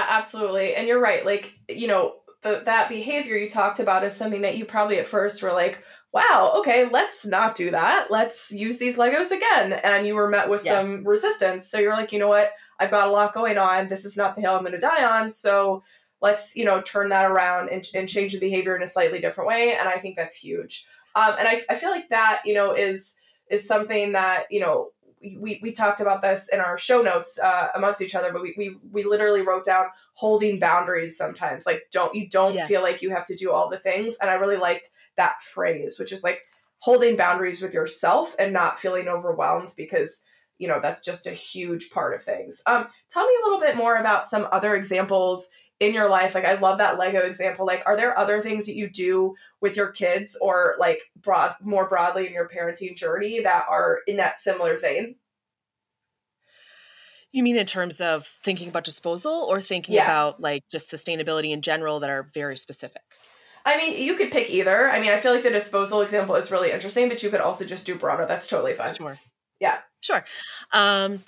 yeah 0.05 0.17
absolutely 0.17 0.75
and 0.75 0.87
you're 0.87 1.01
right 1.01 1.25
like 1.25 1.55
you 1.69 1.87
know 1.87 2.17
the, 2.43 2.63
that 2.67 2.89
behavior 2.89 3.37
you 3.37 3.49
talked 3.49 3.81
about 3.81 4.05
is 4.05 4.15
something 4.15 4.43
that 4.43 4.59
you 4.59 4.65
probably 4.65 4.99
at 4.99 5.07
first 5.07 5.43
were 5.43 5.53
like 5.53 5.83
wow, 6.15 6.53
okay, 6.59 6.89
let's 6.93 7.27
not 7.27 7.57
do 7.57 7.73
that. 7.73 8.07
Let's 8.09 8.53
use 8.53 8.79
these 8.79 8.97
Legos 8.97 9.33
again. 9.33 9.73
And 9.73 10.07
you 10.07 10.15
were 10.15 10.31
met 10.31 10.49
with 10.49 10.65
yes. 10.65 10.73
some 10.73 11.05
resistance. 11.05 11.69
So 11.69 11.81
you're 11.81 11.93
like, 11.93 12.13
you 12.13 12.21
know 12.21 12.29
what? 12.29 12.53
I've 12.79 12.93
got 12.93 13.09
a 13.09 13.11
lot 13.11 13.35
going 13.35 13.59
on. 13.59 13.89
This 13.89 14.05
is 14.05 14.17
not 14.17 14.37
the 14.37 14.41
hill 14.41 14.55
I'm 14.55 14.63
going 14.63 14.73
to 14.73 14.79
die 14.79 15.05
on. 15.05 15.29
So 15.29 15.83
let's, 16.23 16.55
you 16.55 16.65
know, 16.65 16.81
turn 16.83 17.09
that 17.09 17.29
around 17.29 17.69
and, 17.71 17.85
and 17.95 18.09
change 18.09 18.33
the 18.33 18.39
behavior 18.39 18.77
in 18.77 18.83
a 18.83 18.87
slightly 18.87 19.21
different 19.21 19.49
way. 19.49 19.75
And 19.77 19.89
I 19.89 19.99
think 19.99 20.17
that's 20.17 20.37
huge. 20.37 20.87
Um, 21.17 21.35
and 21.37 21.49
I, 21.49 21.63
I 21.69 21.75
feel 21.75 21.91
like 21.91 22.09
that, 22.11 22.43
you 22.45 22.55
know, 22.55 22.73
is 22.73 23.17
is 23.51 23.67
something 23.67 24.13
that, 24.13 24.45
you 24.51 24.61
know, 24.61 24.91
we, 25.39 25.59
we 25.63 25.73
talked 25.73 26.01
about 26.01 26.23
this 26.23 26.49
in 26.49 26.61
our 26.61 26.79
show 26.79 27.03
notes 27.03 27.39
uh, 27.39 27.69
amongst 27.75 28.03
each 28.03 28.15
other, 28.15 28.33
but 28.33 28.43
we, 28.43 28.55
we 28.57 28.77
we 28.93 29.05
literally 29.05 29.43
wrote 29.43 29.65
down 29.65 29.87
holding 30.15 30.59
boundaries 30.59 31.17
sometimes. 31.17 31.67
Like 31.67 31.89
don't 31.91 32.15
you 32.15 32.29
don't 32.29 32.55
yes. 32.55 32.69
feel 32.69 32.83
like 32.83 33.03
you 33.03 33.11
have 33.11 33.25
to 33.27 33.37
do 33.37 33.53
all 33.53 33.69
the 33.69 33.79
things. 33.79 34.17
And 34.21 34.31
I 34.31 34.35
really 34.35 34.57
liked 34.57 34.91
that 35.17 35.43
phrase, 35.43 35.99
which 35.99 36.13
is 36.13 36.25
like 36.25 36.43
holding 36.79 37.17
boundaries 37.17 37.63
with 37.63 37.73
yourself 37.73 38.35
and 38.39 38.53
not 38.53 38.79
feeling 38.79 39.09
overwhelmed 39.09 39.73
because 39.77 40.25
you 40.59 40.69
know 40.69 40.81
that's 40.81 41.01
just 41.01 41.27
a 41.27 41.33
huge 41.33 41.91
part 41.91 42.15
of 42.15 42.23
things. 42.23 42.63
Um, 42.67 42.89
tell 43.09 43.27
me 43.27 43.35
a 43.43 43.45
little 43.47 43.61
bit 43.61 43.77
more 43.77 43.97
about 43.97 44.27
some 44.27 44.47
other 44.53 44.75
examples 44.75 45.51
in 45.81 45.93
your 45.93 46.09
life 46.09 46.35
like 46.35 46.45
i 46.45 46.55
love 46.55 46.79
that 46.79 46.99
lego 46.99 47.21
example 47.21 47.67
like 47.67 47.83
are 47.87 47.97
there 47.97 48.17
other 48.19 48.41
things 48.41 48.67
that 48.67 48.77
you 48.77 48.89
do 48.89 49.35
with 49.61 49.77
your 49.77 49.91
kids 49.91 50.37
or 50.41 50.77
like 50.79 51.01
broad 51.17 51.55
more 51.63 51.89
broadly 51.89 52.27
in 52.27 52.33
your 52.33 52.49
parenting 52.49 52.97
journey 52.97 53.41
that 53.41 53.65
are 53.69 54.01
in 54.07 54.17
that 54.17 54.39
similar 54.39 54.79
vein 54.79 55.17
you 57.33 57.43
mean 57.43 57.57
in 57.57 57.67
terms 57.67 58.01
of 58.01 58.27
thinking 58.45 58.69
about 58.69 58.85
disposal 58.85 59.47
or 59.49 59.61
thinking 59.61 59.97
yeah. 59.97 60.05
about 60.05 60.41
like 60.41 60.63
just 60.71 60.91
sustainability 60.91 61.51
in 61.51 61.61
general 61.61 62.01
that 62.01 62.11
are 62.11 62.31
very 62.33 62.57
specific 62.57 63.03
I 63.67 63.79
mean, 63.79 64.03
you 64.03 64.17
could 64.17 64.31
pick 64.31 64.51
either. 64.51 64.91
I 64.91 65.01
mean, 65.01 65.11
I 65.11 65.17
feel 65.17 65.33
like 65.33 65.43
the 65.43 65.51
disposal 65.51 66.03
example 66.03 66.35
is 66.35 66.51
really 66.51 66.71
interesting, 66.71 67.09
but 67.09 67.23
you 67.23 67.31
could 67.31 67.41
also 67.41 67.65
just 67.65 67.87
do 67.87 67.95
broader. 67.95 68.27
That's 68.27 68.47
totally 68.47 68.75
fine. 68.75 68.95
Sure. 68.95 69.19
Yeah. 69.59 69.79
Sure. 70.01 70.23
Um, 70.73 71.25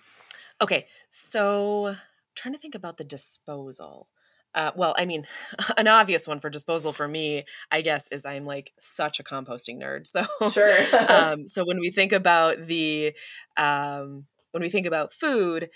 okay. 0.60 0.86
So, 1.10 1.94
trying 2.34 2.52
to 2.52 2.60
think 2.60 2.74
about 2.74 2.98
the 2.98 3.04
disposal. 3.04 4.08
Uh, 4.56 4.72
well, 4.74 4.94
I 4.98 5.04
mean, 5.04 5.26
an 5.76 5.86
obvious 5.86 6.26
one 6.26 6.40
for 6.40 6.50
disposal 6.50 6.92
for 6.92 7.06
me, 7.06 7.44
I 7.70 7.82
guess, 7.82 8.08
is 8.10 8.24
I'm 8.24 8.46
like 8.46 8.72
such 8.80 9.20
a 9.20 9.24
composting 9.24 9.80
nerd. 9.80 10.06
So, 10.16 10.50
sure. 10.50 10.78
um, 11.12 11.46
so 11.46 11.64
when 11.64 11.78
we 11.78 11.90
think 11.90 12.12
about 12.12 12.66
the, 12.66 13.12
um, 13.58 14.24
when 14.52 14.62
we 14.62 14.70
think 14.70 14.86
about 14.86 15.12
food, 15.12 15.68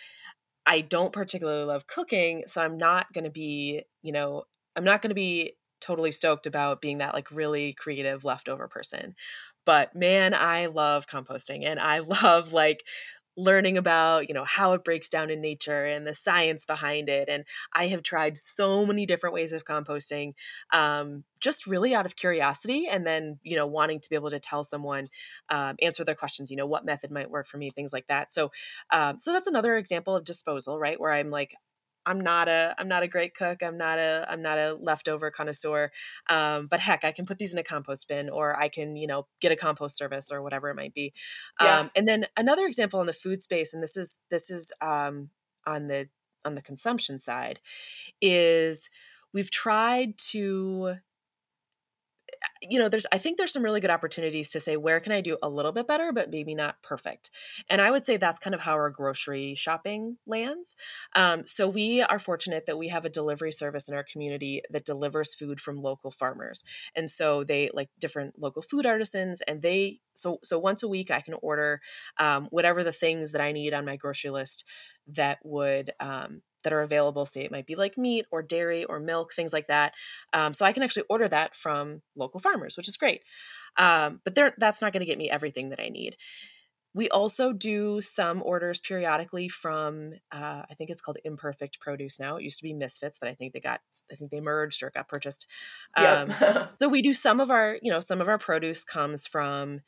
I 0.67 0.81
don't 0.83 1.13
particularly 1.13 1.65
love 1.65 1.87
cooking, 1.87 2.45
so 2.47 2.63
I'm 2.63 2.79
not 2.79 3.13
going 3.13 3.25
to 3.25 3.31
be, 3.31 3.83
you 4.03 4.13
know, 4.13 4.45
I'm 4.77 4.85
not 4.85 5.03
going 5.03 5.11
to 5.11 5.15
be 5.15 5.55
totally 5.81 6.13
stoked 6.13 6.47
about 6.47 6.81
being 6.81 6.99
that 6.99 7.15
like 7.15 7.31
really 7.31 7.75
creative 7.75 8.25
leftover 8.25 8.69
person. 8.69 9.15
But 9.67 9.95
man, 9.95 10.35
I 10.35 10.67
love 10.67 11.07
composting 11.07 11.65
and 11.65 11.81
I 11.81 11.99
love 12.23 12.53
like 12.53 12.85
learning 13.41 13.79
about 13.79 14.29
you 14.29 14.35
know 14.35 14.45
how 14.45 14.73
it 14.73 14.85
breaks 14.85 15.09
down 15.09 15.31
in 15.31 15.41
nature 15.41 15.85
and 15.85 16.07
the 16.07 16.15
science 16.15 16.65
behind 16.65 17.09
it 17.09 17.29
and 17.29 17.45
i 17.73 17.87
have 17.87 18.03
tried 18.03 18.37
so 18.37 18.85
many 18.85 19.07
different 19.07 19.35
ways 19.35 19.53
of 19.53 19.65
composting 19.65 20.35
um, 20.73 21.25
just 21.41 21.67
really 21.67 21.95
out 21.95 22.07
of 22.07 22.17
curiosity 22.17 22.87
and 22.89 23.07
then 23.07 23.39
you 23.43 23.57
know 23.57 23.67
wanting 23.67 23.99
to 24.01 24.09
be 24.11 24.15
able 24.17 24.31
to 24.31 24.41
tell 24.41 24.63
someone 24.63 25.07
um, 25.49 25.77
answer 25.81 26.05
their 26.05 26.15
questions 26.15 26.51
you 26.51 26.57
know 26.57 26.67
what 26.67 26.85
method 26.85 27.11
might 27.11 27.31
work 27.31 27.47
for 27.47 27.57
me 27.57 27.71
things 27.71 27.93
like 27.93 28.07
that. 28.09 28.33
So 28.33 28.53
um, 28.91 29.19
so 29.19 29.33
that's 29.33 29.47
another 29.47 29.77
example 29.77 30.15
of 30.17 30.25
disposal 30.25 30.79
right 30.79 31.01
where 31.01 31.13
i'm 31.13 31.31
like 31.31 31.55
I'm 32.07 32.21
not 32.21 32.49
a 32.49 32.75
I'm 32.79 32.89
not 32.89 33.03
a 33.03 33.09
great 33.09 33.35
cook. 33.35 33.63
I'm 33.63 33.77
not 33.77 33.99
a 33.99 34.27
I'm 34.29 34.43
not 34.43 34.59
a 34.59 34.75
leftover 34.75 35.31
connoisseur. 35.31 35.91
Um, 36.29 36.67
but 36.67 36.81
heck, 36.81 37.05
I 37.05 37.13
can 37.13 37.27
put 37.27 37.39
these 37.39 37.53
in 37.53 37.59
a 37.59 37.63
compost 37.63 38.09
bin, 38.09 38.31
or 38.31 38.59
I 38.59 38.69
can 38.69 38.97
you 38.97 39.07
know 39.07 39.27
get 39.41 39.53
a 39.53 39.57
compost 39.57 39.97
service 39.97 40.31
or 40.31 40.43
whatever 40.43 40.71
it 40.71 40.77
might 40.77 40.95
be. 40.95 41.13
Yeah. 41.61 41.81
Um, 41.81 41.91
and 41.95 42.09
then 42.09 42.27
another 42.37 42.67
example 42.67 43.01
in 43.01 43.07
the 43.07 43.13
food 43.13 43.43
space, 43.43 43.75
and 43.75 43.83
this 43.83 43.97
is 43.97 44.19
this 44.31 44.51
is 44.51 44.73
um, 44.81 45.31
on 45.67 45.89
the 45.89 46.09
on 46.45 46.55
the 46.55 46.63
consumption 46.63 47.19
side, 47.19 47.61
is 48.21 48.89
we've 49.33 49.51
tried 49.51 50.17
to 50.31 50.97
you 52.63 52.79
know, 52.79 52.89
there's 52.89 53.07
I 53.13 53.19
think 53.19 53.39
there's 53.39 53.53
some 53.53 53.63
really 53.63 53.81
good 53.81 53.91
opportunities 53.91 54.51
to 54.51 54.61
say 54.61 54.77
where 54.77 55.01
can 55.01 55.13
I 55.13 55.21
do 55.21 55.39
a 55.43 55.49
little 55.49 55.73
bit 55.73 55.87
better, 55.87 56.13
but 56.13 56.31
maybe 56.31 56.55
not 56.55 56.83
perfect. 56.83 57.31
And 57.69 57.81
I 57.81 57.91
would 57.91 58.05
say 58.05 58.17
that's 58.17 58.39
kind 58.39 58.55
of 58.55 58.61
how 58.61 58.73
our 58.73 58.91
grocery 58.91 59.55
shopping 59.55 60.19
lands. 60.27 60.77
Um, 61.15 61.47
so 61.47 61.69
we 61.69 62.03
are 62.03 62.19
fortunate 62.19 62.67
that 62.67 62.79
we 62.79 62.89
have 62.89 63.05
a 63.05 63.11
delivery 63.11 63.53
service 63.53 63.89
in 63.89 63.95
our 63.95 64.05
community 64.05 64.63
that 64.71 64.85
delivers 64.85 65.35
food 65.35 65.61
from 65.61 65.81
local 65.83 66.11
farmers, 66.11 66.65
and 66.95 67.09
so 67.11 67.45
they 67.45 67.71
like 67.73 67.89
different 67.99 68.39
local 68.39 68.63
food 68.63 68.87
artisans, 68.87 69.41
and 69.43 69.63
they 69.63 70.01
so 70.15 70.39
so 70.43 70.59
once 70.59 70.83
a 70.83 70.89
week 70.89 71.11
I 71.11 71.21
can 71.21 71.35
order 71.43 71.81
um, 72.19 72.47
whatever 72.51 72.85
the 72.85 72.93
things 72.93 73.33
that 73.33 73.41
I 73.41 73.53
need 73.53 73.73
on 73.75 73.85
my 73.85 73.97
grocery 73.97 74.31
list 74.31 74.65
that 75.09 75.39
would 75.45 75.93
um, 76.01 76.43
that 76.63 76.73
are 76.73 76.83
available. 76.83 77.27
Say 77.27 77.43
it 77.43 77.53
might 77.53 77.67
be 77.67 77.77
like 77.77 77.99
meat 77.99 78.27
or 78.31 78.43
dairy 78.43 78.85
or 78.85 79.01
milk, 79.01 79.33
things 79.35 79.53
like 79.53 79.69
that. 79.69 79.95
Um, 80.33 80.55
so 80.55 80.65
I 80.65 80.73
can 80.73 80.83
actually 80.83 81.05
order 81.09 81.29
that 81.29 81.55
from 81.55 82.03
local 82.17 82.41
farmers, 82.41 82.77
which 82.77 82.89
is 82.89 82.97
great. 82.97 83.23
Um, 83.77 84.21
but 84.25 84.35
that's 84.59 84.83
not 84.83 84.93
going 84.93 85.01
to 85.01 85.07
get 85.07 85.19
me 85.19 85.31
everything 85.31 85.71
that 85.71 85.81
I 85.81 85.89
need. 85.89 86.17
We 86.93 87.09
also 87.09 87.53
do 87.53 88.01
some 88.03 88.43
orders 88.45 88.81
periodically 88.81 89.49
from 89.49 90.15
uh, 90.33 90.63
I 90.69 90.75
think 90.77 90.91
it's 90.91 91.01
called 91.01 91.19
Imperfect 91.25 91.79
Produce 91.79 92.19
now. 92.19 92.37
It 92.37 92.43
used 92.43 92.59
to 92.59 92.65
be 92.65 92.75
Misfits, 92.75 93.21
but 93.21 93.29
I 93.29 93.35
think 93.35 93.53
they 93.53 93.61
got 93.61 93.81
I 94.11 94.17
think 94.17 94.33
they 94.33 94.41
merged 94.41 94.83
or 94.83 94.91
got 94.91 95.09
purchased. 95.09 95.47
Um, 95.97 96.35
yep. 96.41 96.71
so 96.77 96.89
we 96.89 97.01
do 97.01 97.15
some 97.15 97.39
of 97.39 97.49
our 97.49 97.79
you 97.81 97.93
know 97.93 98.01
some 98.01 98.21
of 98.21 98.29
our 98.29 98.39
produce 98.39 98.83
comes 98.83 99.25
from 99.25 99.83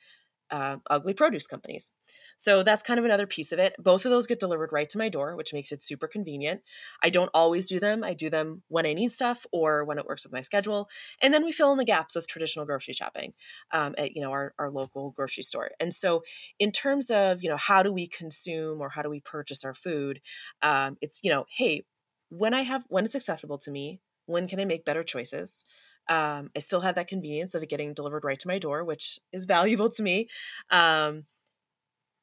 uh, 0.53 0.77
ugly 0.91 1.15
produce 1.15 1.47
companies. 1.47 1.91
So 2.37 2.63
that's 2.63 2.83
kind 2.83 3.01
of 3.01 3.07
another 3.07 3.27
piece 3.27 3.53
of 3.53 3.59
it. 3.59 3.75
Both 3.79 4.05
of 4.05 4.11
those 4.11 4.27
get 4.27 4.39
delivered 4.39 4.71
right 4.71 4.89
to 4.91 4.99
my 4.99 5.09
door, 5.09 5.35
which 5.35 5.53
makes 5.55 5.73
it 5.73 5.83
super 5.83 6.07
convenient. 6.07 6.61
I 7.03 7.09
don't 7.09 7.31
always 7.33 7.67
do 7.67 7.81
them. 7.81 8.05
I 8.05 8.13
do 8.13 8.29
them 8.29 8.63
when 8.69 8.85
I 8.85 8.93
need 8.93 9.11
stuff 9.13 9.47
or 9.51 9.85
when 9.85 9.99
it 9.99 10.07
works 10.07 10.25
with 10.25 10.33
my 10.33 10.43
schedule. 10.43 10.89
And 11.23 11.33
then 11.33 11.45
we 11.45 11.53
fill 11.53 11.73
in 11.73 11.79
the 11.79 11.85
gaps 11.85 12.15
with 12.15 12.27
traditional 12.29 12.67
grocery 12.67 12.93
shopping 12.93 13.33
um, 13.73 13.95
at, 13.97 14.15
you 14.15 14.23
know, 14.23 14.31
our, 14.31 14.55
our 14.59 14.71
local 14.71 15.13
grocery 15.13 15.43
store. 15.43 15.71
And 15.81 15.95
so 15.95 16.23
in 16.59 16.71
terms 16.71 17.11
of, 17.11 17.43
you 17.43 17.49
know, 17.49 17.57
how 17.57 17.83
do 17.83 17.91
we 17.91 18.07
consume 18.07 18.81
or 18.81 18.91
how 18.91 19.01
do 19.03 19.09
we 19.09 19.21
purchase 19.21 19.65
our 19.65 19.75
food? 19.75 20.21
Um, 20.61 20.99
it's, 21.01 21.21
you 21.23 21.31
know, 21.31 21.47
hey, 21.57 21.85
when 22.29 22.53
I 22.53 22.63
have, 22.63 22.85
when 22.89 23.05
it's 23.05 23.17
accessible 23.17 23.59
to 23.59 23.71
me, 23.71 24.01
when 24.27 24.47
can 24.47 24.61
I 24.61 24.65
make 24.65 24.85
better 24.85 25.03
choices? 25.03 25.65
Um, 26.09 26.51
I 26.57 26.59
still 26.59 26.81
have 26.81 26.97
that 26.97 27.09
convenience 27.09 27.55
of 27.55 27.63
it 27.63 27.69
getting 27.69 27.95
delivered 27.95 28.25
right 28.25 28.39
to 28.39 28.49
my 28.49 28.59
door, 28.59 28.85
which 28.85 29.19
is 29.33 29.45
valuable 29.45 29.91
to 29.91 30.03
me. 30.03 30.29
Um, 30.71 31.25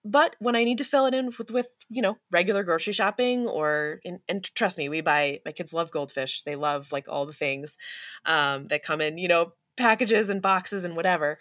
but 0.06 0.36
when 0.40 0.56
I 0.56 0.64
need 0.64 0.78
to 0.78 0.86
fill 0.86 1.06
it 1.06 1.14
in 1.14 1.28
with, 1.38 1.52
with 1.52 1.68
you 1.90 2.02
know 2.02 2.18
regular 2.32 2.64
grocery 2.64 2.94
shopping 2.94 3.48
or 3.48 4.00
and, 4.06 4.20
and 4.30 4.44
trust 4.56 4.78
me, 4.78 4.90
we 4.90 5.02
buy 5.02 5.42
my 5.46 5.52
kids 5.52 5.74
love 5.74 5.92
goldfish. 5.92 6.44
They 6.44 6.56
love 6.56 6.92
like 6.92 7.08
all 7.10 7.26
the 7.26 7.34
things 7.34 7.78
um, 8.26 8.68
that 8.68 8.84
come 8.84 9.02
in 9.02 9.18
you 9.18 9.28
know 9.28 9.54
packages 9.78 10.30
and 10.30 10.42
boxes 10.42 10.84
and 10.84 10.96
whatever. 10.96 11.38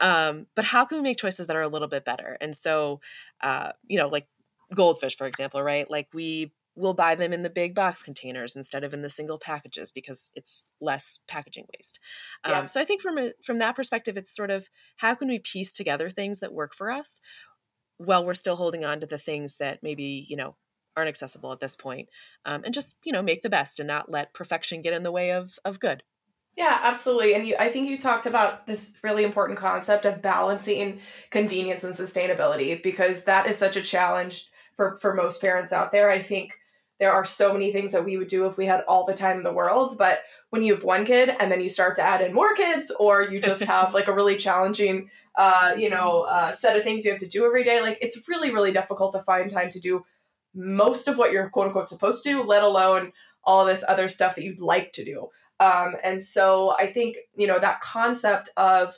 Um, 0.00 0.46
but 0.54 0.64
how 0.64 0.84
can 0.84 0.98
we 0.98 1.02
make 1.02 1.18
choices 1.18 1.46
that 1.46 1.56
are 1.56 1.62
a 1.62 1.68
little 1.68 1.88
bit 1.88 2.04
better? 2.04 2.36
And 2.40 2.54
so, 2.54 3.00
uh, 3.42 3.72
you 3.86 3.98
know, 3.98 4.08
like 4.08 4.28
goldfish, 4.74 5.16
for 5.16 5.26
example, 5.26 5.62
right? 5.62 5.90
Like 5.90 6.08
we 6.14 6.52
we'll 6.78 6.94
buy 6.94 7.14
them 7.14 7.32
in 7.32 7.42
the 7.42 7.50
big 7.50 7.74
box 7.74 8.02
containers 8.02 8.54
instead 8.54 8.84
of 8.84 8.94
in 8.94 9.02
the 9.02 9.10
single 9.10 9.38
packages 9.38 9.90
because 9.90 10.30
it's 10.34 10.62
less 10.80 11.18
packaging 11.26 11.66
waste. 11.76 11.98
Yeah. 12.46 12.60
Um, 12.60 12.68
so 12.68 12.80
I 12.80 12.84
think 12.84 13.02
from 13.02 13.18
a, 13.18 13.32
from 13.42 13.58
that 13.58 13.76
perspective, 13.76 14.16
it's 14.16 14.34
sort 14.34 14.50
of 14.50 14.68
how 14.98 15.14
can 15.14 15.28
we 15.28 15.40
piece 15.40 15.72
together 15.72 16.08
things 16.08 16.38
that 16.38 16.54
work 16.54 16.74
for 16.74 16.90
us 16.90 17.20
while 17.98 18.24
we're 18.24 18.34
still 18.34 18.56
holding 18.56 18.84
on 18.84 19.00
to 19.00 19.06
the 19.06 19.18
things 19.18 19.56
that 19.56 19.82
maybe 19.82 20.24
you 20.28 20.36
know 20.36 20.56
aren't 20.96 21.08
accessible 21.08 21.52
at 21.52 21.60
this 21.60 21.76
point, 21.76 22.08
um, 22.44 22.62
and 22.64 22.72
just 22.72 22.96
you 23.04 23.12
know 23.12 23.22
make 23.22 23.42
the 23.42 23.50
best 23.50 23.80
and 23.80 23.88
not 23.88 24.10
let 24.10 24.32
perfection 24.32 24.82
get 24.82 24.94
in 24.94 25.02
the 25.02 25.12
way 25.12 25.32
of 25.32 25.58
of 25.64 25.80
good. 25.80 26.02
Yeah, 26.56 26.80
absolutely. 26.82 27.34
And 27.34 27.46
you, 27.46 27.54
I 27.56 27.70
think 27.70 27.88
you 27.88 27.96
talked 27.96 28.26
about 28.26 28.66
this 28.66 28.98
really 29.04 29.22
important 29.22 29.60
concept 29.60 30.04
of 30.04 30.20
balancing 30.20 31.00
convenience 31.30 31.84
and 31.84 31.94
sustainability 31.94 32.82
because 32.82 33.24
that 33.24 33.46
is 33.46 33.56
such 33.56 33.76
a 33.76 33.82
challenge 33.82 34.48
for 34.74 34.94
for 34.94 35.14
most 35.14 35.40
parents 35.40 35.72
out 35.72 35.92
there. 35.92 36.10
I 36.10 36.22
think 36.22 36.57
there 36.98 37.12
are 37.12 37.24
so 37.24 37.52
many 37.52 37.72
things 37.72 37.92
that 37.92 38.04
we 38.04 38.16
would 38.16 38.28
do 38.28 38.46
if 38.46 38.56
we 38.56 38.66
had 38.66 38.82
all 38.88 39.04
the 39.04 39.14
time 39.14 39.38
in 39.38 39.42
the 39.42 39.52
world 39.52 39.94
but 39.98 40.20
when 40.50 40.62
you 40.62 40.74
have 40.74 40.84
one 40.84 41.04
kid 41.04 41.30
and 41.38 41.50
then 41.52 41.60
you 41.60 41.68
start 41.68 41.96
to 41.96 42.02
add 42.02 42.20
in 42.20 42.34
more 42.34 42.54
kids 42.54 42.92
or 42.98 43.22
you 43.22 43.40
just 43.40 43.62
have 43.64 43.94
like 43.94 44.08
a 44.08 44.14
really 44.14 44.36
challenging 44.36 45.10
uh, 45.36 45.72
you 45.76 45.88
know 45.88 46.22
uh, 46.22 46.52
set 46.52 46.76
of 46.76 46.82
things 46.82 47.04
you 47.04 47.10
have 47.10 47.20
to 47.20 47.28
do 47.28 47.44
every 47.44 47.64
day 47.64 47.80
like 47.80 47.98
it's 48.00 48.18
really 48.28 48.52
really 48.52 48.72
difficult 48.72 49.12
to 49.12 49.20
find 49.22 49.50
time 49.50 49.70
to 49.70 49.80
do 49.80 50.04
most 50.54 51.08
of 51.08 51.16
what 51.16 51.32
you're 51.32 51.50
quote 51.50 51.66
unquote 51.66 51.88
supposed 51.88 52.22
to 52.24 52.30
do 52.30 52.42
let 52.42 52.62
alone 52.62 53.12
all 53.44 53.64
this 53.64 53.84
other 53.88 54.08
stuff 54.08 54.34
that 54.34 54.44
you'd 54.44 54.60
like 54.60 54.92
to 54.92 55.04
do. 55.04 55.28
Um, 55.60 55.94
and 56.04 56.22
so 56.22 56.74
i 56.78 56.86
think 56.86 57.16
you 57.36 57.48
know 57.48 57.58
that 57.58 57.80
concept 57.80 58.48
of 58.56 58.96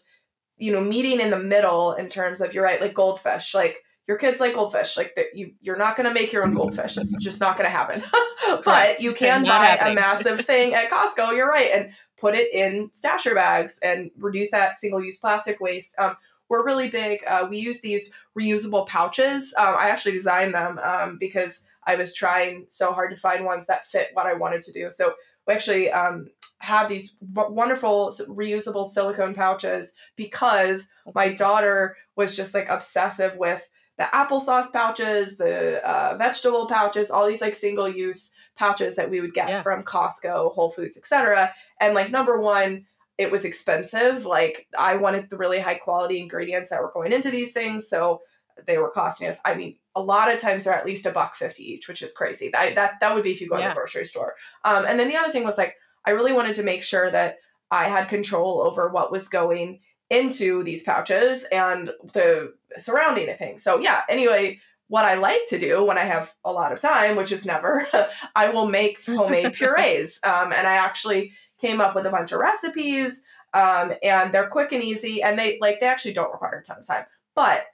you 0.59 0.71
know 0.73 0.83
meeting 0.83 1.21
in 1.21 1.31
the 1.31 1.39
middle 1.39 1.95
in 1.95 2.09
terms 2.09 2.41
of 2.41 2.53
you're 2.53 2.65
right 2.65 2.81
like 2.81 2.93
goldfish 2.93 3.55
like 3.55 3.83
your 4.07 4.17
kids 4.19 4.41
like 4.41 4.55
goldfish 4.55 4.97
like 4.97 5.15
that 5.15 5.35
you 5.35 5.53
you're 5.61 5.77
not 5.77 5.97
going 5.97 6.09
to 6.09 6.15
make 6.15 6.33
your 6.33 6.45
own 6.45 6.55
goldfish. 6.55 6.97
It's 6.97 7.13
just 7.17 7.41
not 7.41 7.57
going 7.57 7.67
to 7.67 7.71
happen 7.71 8.03
but 8.65 9.01
you 9.01 9.13
can 9.13 9.45
buy 9.45 9.65
happening. 9.65 9.93
a 9.97 10.01
massive 10.01 10.41
thing 10.47 10.75
at 10.75 10.91
costco 10.91 11.35
you're 11.37 11.49
right 11.49 11.71
and 11.75 11.93
put 12.17 12.35
it 12.35 12.53
in 12.53 12.91
stasher 12.91 13.35
bags 13.35 13.79
and 13.83 14.11
reduce 14.19 14.51
that 14.51 14.77
single 14.77 15.03
use 15.03 15.17
plastic 15.19 15.61
waste. 15.61 15.99
Um, 15.99 16.17
we're 16.49 16.65
really 16.65 16.91
big 16.91 17.21
uh, 17.27 17.47
we 17.49 17.59
use 17.59 17.81
these 17.81 18.13
reusable 18.39 18.87
pouches. 18.87 19.55
Um, 19.59 19.75
i 19.79 19.89
actually 19.89 20.13
designed 20.13 20.55
them 20.55 20.79
um, 20.79 21.17
because 21.19 21.65
i 21.87 21.95
was 21.95 22.15
trying 22.15 22.67
so 22.69 22.93
hard 22.93 23.11
to 23.11 23.17
find 23.17 23.45
ones 23.45 23.67
that 23.67 23.87
fit 23.87 24.09
what 24.15 24.27
i 24.27 24.35
wanted 24.35 24.63
to 24.63 24.73
do. 24.73 24.91
So 24.91 25.15
we 25.47 25.55
actually 25.55 25.91
um, 25.91 26.29
have 26.59 26.89
these 26.89 27.17
wonderful 27.33 28.13
reusable 28.29 28.87
silicone 28.87 29.35
pouches 29.35 29.95
because 30.17 30.89
my 31.15 31.33
daughter 31.33 31.97
was 32.17 32.37
just 32.37 32.55
like 32.55 32.69
obsessive 32.69 33.37
with 33.37 33.67
the 34.01 34.09
applesauce 34.15 34.73
pouches, 34.73 35.37
the 35.37 35.87
uh, 35.87 36.17
vegetable 36.17 36.67
pouches, 36.67 37.11
all 37.11 37.29
these 37.29 37.43
like 37.43 37.55
single 37.55 37.87
use 37.87 38.35
pouches 38.57 38.97
that 38.97 39.11
we 39.11 39.21
would 39.21 39.35
get 39.35 39.51
yeah. 39.51 39.61
from 39.61 39.83
Costco, 39.83 40.55
Whole 40.55 40.71
Foods, 40.71 40.97
etc. 40.97 41.53
And 41.83 41.95
like 41.95 42.11
number 42.11 42.41
one, 42.41 42.87
it 43.19 43.31
was 43.31 43.45
expensive. 43.45 44.25
Like 44.25 44.67
I 44.79 44.97
wanted 44.97 45.29
the 45.29 45.37
really 45.37 45.61
high 45.61 45.75
quality 45.75 46.19
ingredients 46.19 46.71
that 46.71 46.81
were 46.81 46.91
going 46.95 47.13
into 47.13 47.31
these 47.31 47.53
things, 47.53 47.91
so 47.91 48.23
they 48.67 48.79
were 48.79 48.89
costing 48.89 49.29
us. 49.29 49.39
I 49.45 49.53
mean, 49.53 49.77
a 49.95 50.01
lot 50.01 50.33
of 50.33 50.41
times 50.41 50.65
they're 50.65 50.73
at 50.73 50.87
least 50.87 51.05
a 51.05 51.11
buck 51.11 51.35
fifty 51.35 51.71
each, 51.71 51.87
which 51.87 52.01
is 52.01 52.15
crazy. 52.15 52.49
That 52.49 52.77
that 52.77 52.93
that 53.03 53.15
would 53.15 53.25
be 53.25 53.33
if 53.33 53.43
you 53.43 53.51
go 53.51 53.59
yeah. 53.59 53.65
to 53.65 53.69
the 53.75 53.81
grocery 53.81 54.07
store. 54.07 54.35
Um, 54.65 54.87
and 54.89 54.99
then 54.99 55.09
the 55.09 55.17
other 55.17 55.31
thing 55.31 55.45
was 55.45 55.59
like 55.59 55.77
I 56.07 56.13
really 56.13 56.33
wanted 56.33 56.55
to 56.55 56.63
make 56.63 56.83
sure 56.83 57.11
that 57.11 57.37
I 57.71 57.89
had 57.89 58.09
control 58.09 58.63
over 58.63 58.89
what 58.89 59.13
was 59.13 59.29
going 59.29 59.81
into 60.11 60.63
these 60.65 60.83
pouches 60.83 61.45
and 61.53 61.93
the 62.13 62.53
surrounding 62.77 63.35
things. 63.37 63.63
So 63.63 63.79
yeah, 63.79 64.03
anyway, 64.09 64.61
what 64.89 65.05
I 65.05 65.15
like 65.15 65.47
to 65.49 65.59
do 65.59 65.85
when 65.85 65.99
I 65.99 66.05
have 66.05 66.35
a 66.45 66.53
lot 66.53 66.73
of 66.73 66.81
time, 66.81 67.17
which 67.17 67.31
is 67.31 67.47
never, 67.47 67.87
I 68.37 68.51
will 68.51 68.67
make 68.67 69.05
homemade 69.07 69.55
purees. 69.55 70.19
Um, 70.25 70.53
and 70.53 70.67
I 70.67 70.75
actually 70.75 71.33
came 71.61 71.81
up 71.81 71.95
with 71.95 72.07
a 72.07 72.11
bunch 72.11 72.33
of 72.33 72.41
recipes. 72.41 73.23
Um, 73.53 73.93
and 74.03 74.33
they're 74.33 74.49
quick 74.49 74.73
and 74.73 74.83
easy, 74.83 75.23
and 75.23 75.39
they 75.39 75.59
like 75.61 75.81
they 75.81 75.87
actually 75.87 76.13
don't 76.13 76.33
require 76.33 76.59
a 76.59 76.63
ton 76.63 76.79
of 76.79 76.87
time. 76.87 77.05
But 77.35 77.65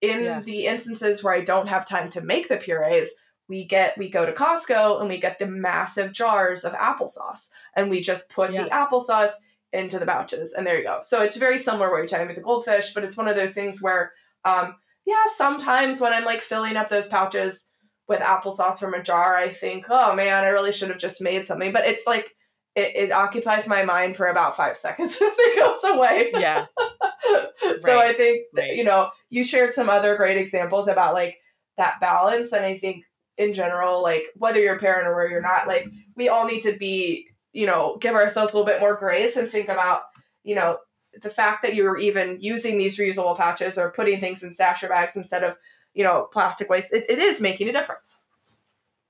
in 0.00 0.22
yeah. 0.22 0.40
the 0.40 0.66
instances 0.66 1.22
where 1.22 1.34
I 1.34 1.40
don't 1.40 1.68
have 1.68 1.86
time 1.86 2.10
to 2.10 2.20
make 2.20 2.48
the 2.48 2.56
purees, 2.56 3.12
we 3.48 3.64
get 3.64 3.98
we 3.98 4.08
go 4.08 4.24
to 4.24 4.32
Costco 4.32 5.00
and 5.00 5.08
we 5.08 5.18
get 5.18 5.38
the 5.38 5.46
massive 5.46 6.12
jars 6.12 6.64
of 6.64 6.74
applesauce, 6.74 7.50
and 7.74 7.90
we 7.90 8.00
just 8.00 8.30
put 8.30 8.52
yeah. 8.52 8.64
the 8.64 8.70
applesauce 8.70 9.32
into 9.76 9.98
the 9.98 10.06
pouches. 10.06 10.52
And 10.52 10.66
there 10.66 10.78
you 10.78 10.84
go. 10.84 10.98
So 11.02 11.22
it's 11.22 11.36
very 11.36 11.58
similar 11.58 11.90
what 11.90 11.98
you're 11.98 12.06
talking 12.06 12.24
about 12.24 12.36
the 12.36 12.42
goldfish, 12.42 12.94
but 12.94 13.04
it's 13.04 13.16
one 13.16 13.28
of 13.28 13.36
those 13.36 13.54
things 13.54 13.82
where, 13.82 14.12
um, 14.44 14.74
yeah, 15.04 15.24
sometimes 15.34 16.00
when 16.00 16.12
I'm 16.12 16.24
like 16.24 16.42
filling 16.42 16.76
up 16.76 16.88
those 16.88 17.06
pouches 17.06 17.70
with 18.08 18.20
applesauce 18.20 18.80
from 18.80 18.94
a 18.94 19.02
jar, 19.02 19.36
I 19.36 19.50
think, 19.50 19.86
oh 19.90 20.14
man, 20.14 20.44
I 20.44 20.48
really 20.48 20.72
should 20.72 20.88
have 20.88 20.98
just 20.98 21.20
made 21.20 21.46
something. 21.46 21.72
But 21.72 21.86
it's 21.86 22.06
like, 22.06 22.32
it, 22.74 22.94
it 22.94 23.12
occupies 23.12 23.68
my 23.68 23.84
mind 23.84 24.16
for 24.16 24.26
about 24.26 24.56
five 24.56 24.76
seconds 24.86 25.16
and 25.20 25.32
it 25.36 25.58
goes 25.58 25.84
away. 25.84 26.30
Yeah. 26.32 26.66
so 27.78 27.96
right. 27.96 28.08
I 28.08 28.12
think, 28.14 28.42
right. 28.54 28.74
you 28.74 28.84
know, 28.84 29.10
you 29.28 29.44
shared 29.44 29.72
some 29.72 29.90
other 29.90 30.16
great 30.16 30.38
examples 30.38 30.88
about 30.88 31.14
like 31.14 31.36
that 31.76 32.00
balance. 32.00 32.52
And 32.52 32.64
I 32.64 32.78
think 32.78 33.04
in 33.36 33.52
general, 33.52 34.02
like 34.02 34.24
whether 34.36 34.60
you're 34.60 34.76
a 34.76 34.80
parent 34.80 35.06
or 35.06 35.14
where 35.14 35.30
you're 35.30 35.42
not, 35.42 35.66
like 35.66 35.86
we 36.16 36.28
all 36.28 36.46
need 36.46 36.62
to 36.62 36.76
be 36.76 37.28
you 37.56 37.64
know, 37.64 37.96
give 38.02 38.14
ourselves 38.14 38.52
a 38.52 38.56
little 38.56 38.70
bit 38.70 38.80
more 38.80 38.94
grace 38.94 39.34
and 39.38 39.50
think 39.50 39.70
about, 39.70 40.02
you 40.44 40.54
know, 40.54 40.76
the 41.22 41.30
fact 41.30 41.62
that 41.62 41.74
you're 41.74 41.96
even 41.96 42.36
using 42.38 42.76
these 42.76 42.98
reusable 42.98 43.34
pouches 43.34 43.78
or 43.78 43.92
putting 43.92 44.20
things 44.20 44.42
in 44.42 44.50
stasher 44.50 44.90
bags 44.90 45.16
instead 45.16 45.42
of, 45.42 45.56
you 45.94 46.04
know, 46.04 46.28
plastic 46.30 46.68
waste, 46.68 46.92
it, 46.92 47.06
it 47.08 47.18
is 47.18 47.40
making 47.40 47.66
a 47.66 47.72
difference. 47.72 48.18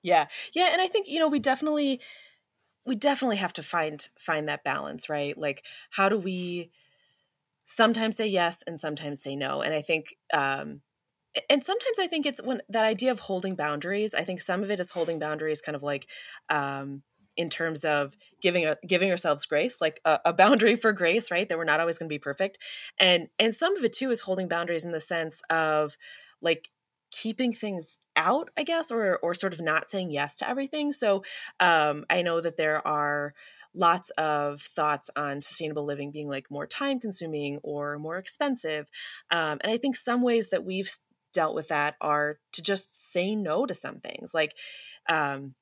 Yeah. 0.01 0.29
Yeah. 0.55 0.69
And 0.71 0.81
I 0.81 0.87
think, 0.87 1.09
you 1.09 1.19
know, 1.19 1.27
we 1.27 1.41
definitely 1.41 2.01
we 2.85 2.95
definitely 2.95 3.39
have 3.39 3.53
to 3.55 3.65
find 3.65 4.09
find 4.17 4.49
that 4.49 4.63
balance, 4.63 5.09
right? 5.09 5.37
Like 5.37 5.65
how 5.91 6.09
do 6.09 6.17
we 6.17 6.71
sometimes 7.67 8.17
say 8.17 8.29
yes 8.29 8.63
and 8.65 8.79
sometimes 8.79 9.21
say 9.21 9.35
no? 9.35 9.61
And 9.61 9.75
I 9.75 9.83
think 9.83 10.15
um 10.33 10.83
and 11.51 11.65
sometimes 11.65 11.99
I 11.99 12.07
think 12.07 12.27
it's 12.27 12.41
when 12.41 12.63
that 12.69 12.85
idea 12.85 13.11
of 13.11 13.19
holding 13.19 13.57
boundaries, 13.57 14.15
I 14.15 14.23
think 14.23 14.41
some 14.41 14.63
of 14.63 14.71
it 14.71 14.79
is 14.79 14.91
holding 14.91 15.19
boundaries 15.19 15.61
kind 15.61 15.75
of 15.75 15.83
like 15.83 16.09
um 16.49 17.03
in 17.37 17.51
terms 17.51 17.85
of 17.85 18.17
giving 18.41 18.65
a, 18.67 18.77
giving 18.87 19.11
ourselves 19.11 19.47
grace, 19.47 19.81
like 19.81 20.01
a, 20.05 20.21
a 20.27 20.33
boundary 20.33 20.77
for 20.77 20.93
grace, 20.93 21.31
right? 21.31 21.49
That 21.49 21.59
we're 21.59 21.65
not 21.65 21.81
always 21.81 21.99
going 21.99 22.09
to 22.09 22.15
be 22.15 22.19
perfect, 22.19 22.59
and 22.99 23.29
and 23.39 23.55
some 23.55 23.77
of 23.77 23.85
it 23.85 23.93
too 23.93 24.11
is 24.11 24.21
holding 24.21 24.49
boundaries 24.49 24.85
in 24.85 24.93
the 24.93 25.01
sense 25.01 25.43
of 25.51 25.97
like 26.41 26.69
keeping 27.11 27.53
things 27.53 27.99
out 28.17 28.49
i 28.57 28.63
guess 28.63 28.91
or 28.91 29.19
or 29.23 29.35
sort 29.35 29.53
of 29.53 29.61
not 29.61 29.91
saying 29.91 30.11
yes 30.11 30.35
to 30.35 30.49
everything 30.49 30.91
so 30.91 31.23
um 31.61 32.05
i 32.11 32.23
know 32.23 32.41
that 32.41 32.57
there 32.57 32.87
are 32.87 33.35
lots 33.75 34.11
of 34.11 34.63
thoughts 34.63 35.11
on 35.17 35.43
sustainable 35.43 35.85
living 35.85 36.11
being 36.11 36.29
like 36.29 36.51
more 36.51 36.67
time 36.67 36.99
consuming 36.99 37.59
or 37.63 37.99
more 37.99 38.17
expensive 38.17 38.89
um 39.31 39.59
and 39.63 39.71
i 39.71 39.77
think 39.77 39.95
some 39.97 40.23
ways 40.23 40.49
that 40.49 40.65
we've 40.65 40.91
dealt 41.33 41.55
with 41.55 41.69
that 41.69 41.95
are 42.01 42.39
to 42.53 42.63
just 42.63 43.13
say 43.13 43.35
no 43.35 43.67
to 43.67 43.75
some 43.75 44.01
things 44.01 44.33
like 44.33 44.57
um 45.09 45.55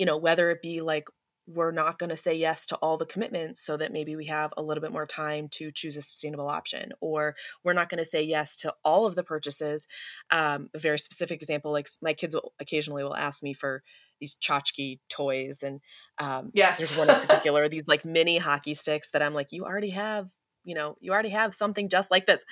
you 0.00 0.06
know 0.06 0.16
whether 0.16 0.50
it 0.50 0.62
be 0.62 0.80
like 0.80 1.04
we're 1.46 1.72
not 1.72 1.98
going 1.98 2.10
to 2.10 2.16
say 2.16 2.34
yes 2.34 2.64
to 2.64 2.76
all 2.76 2.96
the 2.96 3.04
commitments 3.04 3.60
so 3.60 3.76
that 3.76 3.92
maybe 3.92 4.16
we 4.16 4.26
have 4.26 4.52
a 4.56 4.62
little 4.62 4.80
bit 4.80 4.92
more 4.92 5.06
time 5.06 5.48
to 5.48 5.70
choose 5.72 5.96
a 5.96 6.02
sustainable 6.02 6.48
option 6.48 6.92
or 7.00 7.34
we're 7.64 7.72
not 7.72 7.88
going 7.88 7.98
to 7.98 8.04
say 8.04 8.22
yes 8.22 8.56
to 8.56 8.72
all 8.84 9.04
of 9.04 9.14
the 9.14 9.24
purchases 9.24 9.86
um, 10.30 10.70
a 10.74 10.78
very 10.78 10.98
specific 10.98 11.42
example 11.42 11.70
like 11.70 11.88
my 12.00 12.14
kids 12.14 12.34
will 12.34 12.52
occasionally 12.60 13.02
will 13.02 13.16
ask 13.16 13.42
me 13.42 13.52
for 13.52 13.82
these 14.20 14.36
tchotchke 14.36 15.00
toys 15.10 15.62
and 15.62 15.80
um, 16.18 16.50
yes. 16.54 16.78
there's 16.78 16.96
one 16.96 17.10
in 17.10 17.20
particular 17.26 17.68
these 17.68 17.88
like 17.88 18.04
mini 18.04 18.38
hockey 18.38 18.74
sticks 18.74 19.10
that 19.10 19.22
i'm 19.22 19.34
like 19.34 19.48
you 19.50 19.64
already 19.64 19.90
have 19.90 20.28
you 20.64 20.74
know 20.74 20.96
you 21.00 21.12
already 21.12 21.28
have 21.30 21.54
something 21.54 21.88
just 21.88 22.10
like 22.10 22.26
this 22.26 22.44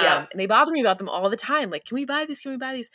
yeah. 0.00 0.18
um, 0.18 0.26
and 0.30 0.40
they 0.40 0.46
bother 0.46 0.72
me 0.72 0.80
about 0.80 0.98
them 0.98 1.08
all 1.08 1.28
the 1.30 1.36
time 1.36 1.70
like 1.70 1.84
can 1.84 1.94
we 1.94 2.04
buy 2.04 2.24
these 2.24 2.40
can 2.40 2.50
we 2.52 2.58
buy 2.58 2.72
these 2.72 2.90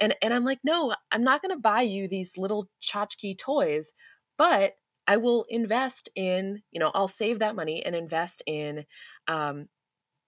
and 0.00 0.14
and 0.22 0.32
i'm 0.32 0.44
like 0.44 0.60
no 0.64 0.94
i'm 1.10 1.24
not 1.24 1.42
going 1.42 1.54
to 1.54 1.60
buy 1.60 1.82
you 1.82 2.08
these 2.08 2.36
little 2.36 2.68
tchotchke 2.80 3.36
toys 3.38 3.92
but 4.38 4.74
I 5.06 5.16
will 5.16 5.44
invest 5.48 6.08
in, 6.14 6.62
you 6.70 6.78
know, 6.78 6.90
I'll 6.94 7.08
save 7.08 7.40
that 7.40 7.56
money 7.56 7.84
and 7.84 7.94
invest 7.94 8.42
in 8.46 8.84
um, 9.26 9.68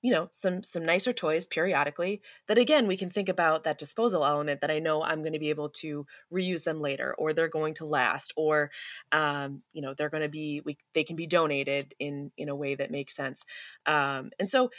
you 0.05 0.13
know, 0.13 0.29
some 0.33 0.63
some 0.63 0.85
nicer 0.85 1.15
toys 1.15 1.47
periodically 1.47 2.21
that 2.47 2.59
again 2.59 2.87
we 2.87 2.95
can 2.95 3.09
think 3.09 3.31
about 3.31 3.65
that 3.65 3.79
disposal 3.79 4.23
element 4.23 4.61
that 4.61 4.71
I 4.71 4.79
know 4.79 5.03
I'm 5.03 5.23
going 5.23 5.33
to 5.33 5.39
be 5.39 5.49
able 5.49 5.71
to 5.81 6.05
reuse 6.31 6.65
them 6.65 6.83
later 6.83 7.15
or 7.17 7.33
they're 7.33 7.49
going 7.49 7.73
to 7.75 7.87
last 7.87 8.31
or 8.37 8.71
um, 9.13 9.63
you 9.73 9.81
know, 9.81 9.95
they're 9.97 10.11
going 10.11 10.23
to 10.23 10.29
be 10.29 10.61
we 10.63 10.77
they 10.93 11.05
can 11.05 11.17
be 11.17 11.27
donated 11.27 11.95
in 11.99 12.31
in 12.37 12.51
a 12.51 12.55
way 12.55 12.75
that 12.75 12.91
makes 12.91 13.17
sense. 13.17 13.47
Um, 13.87 14.31
and 14.39 14.51
so 14.51 14.71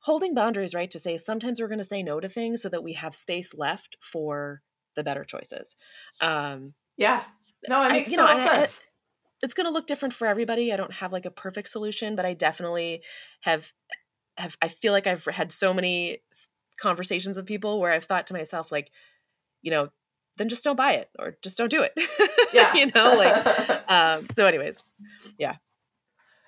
holding 0.00 0.34
boundaries 0.34 0.74
right 0.74 0.90
to 0.90 0.98
say 0.98 1.18
sometimes 1.18 1.60
we're 1.60 1.68
going 1.68 1.78
to 1.78 1.84
say 1.84 2.02
no 2.02 2.18
to 2.18 2.28
things 2.28 2.60
so 2.60 2.68
that 2.68 2.82
we 2.82 2.94
have 2.94 3.14
space 3.14 3.54
left 3.54 3.96
for 4.00 4.60
the 4.96 5.04
better 5.04 5.22
choices. 5.22 5.76
Um, 6.20 6.74
yeah. 6.96 7.22
No, 7.68 7.80
it 7.84 7.92
makes 7.92 8.08
I, 8.08 8.10
you 8.10 8.16
know, 8.16 8.26
sense. 8.34 8.82
I, 8.82 8.88
it's 9.44 9.54
going 9.54 9.66
to 9.66 9.72
look 9.72 9.86
different 9.86 10.14
for 10.14 10.26
everybody. 10.26 10.72
I 10.72 10.76
don't 10.76 10.94
have 10.94 11.12
like 11.12 11.26
a 11.26 11.30
perfect 11.30 11.68
solution, 11.68 12.16
but 12.16 12.26
I 12.26 12.34
definitely 12.34 13.02
have 13.42 13.70
have 14.36 14.56
I 14.60 14.68
feel 14.68 14.92
like 14.92 15.06
I've 15.06 15.24
had 15.26 15.52
so 15.52 15.72
many 15.72 16.18
conversations 16.78 17.36
with 17.36 17.46
people 17.46 17.80
where 17.80 17.92
I've 17.92 18.04
thought 18.04 18.26
to 18.28 18.34
myself 18.34 18.72
like, 18.72 18.90
you 19.62 19.70
know, 19.70 19.90
then 20.36 20.48
just 20.48 20.64
don't 20.64 20.76
buy 20.76 20.94
it 20.94 21.08
or 21.18 21.36
just 21.42 21.58
don't 21.58 21.70
do 21.70 21.82
it. 21.82 21.92
Yeah. 22.52 22.72
you 22.74 22.86
know, 22.94 23.16
like 23.16 23.90
um 23.90 24.28
so 24.30 24.46
anyways. 24.46 24.82
Yeah. 25.38 25.56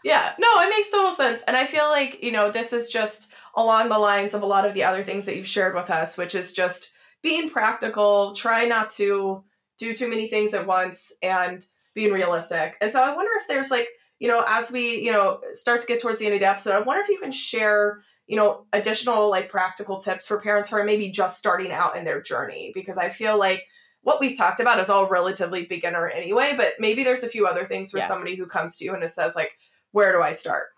Yeah. 0.04 0.34
No, 0.38 0.46
it 0.60 0.70
makes 0.70 0.90
total 0.90 1.10
sense. 1.10 1.42
And 1.48 1.56
I 1.56 1.66
feel 1.66 1.88
like, 1.88 2.22
you 2.22 2.30
know, 2.30 2.48
this 2.48 2.72
is 2.72 2.88
just 2.88 3.32
along 3.56 3.88
the 3.88 3.98
lines 3.98 4.32
of 4.32 4.42
a 4.42 4.46
lot 4.46 4.64
of 4.64 4.74
the 4.74 4.84
other 4.84 5.02
things 5.02 5.26
that 5.26 5.36
you've 5.36 5.48
shared 5.48 5.74
with 5.74 5.90
us, 5.90 6.16
which 6.16 6.36
is 6.36 6.52
just 6.52 6.92
being 7.22 7.50
practical, 7.50 8.36
try 8.36 8.66
not 8.66 8.90
to 8.90 9.42
do 9.78 9.94
too 9.94 10.08
many 10.08 10.28
things 10.28 10.54
at 10.54 10.66
once 10.66 11.12
and 11.22 11.66
being 11.92 12.12
realistic. 12.12 12.76
And 12.80 12.92
so 12.92 13.02
I 13.02 13.16
wonder 13.16 13.32
if 13.40 13.48
there's 13.48 13.70
like, 13.70 13.88
you 14.18 14.28
know, 14.28 14.44
as 14.46 14.70
we, 14.70 15.00
you 15.00 15.12
know, 15.12 15.40
start 15.52 15.80
to 15.82 15.86
get 15.86 16.00
towards 16.00 16.18
the 16.18 16.26
end 16.26 16.34
of 16.34 16.40
the 16.40 16.48
episode, 16.48 16.74
I 16.74 16.80
wonder 16.80 17.02
if 17.02 17.08
you 17.08 17.18
can 17.18 17.32
share, 17.32 18.02
you 18.26 18.36
know, 18.36 18.66
additional 18.72 19.30
like 19.30 19.50
practical 19.50 19.98
tips 19.98 20.26
for 20.26 20.40
parents 20.40 20.70
who 20.70 20.76
are 20.76 20.84
maybe 20.84 21.10
just 21.10 21.38
starting 21.38 21.70
out 21.70 21.96
in 21.96 22.04
their 22.04 22.20
journey. 22.20 22.72
Because 22.74 22.96
I 22.98 23.08
feel 23.10 23.38
like 23.38 23.64
what 24.02 24.20
we've 24.20 24.36
talked 24.36 24.60
about 24.60 24.78
is 24.78 24.88
all 24.88 25.08
relatively 25.08 25.66
beginner 25.66 26.08
anyway, 26.08 26.54
but 26.56 26.74
maybe 26.78 27.04
there's 27.04 27.24
a 27.24 27.28
few 27.28 27.46
other 27.46 27.66
things 27.66 27.90
for 27.90 27.98
Yeah. 27.98 28.06
somebody 28.06 28.36
who 28.36 28.46
comes 28.46 28.76
to 28.76 28.84
you 28.84 28.94
and 28.94 29.02
it 29.02 29.08
says, 29.08 29.34
like, 29.36 29.52
where 29.92 30.12
do 30.12 30.22
I 30.22 30.32
start? 30.32 30.68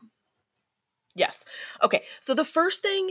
Yes. 1.15 1.45
Okay. 1.83 2.05
So 2.21 2.35
the 2.35 2.45
first 2.45 2.83
thing 2.83 3.11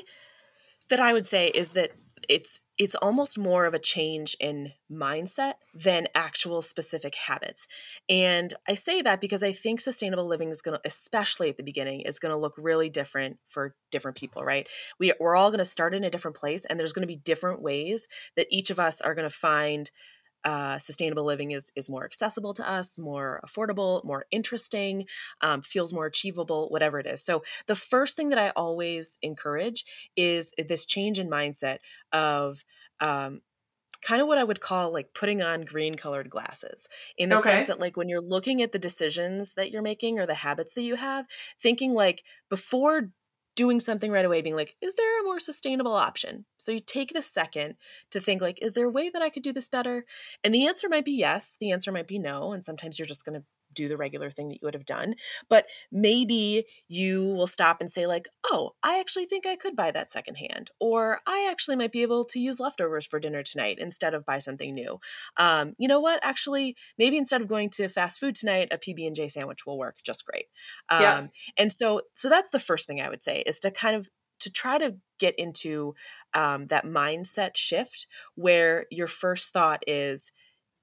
that 0.90 1.00
I 1.00 1.14
would 1.14 1.28
say 1.28 1.48
is 1.50 1.72
that 1.72 1.92
it's 2.30 2.60
it's 2.78 2.96
almost 2.96 3.38
more 3.38 3.66
of 3.66 3.74
a 3.74 3.80
change 3.80 4.36
in 4.40 4.74
mindset 4.92 5.54
than 5.74 6.08
actual 6.14 6.62
specific 6.62 7.16
habits. 7.16 7.68
And 8.08 8.54
I 8.68 8.76
say 8.76 9.02
that 9.02 9.20
because 9.20 9.42
I 9.42 9.52
think 9.52 9.82
sustainable 9.82 10.28
living 10.28 10.50
is 10.50 10.62
going 10.62 10.78
to 10.78 10.82
especially 10.86 11.50
at 11.50 11.58
the 11.58 11.64
beginning 11.64 12.02
is 12.02 12.20
going 12.20 12.32
to 12.32 12.38
look 12.38 12.54
really 12.58 12.90
different 12.90 13.38
for 13.48 13.76
different 13.92 14.18
people, 14.18 14.44
right? 14.44 14.68
We 15.00 15.14
we're 15.20 15.36
all 15.36 15.50
going 15.50 15.60
to 15.60 15.66
start 15.66 15.94
in 15.94 16.04
a 16.04 16.10
different 16.10 16.38
place 16.38 16.66
and 16.66 16.80
there's 16.80 16.94
going 16.94 17.08
to 17.08 17.14
be 17.14 17.16
different 17.16 17.62
ways 17.62 18.08
that 18.36 18.48
each 18.50 18.70
of 18.70 18.80
us 18.80 19.02
are 19.02 19.16
going 19.16 19.30
to 19.30 19.36
find 19.36 19.90
uh, 20.44 20.78
sustainable 20.80 21.24
living 21.26 21.52
is 21.52 21.72
is 21.76 21.90
more 21.90 22.06
accessible 22.06 22.54
to 22.56 22.68
us, 22.68 22.98
more 22.98 23.42
affordable, 23.46 24.04
more 24.06 24.26
interesting, 24.32 25.08
um, 25.42 25.62
feels 25.62 25.92
more 25.94 26.06
achievable, 26.06 26.70
whatever 26.70 27.00
it 27.00 27.08
is. 27.08 27.24
So 27.24 27.44
the 27.68 27.76
first 27.76 28.16
thing 28.16 28.30
that 28.30 28.40
I 28.40 28.50
always 28.52 29.18
encourage 29.22 29.86
is 30.16 30.52
this 30.58 30.86
change 30.86 31.20
in 31.20 31.30
mindset 31.30 31.80
of 32.12 32.64
um, 33.00 33.42
kind 34.02 34.22
of 34.22 34.28
what 34.28 34.38
I 34.38 34.44
would 34.44 34.62
call 34.62 34.92
like 34.94 35.14
putting 35.14 35.42
on 35.42 35.62
green 35.62 35.96
colored 35.96 36.30
glasses 36.30 36.88
in 37.18 37.30
the 37.30 37.38
Okay. 37.38 37.38
sense 37.38 37.66
that 37.66 37.80
like 37.80 37.98
when 37.98 38.10
you're 38.10 38.22
looking 38.22 38.62
at 38.62 38.72
the 38.72 38.80
decisions 38.80 39.56
that 39.56 39.72
you're 39.72 39.82
making 39.82 40.20
or 40.20 40.26
the 40.28 40.36
habits 40.36 40.74
that 40.74 40.84
you 40.84 40.96
have, 40.96 41.26
thinking 41.60 41.94
like 41.94 42.24
before 42.50 43.12
doing 43.58 43.82
something 43.82 44.12
right 44.12 44.24
away 44.24 44.42
being 44.42 44.56
like 44.56 44.76
is 44.82 44.96
there 44.96 45.20
a 45.20 45.26
more 45.26 45.40
sustainable 45.42 45.96
option? 45.96 46.46
So 46.58 46.72
you 46.72 46.80
take 46.80 47.12
the 47.14 47.22
second 47.22 47.76
to 48.12 48.22
think 48.22 48.42
like 48.42 48.60
is 48.62 48.74
there 48.74 48.86
a 48.86 48.92
way 48.92 49.10
that 49.10 49.22
i 49.22 49.30
could 49.30 49.44
do 49.44 49.52
this 49.52 49.68
better? 49.68 50.06
And 50.46 50.56
the 50.56 50.68
answer 50.68 50.88
might 50.88 51.06
be 51.06 51.12
yes 51.12 51.58
the 51.60 51.72
answer 51.72 51.92
might 51.92 52.08
be 52.08 52.20
no 52.20 52.54
and 52.54 52.64
sometimes 52.64 52.98
you're 52.98 53.06
just 53.06 53.26
going 53.26 53.42
to 53.42 53.46
do 53.78 53.88
the 53.88 53.98
regular 53.98 54.30
thing 54.32 54.50
that 54.50 54.56
you 54.62 54.66
would 54.66 54.74
have 54.74 54.86
done 54.86 55.16
but 55.50 55.66
maybe 55.92 56.66
you 56.88 57.24
will 57.26 57.48
stop 57.48 57.80
and 57.80 57.92
say 57.92 58.06
like 58.08 58.28
oh 58.52 58.72
i 58.84 59.00
actually 59.00 59.26
think 59.26 59.46
i 59.46 59.56
could 59.56 59.76
buy 59.76 59.92
that 59.92 60.10
secondhand 60.10 60.72
or 60.80 61.20
i 61.28 61.48
actually 61.50 61.76
might 61.76 61.92
be 61.92 62.02
able 62.02 62.26
to 62.26 62.40
use 62.40 62.60
leftovers 62.60 63.06
for 63.06 63.20
dinner 63.20 63.44
tonight 63.44 63.78
instead 63.80 64.14
of 64.14 64.26
buy 64.26 64.40
something 64.40 64.74
new. 64.74 65.00
Um, 65.38 65.74
you 65.78 65.88
know 65.88 66.00
what? 66.00 66.20
Actually 66.24 66.76
maybe 66.98 67.18
instead 67.18 67.42
of 67.42 67.48
going 67.48 67.70
to 67.72 67.88
fast 67.90 68.20
food 68.20 68.36
tonight 68.36 68.70
a 68.72 68.78
pb&j 68.78 69.28
sandwich 69.30 69.66
will 69.66 69.78
work 69.78 69.98
just 70.04 70.26
great. 70.26 70.46
Um, 70.90 70.98
Yeah. 70.98 71.28
and 71.58 71.72
so 71.72 72.02
so 72.16 72.30
that's 72.30 72.50
the 72.50 72.60
first 72.60 72.88
thing 72.88 73.02
i 73.02 73.10
would 73.10 73.24
say 73.24 73.42
is 73.46 73.60
to 73.60 73.72
kind 73.72 73.96
of 73.96 74.10
to 74.40 74.52
try 74.52 74.78
to 74.78 74.96
get 75.20 75.34
into 75.40 75.96
um, 76.36 76.68
that 76.68 76.86
mindset 76.86 77.52
shift 77.56 78.06
where 78.36 78.86
your 78.92 79.08
first 79.08 79.52
thought 79.52 79.84
is 79.88 80.32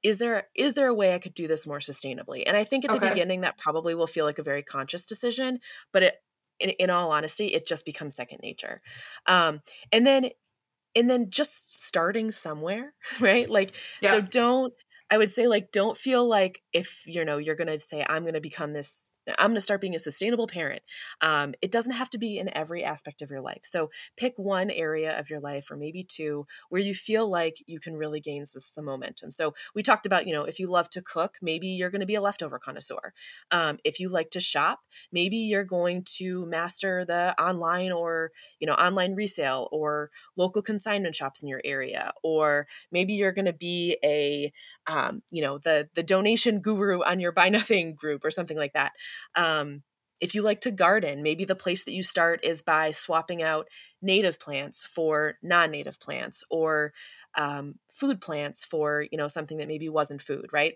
is 0.05 0.19
there 0.19 0.49
is 0.55 0.75
there 0.75 0.89
a 0.89 0.95
way 0.95 1.15
i 1.15 1.21
could 1.21 1.35
do 1.35 1.49
this 1.49 1.67
more 1.67 1.81
sustainably? 1.81 2.45
And 2.47 2.57
i 2.57 2.65
think 2.65 2.85
at 2.85 2.93
the 2.93 2.99
Okay. 2.99 3.01
beginning 3.01 3.43
that 3.43 3.59
probably 3.59 3.95
will 3.97 4.07
feel 4.09 4.27
like 4.27 4.39
a 4.39 4.45
very 4.45 4.63
conscious 4.63 5.05
decision 5.05 5.61
but 5.93 6.05
it 6.05 6.17
in, 6.61 6.71
in 6.71 6.91
all 6.91 7.13
honesty 7.13 7.55
it 7.55 7.67
just 7.67 7.85
becomes 7.87 8.15
second 8.17 8.41
nature. 8.43 8.83
Um, 9.27 9.63
and 9.93 10.07
then 10.07 10.31
and 10.95 11.11
then 11.11 11.31
just 11.31 11.73
starting 11.85 12.31
somewhere 12.31 12.95
right? 13.21 13.49
Like 13.51 13.75
so 14.03 14.21
don't 14.21 14.75
i 15.11 15.19
would 15.19 15.31
say 15.31 15.49
like 15.49 15.71
don't 15.73 15.99
feel 15.99 16.27
like 16.27 16.63
if 16.73 17.03
you 17.07 17.25
know 17.25 17.39
you're 17.39 17.55
gonna 17.57 17.79
say 17.79 18.05
i'm 18.09 18.25
gonna 18.25 18.41
become 18.41 18.73
this 18.73 19.13
i'm 19.39 19.51
gonna 19.51 19.61
start 19.61 19.81
being 19.81 19.95
a 19.95 19.99
sustainable 19.99 20.47
parent 20.47 20.83
um, 21.21 21.55
it 21.63 21.71
doesn't 21.71 21.93
have 21.93 22.11
to 22.11 22.19
be 22.19 22.39
in 22.39 22.55
every 22.57 22.85
aspect 22.85 23.23
of 23.23 23.31
your 23.31 23.41
life. 23.41 23.63
So 23.63 23.91
pick 24.17 24.35
one 24.37 24.71
area 24.71 25.19
of 25.19 25.31
your 25.31 25.41
life 25.41 25.71
or 25.71 25.77
maybe 25.77 26.05
two 26.05 26.47
where 26.69 26.81
you 26.81 26.95
feel 26.95 27.29
like 27.29 27.63
you 27.67 27.81
can 27.81 27.97
really 27.97 28.21
gain 28.21 28.45
some 28.47 28.85
momentum. 28.85 29.31
So 29.31 29.55
we 29.75 29.83
talked 29.83 30.07
about 30.07 30.27
you 30.27 30.33
know 30.33 30.45
if 30.45 30.59
you 30.59 30.69
love 30.69 30.91
to 30.91 31.03
cook 31.03 31.37
maybe 31.43 31.69
you're 31.69 31.91
going 31.91 32.01
to 32.01 32.07
be 32.07 32.15
a 32.15 32.21
leftover 32.21 32.59
connoisseur. 32.59 33.13
Um, 33.51 33.79
if 33.85 34.01
you 34.01 34.09
like 34.09 34.31
to 34.31 34.41
shop 34.41 34.81
maybe 35.13 35.37
you're 35.37 35.65
going 35.65 36.05
to 36.17 36.47
master 36.47 37.05
the 37.05 37.35
online 37.41 37.93
or 37.93 38.33
you 38.59 38.67
know 38.67 38.75
online 38.75 39.15
resale 39.15 39.69
or 39.73 40.11
local 40.37 40.63
consignment 40.63 41.15
shops 41.15 41.43
in 41.43 41.49
your 41.49 41.61
area 41.65 42.13
or 42.23 42.67
maybe 42.91 43.15
you're 43.15 43.33
going 43.33 43.45
to 43.47 43.53
be 43.53 43.97
a 44.05 44.53
um, 44.87 45.23
you 45.31 45.43
know 45.43 45.59
the 45.59 45.89
the 45.95 46.03
donation 46.03 46.61
guru 46.61 47.03
on 47.03 47.21
your 47.21 47.33
buy 47.33 47.49
nothing 47.49 47.95
group 47.95 48.25
or 48.25 48.31
something 48.31 48.57
like 48.57 48.73
that 48.75 48.93
um, 49.35 49.83
if 50.21 50.35
you 50.35 50.43
like 50.43 50.61
to 50.63 50.71
garden 50.71 51.23
maybe 51.23 51.45
the 51.45 51.55
place 51.55 51.85
that 51.85 51.93
you 51.93 52.03
start 52.03 52.41
is 52.43 52.63
by 52.63 52.91
swapping 52.91 53.43
out 53.43 53.69
native 54.01 54.39
plants 54.39 54.85
for 54.85 55.35
non-native 55.43 56.01
plants 56.01 56.45
or 56.51 56.93
um, 57.37 57.75
food 57.93 58.21
plants 58.21 58.65
for 58.65 59.07
you 59.11 59.19
know 59.19 59.29
something 59.29 59.59
that 59.59 59.69
maybe 59.69 59.89
wasn't 59.89 60.23
food 60.23 60.47
right 60.53 60.75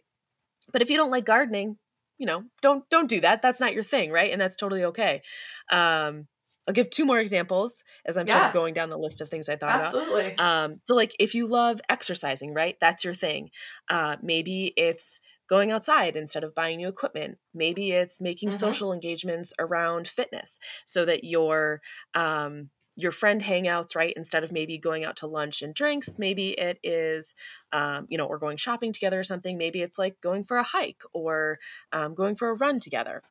but 0.72 0.82
if 0.82 0.90
you 0.90 0.96
don't 0.96 1.10
like 1.10 1.24
gardening 1.24 1.76
you 2.18 2.26
know 2.26 2.44
don't 2.62 2.88
don't 2.90 3.08
do 3.08 3.20
that 3.20 3.42
that's 3.42 3.60
not 3.60 3.74
your 3.74 3.84
thing 3.84 4.10
right 4.10 4.32
and 4.32 4.40
that's 4.40 4.56
totally 4.56 4.84
okay 4.84 5.22
um, 5.70 6.26
i'll 6.66 6.74
give 6.74 6.90
two 6.90 7.06
more 7.06 7.18
examples 7.18 7.84
as 8.04 8.18
i'm 8.18 8.26
sort 8.26 8.44
of 8.44 8.52
going 8.52 8.74
down 8.74 8.90
the 8.90 8.98
list 8.98 9.20
of 9.20 9.28
things 9.28 9.48
i 9.48 9.56
thought 9.56 9.76
about 9.76 9.86
Absolutely. 9.86 10.36
um, 10.38 10.76
so 10.80 10.94
like 10.94 11.14
if 11.18 11.34
you 11.34 11.46
love 11.46 11.80
exercising, 11.88 12.54
right? 12.54 12.76
That's 12.80 13.04
your 13.04 13.14
thing. 13.14 13.50
Uh, 13.88 14.16
maybe 14.22 14.72
it's 14.76 15.20
going 15.48 15.70
outside 15.72 16.16
instead 16.16 16.44
of 16.44 16.54
buying 16.54 16.78
new 16.78 16.88
equipment. 16.88 17.38
Maybe 17.54 17.92
it's 17.92 18.20
making 18.20 18.50
Mhm. 18.50 18.52
social 18.52 18.92
engagements 18.92 19.52
around 19.58 20.08
fitness 20.08 20.58
so 20.84 21.04
that 21.04 21.24
your 21.24 21.80
um, 22.14 22.70
your 22.96 23.12
friend 23.12 23.42
hangouts, 23.42 23.94
right? 23.94 24.12
Instead 24.16 24.42
of 24.42 24.50
maybe 24.50 24.76
going 24.76 25.04
out 25.04 25.14
to 25.18 25.26
lunch 25.28 25.62
and 25.62 25.72
drinks, 25.72 26.18
maybe 26.18 26.50
it 26.50 26.80
is, 26.82 27.32
um, 27.72 28.06
you 28.10 28.18
know, 28.18 28.26
or 28.26 28.38
going 28.40 28.56
shopping 28.56 28.92
together 28.92 29.20
or 29.20 29.24
something. 29.24 29.56
Maybe 29.56 29.82
it's 29.82 29.98
like 29.98 30.20
going 30.20 30.42
for 30.42 30.56
a 30.56 30.64
hike 30.64 31.02
or 31.12 31.58
um, 31.92 32.14
going 32.16 32.34
for 32.34 32.48
a 32.50 32.54
run 32.54 32.80
together 32.80 33.22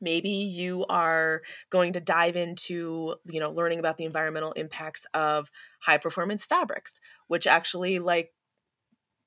maybe 0.00 0.28
you 0.28 0.84
are 0.88 1.40
going 1.70 1.92
to 1.94 2.00
dive 2.00 2.36
into 2.36 3.14
you 3.24 3.40
know 3.40 3.50
learning 3.50 3.78
about 3.78 3.96
the 3.96 4.04
environmental 4.04 4.52
impacts 4.52 5.06
of 5.14 5.50
high 5.80 5.98
performance 5.98 6.44
fabrics 6.44 7.00
which 7.28 7.46
actually 7.46 7.98
like 7.98 8.32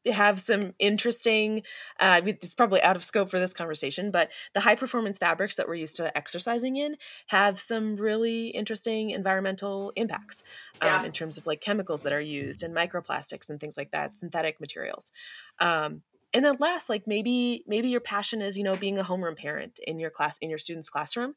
have 0.06 0.40
some 0.40 0.74
interesting 0.80 1.62
uh, 2.00 2.22
it's 2.26 2.56
probably 2.56 2.82
out 2.82 2.96
of 2.96 3.04
scope 3.04 3.30
for 3.30 3.40
this 3.40 3.54
conversation 3.54 4.12
but 4.12 4.30
the 4.54 4.62
high 4.62 4.76
performance 4.76 5.18
fabrics 5.18 5.56
that 5.56 5.68
we're 5.68 5.76
used 5.76 5.96
to 5.96 6.16
exercising 6.18 6.78
in 6.78 6.96
have 7.28 7.60
some 7.60 7.96
really 7.96 8.48
interesting 8.48 9.12
environmental 9.12 9.92
impacts 9.96 10.44
um, 10.82 11.06
in 11.06 11.12
terms 11.12 11.38
of 11.38 11.46
like 11.46 11.62
chemicals 11.62 12.02
that 12.04 12.14
are 12.14 12.22
used 12.22 12.64
and 12.64 12.76
microplastics 12.76 13.50
and 13.50 13.60
things 13.60 13.78
like 13.78 13.92
that 13.92 14.12
synthetic 14.12 14.60
materials. 14.60 15.12
Um, 15.60 16.02
and 16.34 16.46
then 16.46 16.58
last 16.60 16.90
like 16.90 17.08
maybe 17.08 17.64
maybe 17.68 17.90
your 17.90 18.02
passion 18.02 18.42
is 18.42 18.58
you 18.58 18.64
know 18.64 18.76
being 18.76 19.00
a 19.00 19.04
homeroom 19.04 19.36
parent 19.36 19.80
in 19.86 20.00
your 20.00 20.12
class 20.12 20.38
in 20.42 20.50
your 20.50 20.60
student's 20.60 20.90
classroom. 20.90 21.34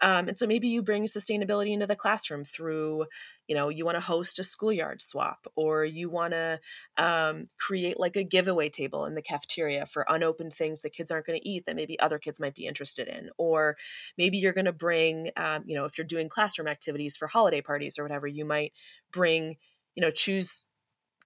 Um, 0.00 0.26
and 0.28 0.36
so 0.36 0.46
maybe 0.46 0.66
you 0.66 0.82
bring 0.82 1.04
sustainability 1.04 1.72
into 1.72 1.86
the 1.86 1.94
classroom 1.94 2.44
through 2.44 3.06
you 3.46 3.54
know 3.54 3.68
you 3.68 3.84
want 3.84 3.96
to 3.96 4.00
host 4.00 4.38
a 4.40 4.44
schoolyard 4.44 5.00
swap 5.00 5.46
or 5.54 5.84
you 5.84 6.10
want 6.10 6.32
to 6.32 6.58
um, 6.96 7.46
create 7.58 8.00
like 8.00 8.16
a 8.16 8.24
giveaway 8.24 8.68
table 8.68 9.04
in 9.04 9.14
the 9.14 9.22
cafeteria 9.22 9.86
for 9.86 10.04
unopened 10.08 10.52
things 10.52 10.80
that 10.80 10.92
kids 10.92 11.10
aren't 11.10 11.26
going 11.26 11.38
to 11.38 11.48
eat 11.48 11.64
that 11.66 11.76
maybe 11.76 11.98
other 12.00 12.18
kids 12.18 12.40
might 12.40 12.54
be 12.54 12.66
interested 12.66 13.06
in. 13.06 13.30
Or 13.38 13.76
maybe 14.18 14.38
you're 14.38 14.52
going 14.52 14.64
to 14.64 14.72
bring 14.72 15.30
um, 15.36 15.62
you 15.66 15.76
know 15.76 15.84
if 15.84 15.96
you're 15.96 16.06
doing 16.06 16.28
classroom 16.28 16.66
activities 16.66 17.16
for 17.16 17.28
holiday 17.28 17.60
parties 17.60 17.98
or 17.98 18.02
whatever 18.02 18.26
you 18.26 18.44
might 18.44 18.72
bring 19.12 19.56
you 19.94 20.00
know 20.00 20.10
choose 20.10 20.66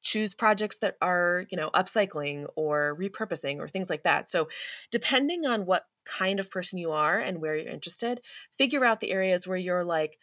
choose 0.06 0.34
projects 0.34 0.78
that 0.78 0.96
are 1.02 1.44
you 1.50 1.56
know 1.56 1.70
upcycling 1.70 2.46
or 2.56 2.96
repurposing 2.98 3.58
or 3.58 3.68
things 3.68 3.90
like 3.90 4.04
that. 4.04 4.30
So 4.30 4.48
depending 4.90 5.44
on 5.44 5.66
what 5.66 5.84
kind 6.04 6.38
of 6.38 6.50
person 6.50 6.78
you 6.78 6.92
are 6.92 7.18
and 7.18 7.40
where 7.40 7.56
you're 7.56 7.68
interested 7.68 8.20
figure 8.56 8.84
out 8.84 9.00
the 9.00 9.10
areas 9.10 9.44
where 9.44 9.58
you're 9.58 9.82
like 9.82 10.18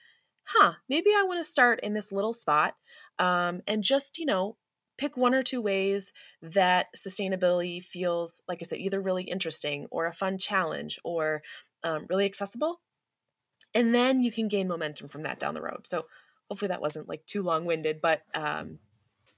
huh 0.45 0.71
maybe 0.87 1.09
i 1.09 1.23
want 1.23 1.37
to 1.37 1.43
start 1.43 1.77
in 1.83 1.93
this 1.93 2.09
little 2.09 2.31
spot 2.31 2.75
um, 3.19 3.61
and 3.67 3.83
just 3.83 4.17
you 4.17 4.25
know 4.25 4.55
pick 4.97 5.17
one 5.17 5.35
or 5.35 5.43
two 5.43 5.61
ways 5.61 6.13
that 6.41 6.87
sustainability 6.95 7.83
feels 7.83 8.41
like 8.47 8.59
i 8.61 8.65
said 8.65 8.77
either 8.77 9.01
really 9.01 9.23
interesting 9.23 9.85
or 9.91 10.05
a 10.05 10.13
fun 10.13 10.37
challenge 10.37 10.97
or 11.03 11.41
um, 11.83 12.05
really 12.09 12.23
accessible 12.23 12.79
and 13.73 13.93
then 13.93 14.23
you 14.23 14.31
can 14.31 14.47
gain 14.47 14.67
momentum 14.67 15.09
from 15.09 15.23
that 15.23 15.39
down 15.39 15.53
the 15.53 15.61
road. 15.61 15.87
So 15.87 16.05
hopefully 16.49 16.69
that 16.69 16.81
wasn't 16.81 17.09
like 17.09 17.25
too 17.25 17.41
long-winded 17.41 18.01
but 18.01 18.21
um, 18.33 18.79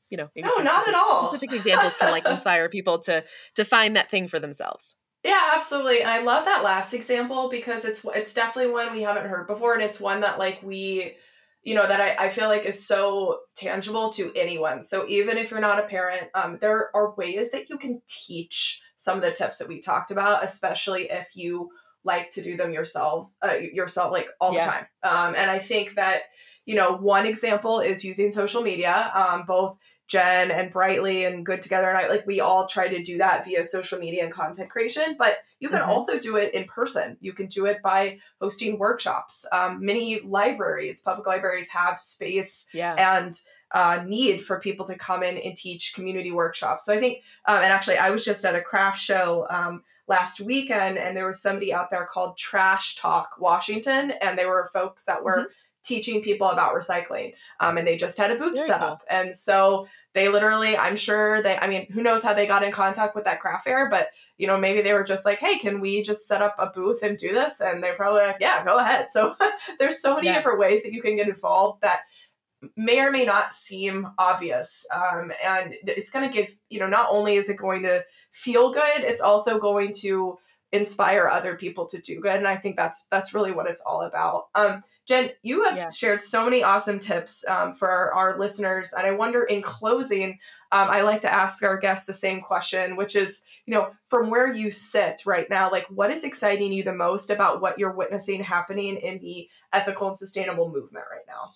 you 0.10 0.18
know 0.18 0.30
maybe 0.36 0.48
No, 0.48 0.64
not 0.64 0.88
at 0.88 0.94
all. 0.96 1.28
specific 1.28 1.52
examples 1.54 1.98
can 1.98 2.10
like 2.10 2.26
inspire 2.30 2.70
people 2.70 3.00
to 3.00 3.24
to 3.56 3.66
find 3.66 3.96
that 3.96 4.10
thing 4.12 4.28
for 4.28 4.40
themselves 4.40 4.96
Yeah, 5.24 5.52
absolutely. 5.56 6.02
And 6.02 6.10
I 6.10 6.22
love 6.22 6.46
that 6.46 6.64
last 6.64 6.94
example 6.94 7.50
because 7.50 7.84
it's 7.84 8.06
it's 8.14 8.34
definitely 8.34 8.72
one 8.72 8.94
we 8.94 9.02
haven't 9.02 9.28
heard 9.28 9.48
before, 9.48 9.74
and 9.74 9.82
it's 9.82 10.00
one 10.00 10.22
that 10.22 10.38
like 10.38 10.62
we, 10.62 11.16
you 11.64 11.74
know, 11.74 11.88
that 11.88 12.00
I, 12.00 12.26
I 12.28 12.30
feel 12.30 12.48
like 12.48 12.66
is 12.66 12.86
so 12.88 13.40
tangible 13.56 14.12
to 14.14 14.32
anyone. 14.36 14.84
So 14.84 15.06
even 15.08 15.38
if 15.38 15.50
you're 15.50 15.60
not 15.60 15.80
a 15.84 15.88
parent, 15.88 16.30
um, 16.36 16.60
there 16.62 16.96
are 16.96 17.16
ways 17.16 17.50
that 17.52 17.70
you 17.70 17.78
can 17.80 18.02
teach 18.08 18.84
some 18.98 19.18
of 19.18 19.24
the 19.24 19.32
tips 19.32 19.58
that 19.58 19.68
we 19.68 19.80
talked 19.80 20.12
about, 20.12 20.44
especially 20.44 21.10
if 21.10 21.30
you 21.36 21.72
like 22.04 22.30
to 22.32 22.44
do 22.44 22.56
them 22.56 22.72
yourself, 22.72 23.34
uh, 23.44 23.54
yourself 23.56 24.12
like 24.12 24.28
all 24.40 24.54
Yeah. 24.54 24.66
the 24.66 24.72
time. 24.72 24.88
Um, 25.02 25.34
and 25.36 25.50
I 25.50 25.58
think 25.58 25.96
that 25.96 26.24
you 26.66 26.76
know 26.76 26.98
one 26.98 27.26
example 27.26 27.80
is 27.80 28.04
using 28.04 28.30
social 28.30 28.62
media. 28.62 29.12
Um, 29.16 29.46
both 29.48 29.78
Jen 30.08 30.52
and 30.52 30.72
Brightly 30.72 31.26
and 31.26 31.46
Good 31.46 31.62
Together 31.62 31.90
and 31.90 31.98
I 31.98 32.08
like 32.08 32.28
we 32.28 32.40
all 32.40 32.68
try 32.68 32.88
to 32.88 33.04
do 33.04 33.18
that 33.18 33.46
via 33.46 33.64
social 33.64 34.00
media 34.00 34.24
and 34.24 34.34
content 34.34 34.70
creation, 34.70 35.16
but 35.18 35.40
you 35.60 35.70
can 35.70 35.80
Mhm. 35.80 35.88
also 35.88 36.20
do 36.20 36.36
it 36.36 36.54
in 36.54 36.66
person. 36.66 37.18
You 37.22 37.34
can 37.34 37.48
do 37.48 37.66
it 37.66 37.82
by 37.82 38.20
hosting 38.40 38.78
workshops. 38.78 39.46
Um, 39.52 39.84
many 39.84 40.22
libraries, 40.22 41.02
public 41.02 41.26
libraries, 41.26 41.70
have 41.70 42.00
space 42.00 42.68
yeah 42.74 42.94
and 43.18 43.40
uh, 43.72 44.02
need 44.06 44.46
for 44.46 44.60
people 44.60 44.86
to 44.86 44.96
come 44.96 45.24
in 45.24 45.38
and 45.40 45.58
teach 45.58 45.94
community 45.96 46.32
workshops. 46.32 46.86
So 46.86 46.94
I 46.94 47.00
think, 47.00 47.24
um, 47.46 47.58
and 47.58 47.66
actually, 47.74 47.98
I 47.98 48.12
was 48.12 48.24
just 48.24 48.46
at 48.46 48.56
a 48.56 48.62
craft 48.62 49.00
show 49.00 49.48
um, 49.50 49.84
last 50.08 50.40
weekend, 50.40 50.98
and 51.00 51.18
there 51.18 51.26
was 51.26 51.42
somebody 51.42 51.74
out 51.74 51.90
there 51.90 52.06
called 52.06 52.38
Trash 52.38 52.96
Talk 52.96 53.32
Washington, 53.40 54.12
and 54.22 54.38
they 54.38 54.46
were 54.46 54.70
folks 54.72 55.04
that 55.06 55.24
were 55.24 55.50
teaching 55.86 56.22
people 56.22 56.50
about 56.50 56.74
recycling, 56.74 57.34
um, 57.60 57.78
and 57.78 57.88
they 57.88 57.96
just 57.98 58.18
had 58.18 58.32
a 58.32 58.36
booth 58.36 58.56
Very 58.56 58.68
set 58.68 58.80
cool. 58.82 58.90
up, 58.90 59.04
and 59.10 59.34
so 59.34 59.88
they 60.14 60.30
literally, 60.30 60.78
I'm 60.78 60.96
sure 60.96 61.42
they, 61.44 61.58
I 61.58 61.68
mean, 61.68 61.92
who 61.92 62.02
knows 62.02 62.24
how 62.24 62.34
they 62.34 62.48
got 62.48 62.64
in 62.64 62.72
contact 62.72 63.16
with 63.16 63.26
that 63.26 63.42
craft 63.42 63.66
fair, 63.66 63.90
but 63.90 64.10
you 64.38 64.48
know, 64.48 64.58
maybe 64.58 64.82
they 64.82 64.94
were 64.94 65.04
just 65.04 65.26
like, 65.26 65.40
hey, 65.40 65.58
can 65.58 65.80
we 65.82 66.02
just 66.02 66.28
set 66.28 66.42
up 66.42 66.56
a 66.58 66.68
booth 66.68 67.04
and 67.04 67.18
do 67.18 67.32
this? 67.34 67.62
And 67.62 67.82
they're 67.84 67.96
probably 67.96 68.22
like, 68.24 68.38
yeah, 68.40 68.64
go 68.66 68.78
ahead. 68.78 69.10
So 69.10 69.36
there's 69.80 70.02
so 70.02 70.16
many 70.16 70.28
Yeah. 70.28 70.36
different 70.36 70.60
ways 70.60 70.84
that 70.84 70.94
you 70.94 71.02
can 71.02 71.16
get 71.18 71.28
involved 71.28 71.82
that 71.82 72.02
may 72.76 73.00
or 73.00 73.12
may 73.12 73.26
not 73.26 73.54
seem 73.54 74.08
obvious. 74.18 74.86
Um, 74.94 75.32
and 75.44 75.76
it's 75.84 76.10
going 76.12 76.30
to 76.30 76.34
give, 76.34 76.56
you 76.70 76.80
know, 76.80 76.88
not 76.88 77.08
only 77.12 77.36
is 77.36 77.50
it 77.50 77.58
going 77.58 77.84
to 77.84 78.04
feel 78.32 78.74
good, 78.74 78.84
it's 79.00 79.22
also 79.22 79.60
going 79.60 79.94
to 80.02 80.38
inspire 80.72 81.28
other 81.28 81.56
people 81.56 81.86
to 81.88 82.00
do 82.00 82.20
good. 82.20 82.36
And 82.36 82.48
I 82.48 82.58
think 82.58 82.76
that's 82.76 83.08
that's 83.08 83.34
really 83.34 83.52
what 83.52 83.68
it's 83.68 83.82
all 83.82 84.02
about. 84.02 84.48
Um, 84.56 84.84
Jen, 85.08 85.32
you 85.44 85.64
have 85.66 85.76
Yeah. 85.76 85.90
shared 85.90 86.22
so 86.22 86.44
many 86.46 86.64
awesome 86.64 87.00
tips 87.00 87.46
um, 87.48 87.74
for 87.74 87.88
our, 87.90 88.12
our 88.14 88.40
listeners. 88.40 88.92
And 88.94 89.06
I 89.06 89.12
wonder, 89.12 89.44
in 89.44 89.62
closing, 89.62 90.40
um, 90.72 90.90
I 90.90 91.02
like 91.02 91.22
to 91.22 91.32
ask 91.34 91.64
our 91.64 91.78
guests 91.78 92.06
the 92.08 92.14
same 92.14 92.42
question, 92.42 92.96
which 92.96 93.16
is, 93.16 93.44
you 93.66 93.74
know, 93.74 93.92
from 94.08 94.30
where 94.32 94.52
you 94.52 94.72
sit 94.72 95.22
right 95.26 95.50
now, 95.50 95.70
like 95.72 95.86
what 95.90 96.12
is 96.12 96.24
exciting 96.24 96.74
you 96.74 96.84
the 96.84 96.94
most 96.94 97.30
about 97.30 97.62
what 97.62 97.78
you're 97.78 97.94
witnessing 97.94 98.44
happening 98.44 98.98
in 98.98 99.20
the 99.20 99.48
ethical 99.74 100.08
and 100.08 100.18
sustainable 100.18 100.70
movement 100.70 101.06
right 101.12 101.26
now? 101.28 101.54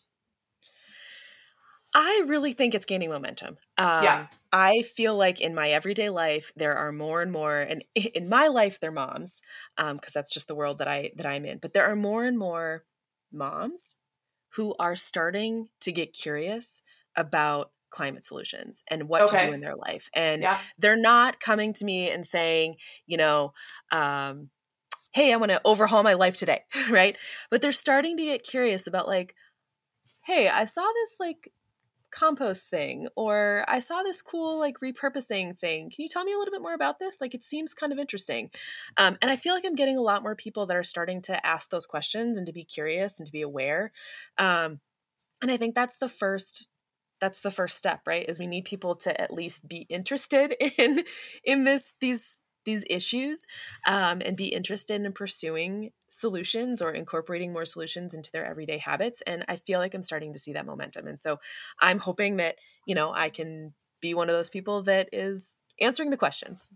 I 1.93 2.23
really 2.27 2.53
think 2.53 2.75
it's 2.75 2.85
gaining 2.85 3.09
momentum. 3.09 3.57
Um, 3.77 4.27
Yeah. 4.27 4.27
I 4.51 4.83
feel 4.83 5.15
like 5.15 5.41
in 5.41 5.53
my 5.55 5.69
everyday 5.71 6.09
life 6.09 6.51
there 6.55 6.75
are 6.75 6.91
more 6.91 7.21
and 7.21 7.31
more, 7.31 7.59
and 7.59 7.83
in 7.95 8.29
my 8.29 8.47
life 8.47 8.79
they're 8.79 8.91
moms, 8.91 9.41
because 9.77 10.13
that's 10.13 10.31
just 10.31 10.47
the 10.47 10.55
world 10.55 10.79
that 10.79 10.87
I 10.87 11.11
that 11.17 11.25
I'm 11.25 11.45
in. 11.45 11.59
But 11.59 11.73
there 11.73 11.85
are 11.85 11.95
more 11.95 12.25
and 12.25 12.37
more 12.37 12.83
moms 13.31 13.95
who 14.53 14.75
are 14.79 14.95
starting 14.95 15.69
to 15.81 15.91
get 15.91 16.13
curious 16.13 16.81
about 17.15 17.71
climate 17.91 18.23
solutions 18.23 18.83
and 18.89 19.09
what 19.09 19.27
to 19.27 19.37
do 19.37 19.51
in 19.51 19.61
their 19.61 19.75
life, 19.75 20.09
and 20.15 20.43
Yeah. 20.43 20.59
they're 20.77 20.95
not 20.95 21.39
coming 21.39 21.73
to 21.73 21.85
me 21.85 22.09
and 22.09 22.25
saying, 22.25 22.77
you 23.05 23.17
know. 23.17 23.53
Um, 23.91 24.51
Hey, 25.13 25.33
I 25.33 25.37
want 25.37 25.51
to 25.51 25.61
overhaul 25.65 26.03
my 26.03 26.13
life 26.13 26.35
today, 26.37 26.65
right? 26.89 27.17
But 27.49 27.61
they're 27.61 27.71
starting 27.71 28.17
to 28.17 28.23
get 28.23 28.43
curious 28.43 28.87
about, 28.87 29.07
like, 29.07 29.35
hey, 30.25 30.49
I 30.49 30.65
saw 30.65 30.85
this 30.93 31.17
like 31.19 31.51
compost 32.11 32.69
thing 32.69 33.07
or 33.15 33.63
i 33.67 33.79
saw 33.79 34.01
this 34.03 34.21
cool 34.21 34.59
like 34.59 34.79
repurposing 34.79 35.57
thing. 35.57 35.89
Can 35.89 36.03
you 36.03 36.09
tell 36.09 36.23
me 36.23 36.33
a 36.33 36.37
little 36.37 36.51
bit 36.51 36.61
more 36.61 36.73
about 36.73 36.99
this? 36.99 37.21
Like 37.21 37.33
it 37.33 37.43
seems 37.43 37.73
kind 37.73 37.91
of 37.91 37.99
interesting. 37.99 38.49
Um, 38.97 39.17
and 39.21 39.31
i 39.31 39.35
feel 39.35 39.53
like 39.53 39.65
i'm 39.65 39.75
getting 39.75 39.97
a 39.97 40.01
lot 40.01 40.23
more 40.23 40.35
people 40.35 40.65
that 40.67 40.77
are 40.77 40.83
starting 40.83 41.21
to 41.23 41.45
ask 41.45 41.69
those 41.69 41.85
questions 41.85 42.37
and 42.37 42.47
to 42.47 42.53
be 42.53 42.63
curious 42.63 43.19
and 43.19 43.25
to 43.25 43.31
be 43.31 43.41
aware. 43.41 43.91
Um, 44.37 44.79
and 45.41 45.51
i 45.51 45.57
think 45.57 45.75
that's 45.75 45.97
the 45.97 46.09
first 46.09 46.67
that's 47.21 47.41
the 47.41 47.51
first 47.51 47.77
step 47.77 48.01
right 48.07 48.27
is 48.27 48.39
we 48.39 48.47
need 48.47 48.65
people 48.65 48.95
to 48.95 49.21
at 49.21 49.33
least 49.33 49.67
be 49.67 49.85
interested 49.89 50.55
in 50.77 51.03
in 51.43 51.63
this 51.63 51.93
these 51.99 52.41
these 52.65 52.85
issues 52.89 53.45
um, 53.85 54.21
and 54.23 54.37
be 54.37 54.47
interested 54.47 55.01
in 55.01 55.11
pursuing 55.13 55.91
solutions 56.09 56.81
or 56.81 56.91
incorporating 56.91 57.53
more 57.53 57.65
solutions 57.65 58.13
into 58.13 58.31
their 58.31 58.45
everyday 58.45 58.77
habits 58.77 59.21
and 59.27 59.45
i 59.47 59.55
feel 59.55 59.79
like 59.79 59.93
i'm 59.93 60.03
starting 60.03 60.33
to 60.33 60.39
see 60.39 60.53
that 60.53 60.65
momentum 60.65 61.07
and 61.07 61.19
so 61.19 61.39
i'm 61.81 61.99
hoping 61.99 62.37
that 62.37 62.55
you 62.85 62.95
know 62.95 63.13
i 63.13 63.29
can 63.29 63.73
be 64.01 64.13
one 64.13 64.29
of 64.29 64.35
those 64.35 64.49
people 64.49 64.81
that 64.81 65.07
is 65.13 65.59
answering 65.79 66.09
the 66.09 66.17
questions 66.17 66.69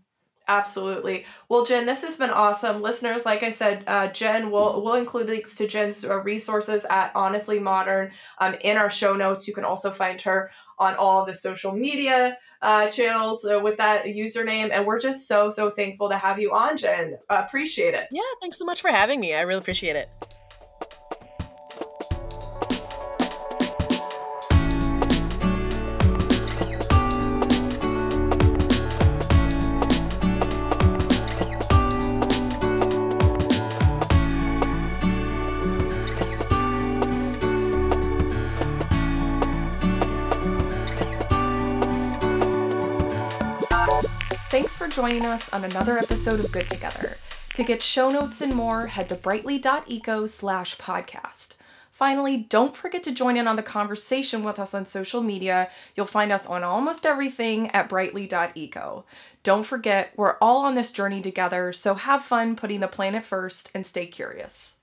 Absolutely. 0.46 1.24
Well, 1.48 1.64
Jen, 1.64 1.86
this 1.86 2.02
has 2.02 2.18
been 2.18 2.28
awesome. 2.28 2.82
Listeners, 2.82 3.24
like 3.24 3.42
I 3.42 3.50
said, 3.50 3.82
uh, 3.86 4.08
Jen, 4.08 4.50
we'll, 4.50 4.82
we'll 4.82 4.94
include 4.94 5.28
links 5.28 5.54
to 5.54 5.66
Jen's 5.66 6.04
uh, 6.04 6.20
resources 6.20 6.84
at 6.90 7.12
Honestly 7.14 7.58
Modern 7.58 8.10
um, 8.38 8.54
in 8.60 8.76
our 8.76 8.90
show 8.90 9.16
notes. 9.16 9.48
You 9.48 9.54
can 9.54 9.64
also 9.64 9.90
find 9.90 10.20
her 10.20 10.50
on 10.78 10.94
all 10.96 11.24
the 11.24 11.34
social 11.34 11.72
media 11.72 12.36
uh, 12.62 12.88
channels 12.88 13.44
uh, 13.44 13.60
with 13.60 13.76
that 13.76 14.04
username. 14.06 14.70
And 14.72 14.86
we're 14.86 14.98
just 15.00 15.28
so, 15.28 15.50
so 15.50 15.70
thankful 15.70 16.08
to 16.08 16.16
have 16.16 16.38
you 16.38 16.52
on, 16.52 16.76
Jen. 16.76 17.18
Appreciate 17.28 17.94
it. 17.94 18.08
yeah 18.10 18.22
thanks 18.40 18.58
so 18.58 18.64
much 18.64 18.80
for 18.80 18.88
having 18.88 19.20
me 19.20 19.34
i 19.34 19.42
really 19.42 19.58
appreciate 19.58 19.96
it 19.96 20.08
joining 44.94 45.24
us 45.24 45.52
on 45.52 45.64
another 45.64 45.98
episode 45.98 46.38
of 46.38 46.52
Good 46.52 46.70
Together. 46.70 47.16
To 47.54 47.64
get 47.64 47.82
show 47.82 48.10
notes 48.10 48.40
and 48.40 48.54
more, 48.54 48.86
head 48.86 49.08
to 49.08 49.16
brightly.eco 49.16 50.26
slash 50.26 50.76
podcast. 50.76 51.56
Finally, 51.90 52.36
don't 52.36 52.76
forget 52.76 53.02
to 53.02 53.10
join 53.10 53.36
in 53.36 53.48
on 53.48 53.56
the 53.56 53.62
conversation 53.62 54.44
with 54.44 54.56
us 54.60 54.72
on 54.72 54.86
social 54.86 55.20
media. 55.20 55.68
You'll 55.96 56.06
find 56.06 56.30
us 56.30 56.46
on 56.46 56.62
almost 56.62 57.04
everything 57.04 57.72
at 57.72 57.88
brightly.eco. 57.88 59.04
Don't 59.42 59.64
forget, 59.64 60.12
we're 60.16 60.36
all 60.40 60.64
on 60.64 60.76
this 60.76 60.92
journey 60.92 61.20
together, 61.20 61.72
so 61.72 61.96
have 61.96 62.22
fun 62.22 62.54
putting 62.54 62.78
the 62.78 62.86
planet 62.86 63.24
first 63.24 63.72
and 63.74 63.84
stay 63.84 64.06
curious. 64.06 64.78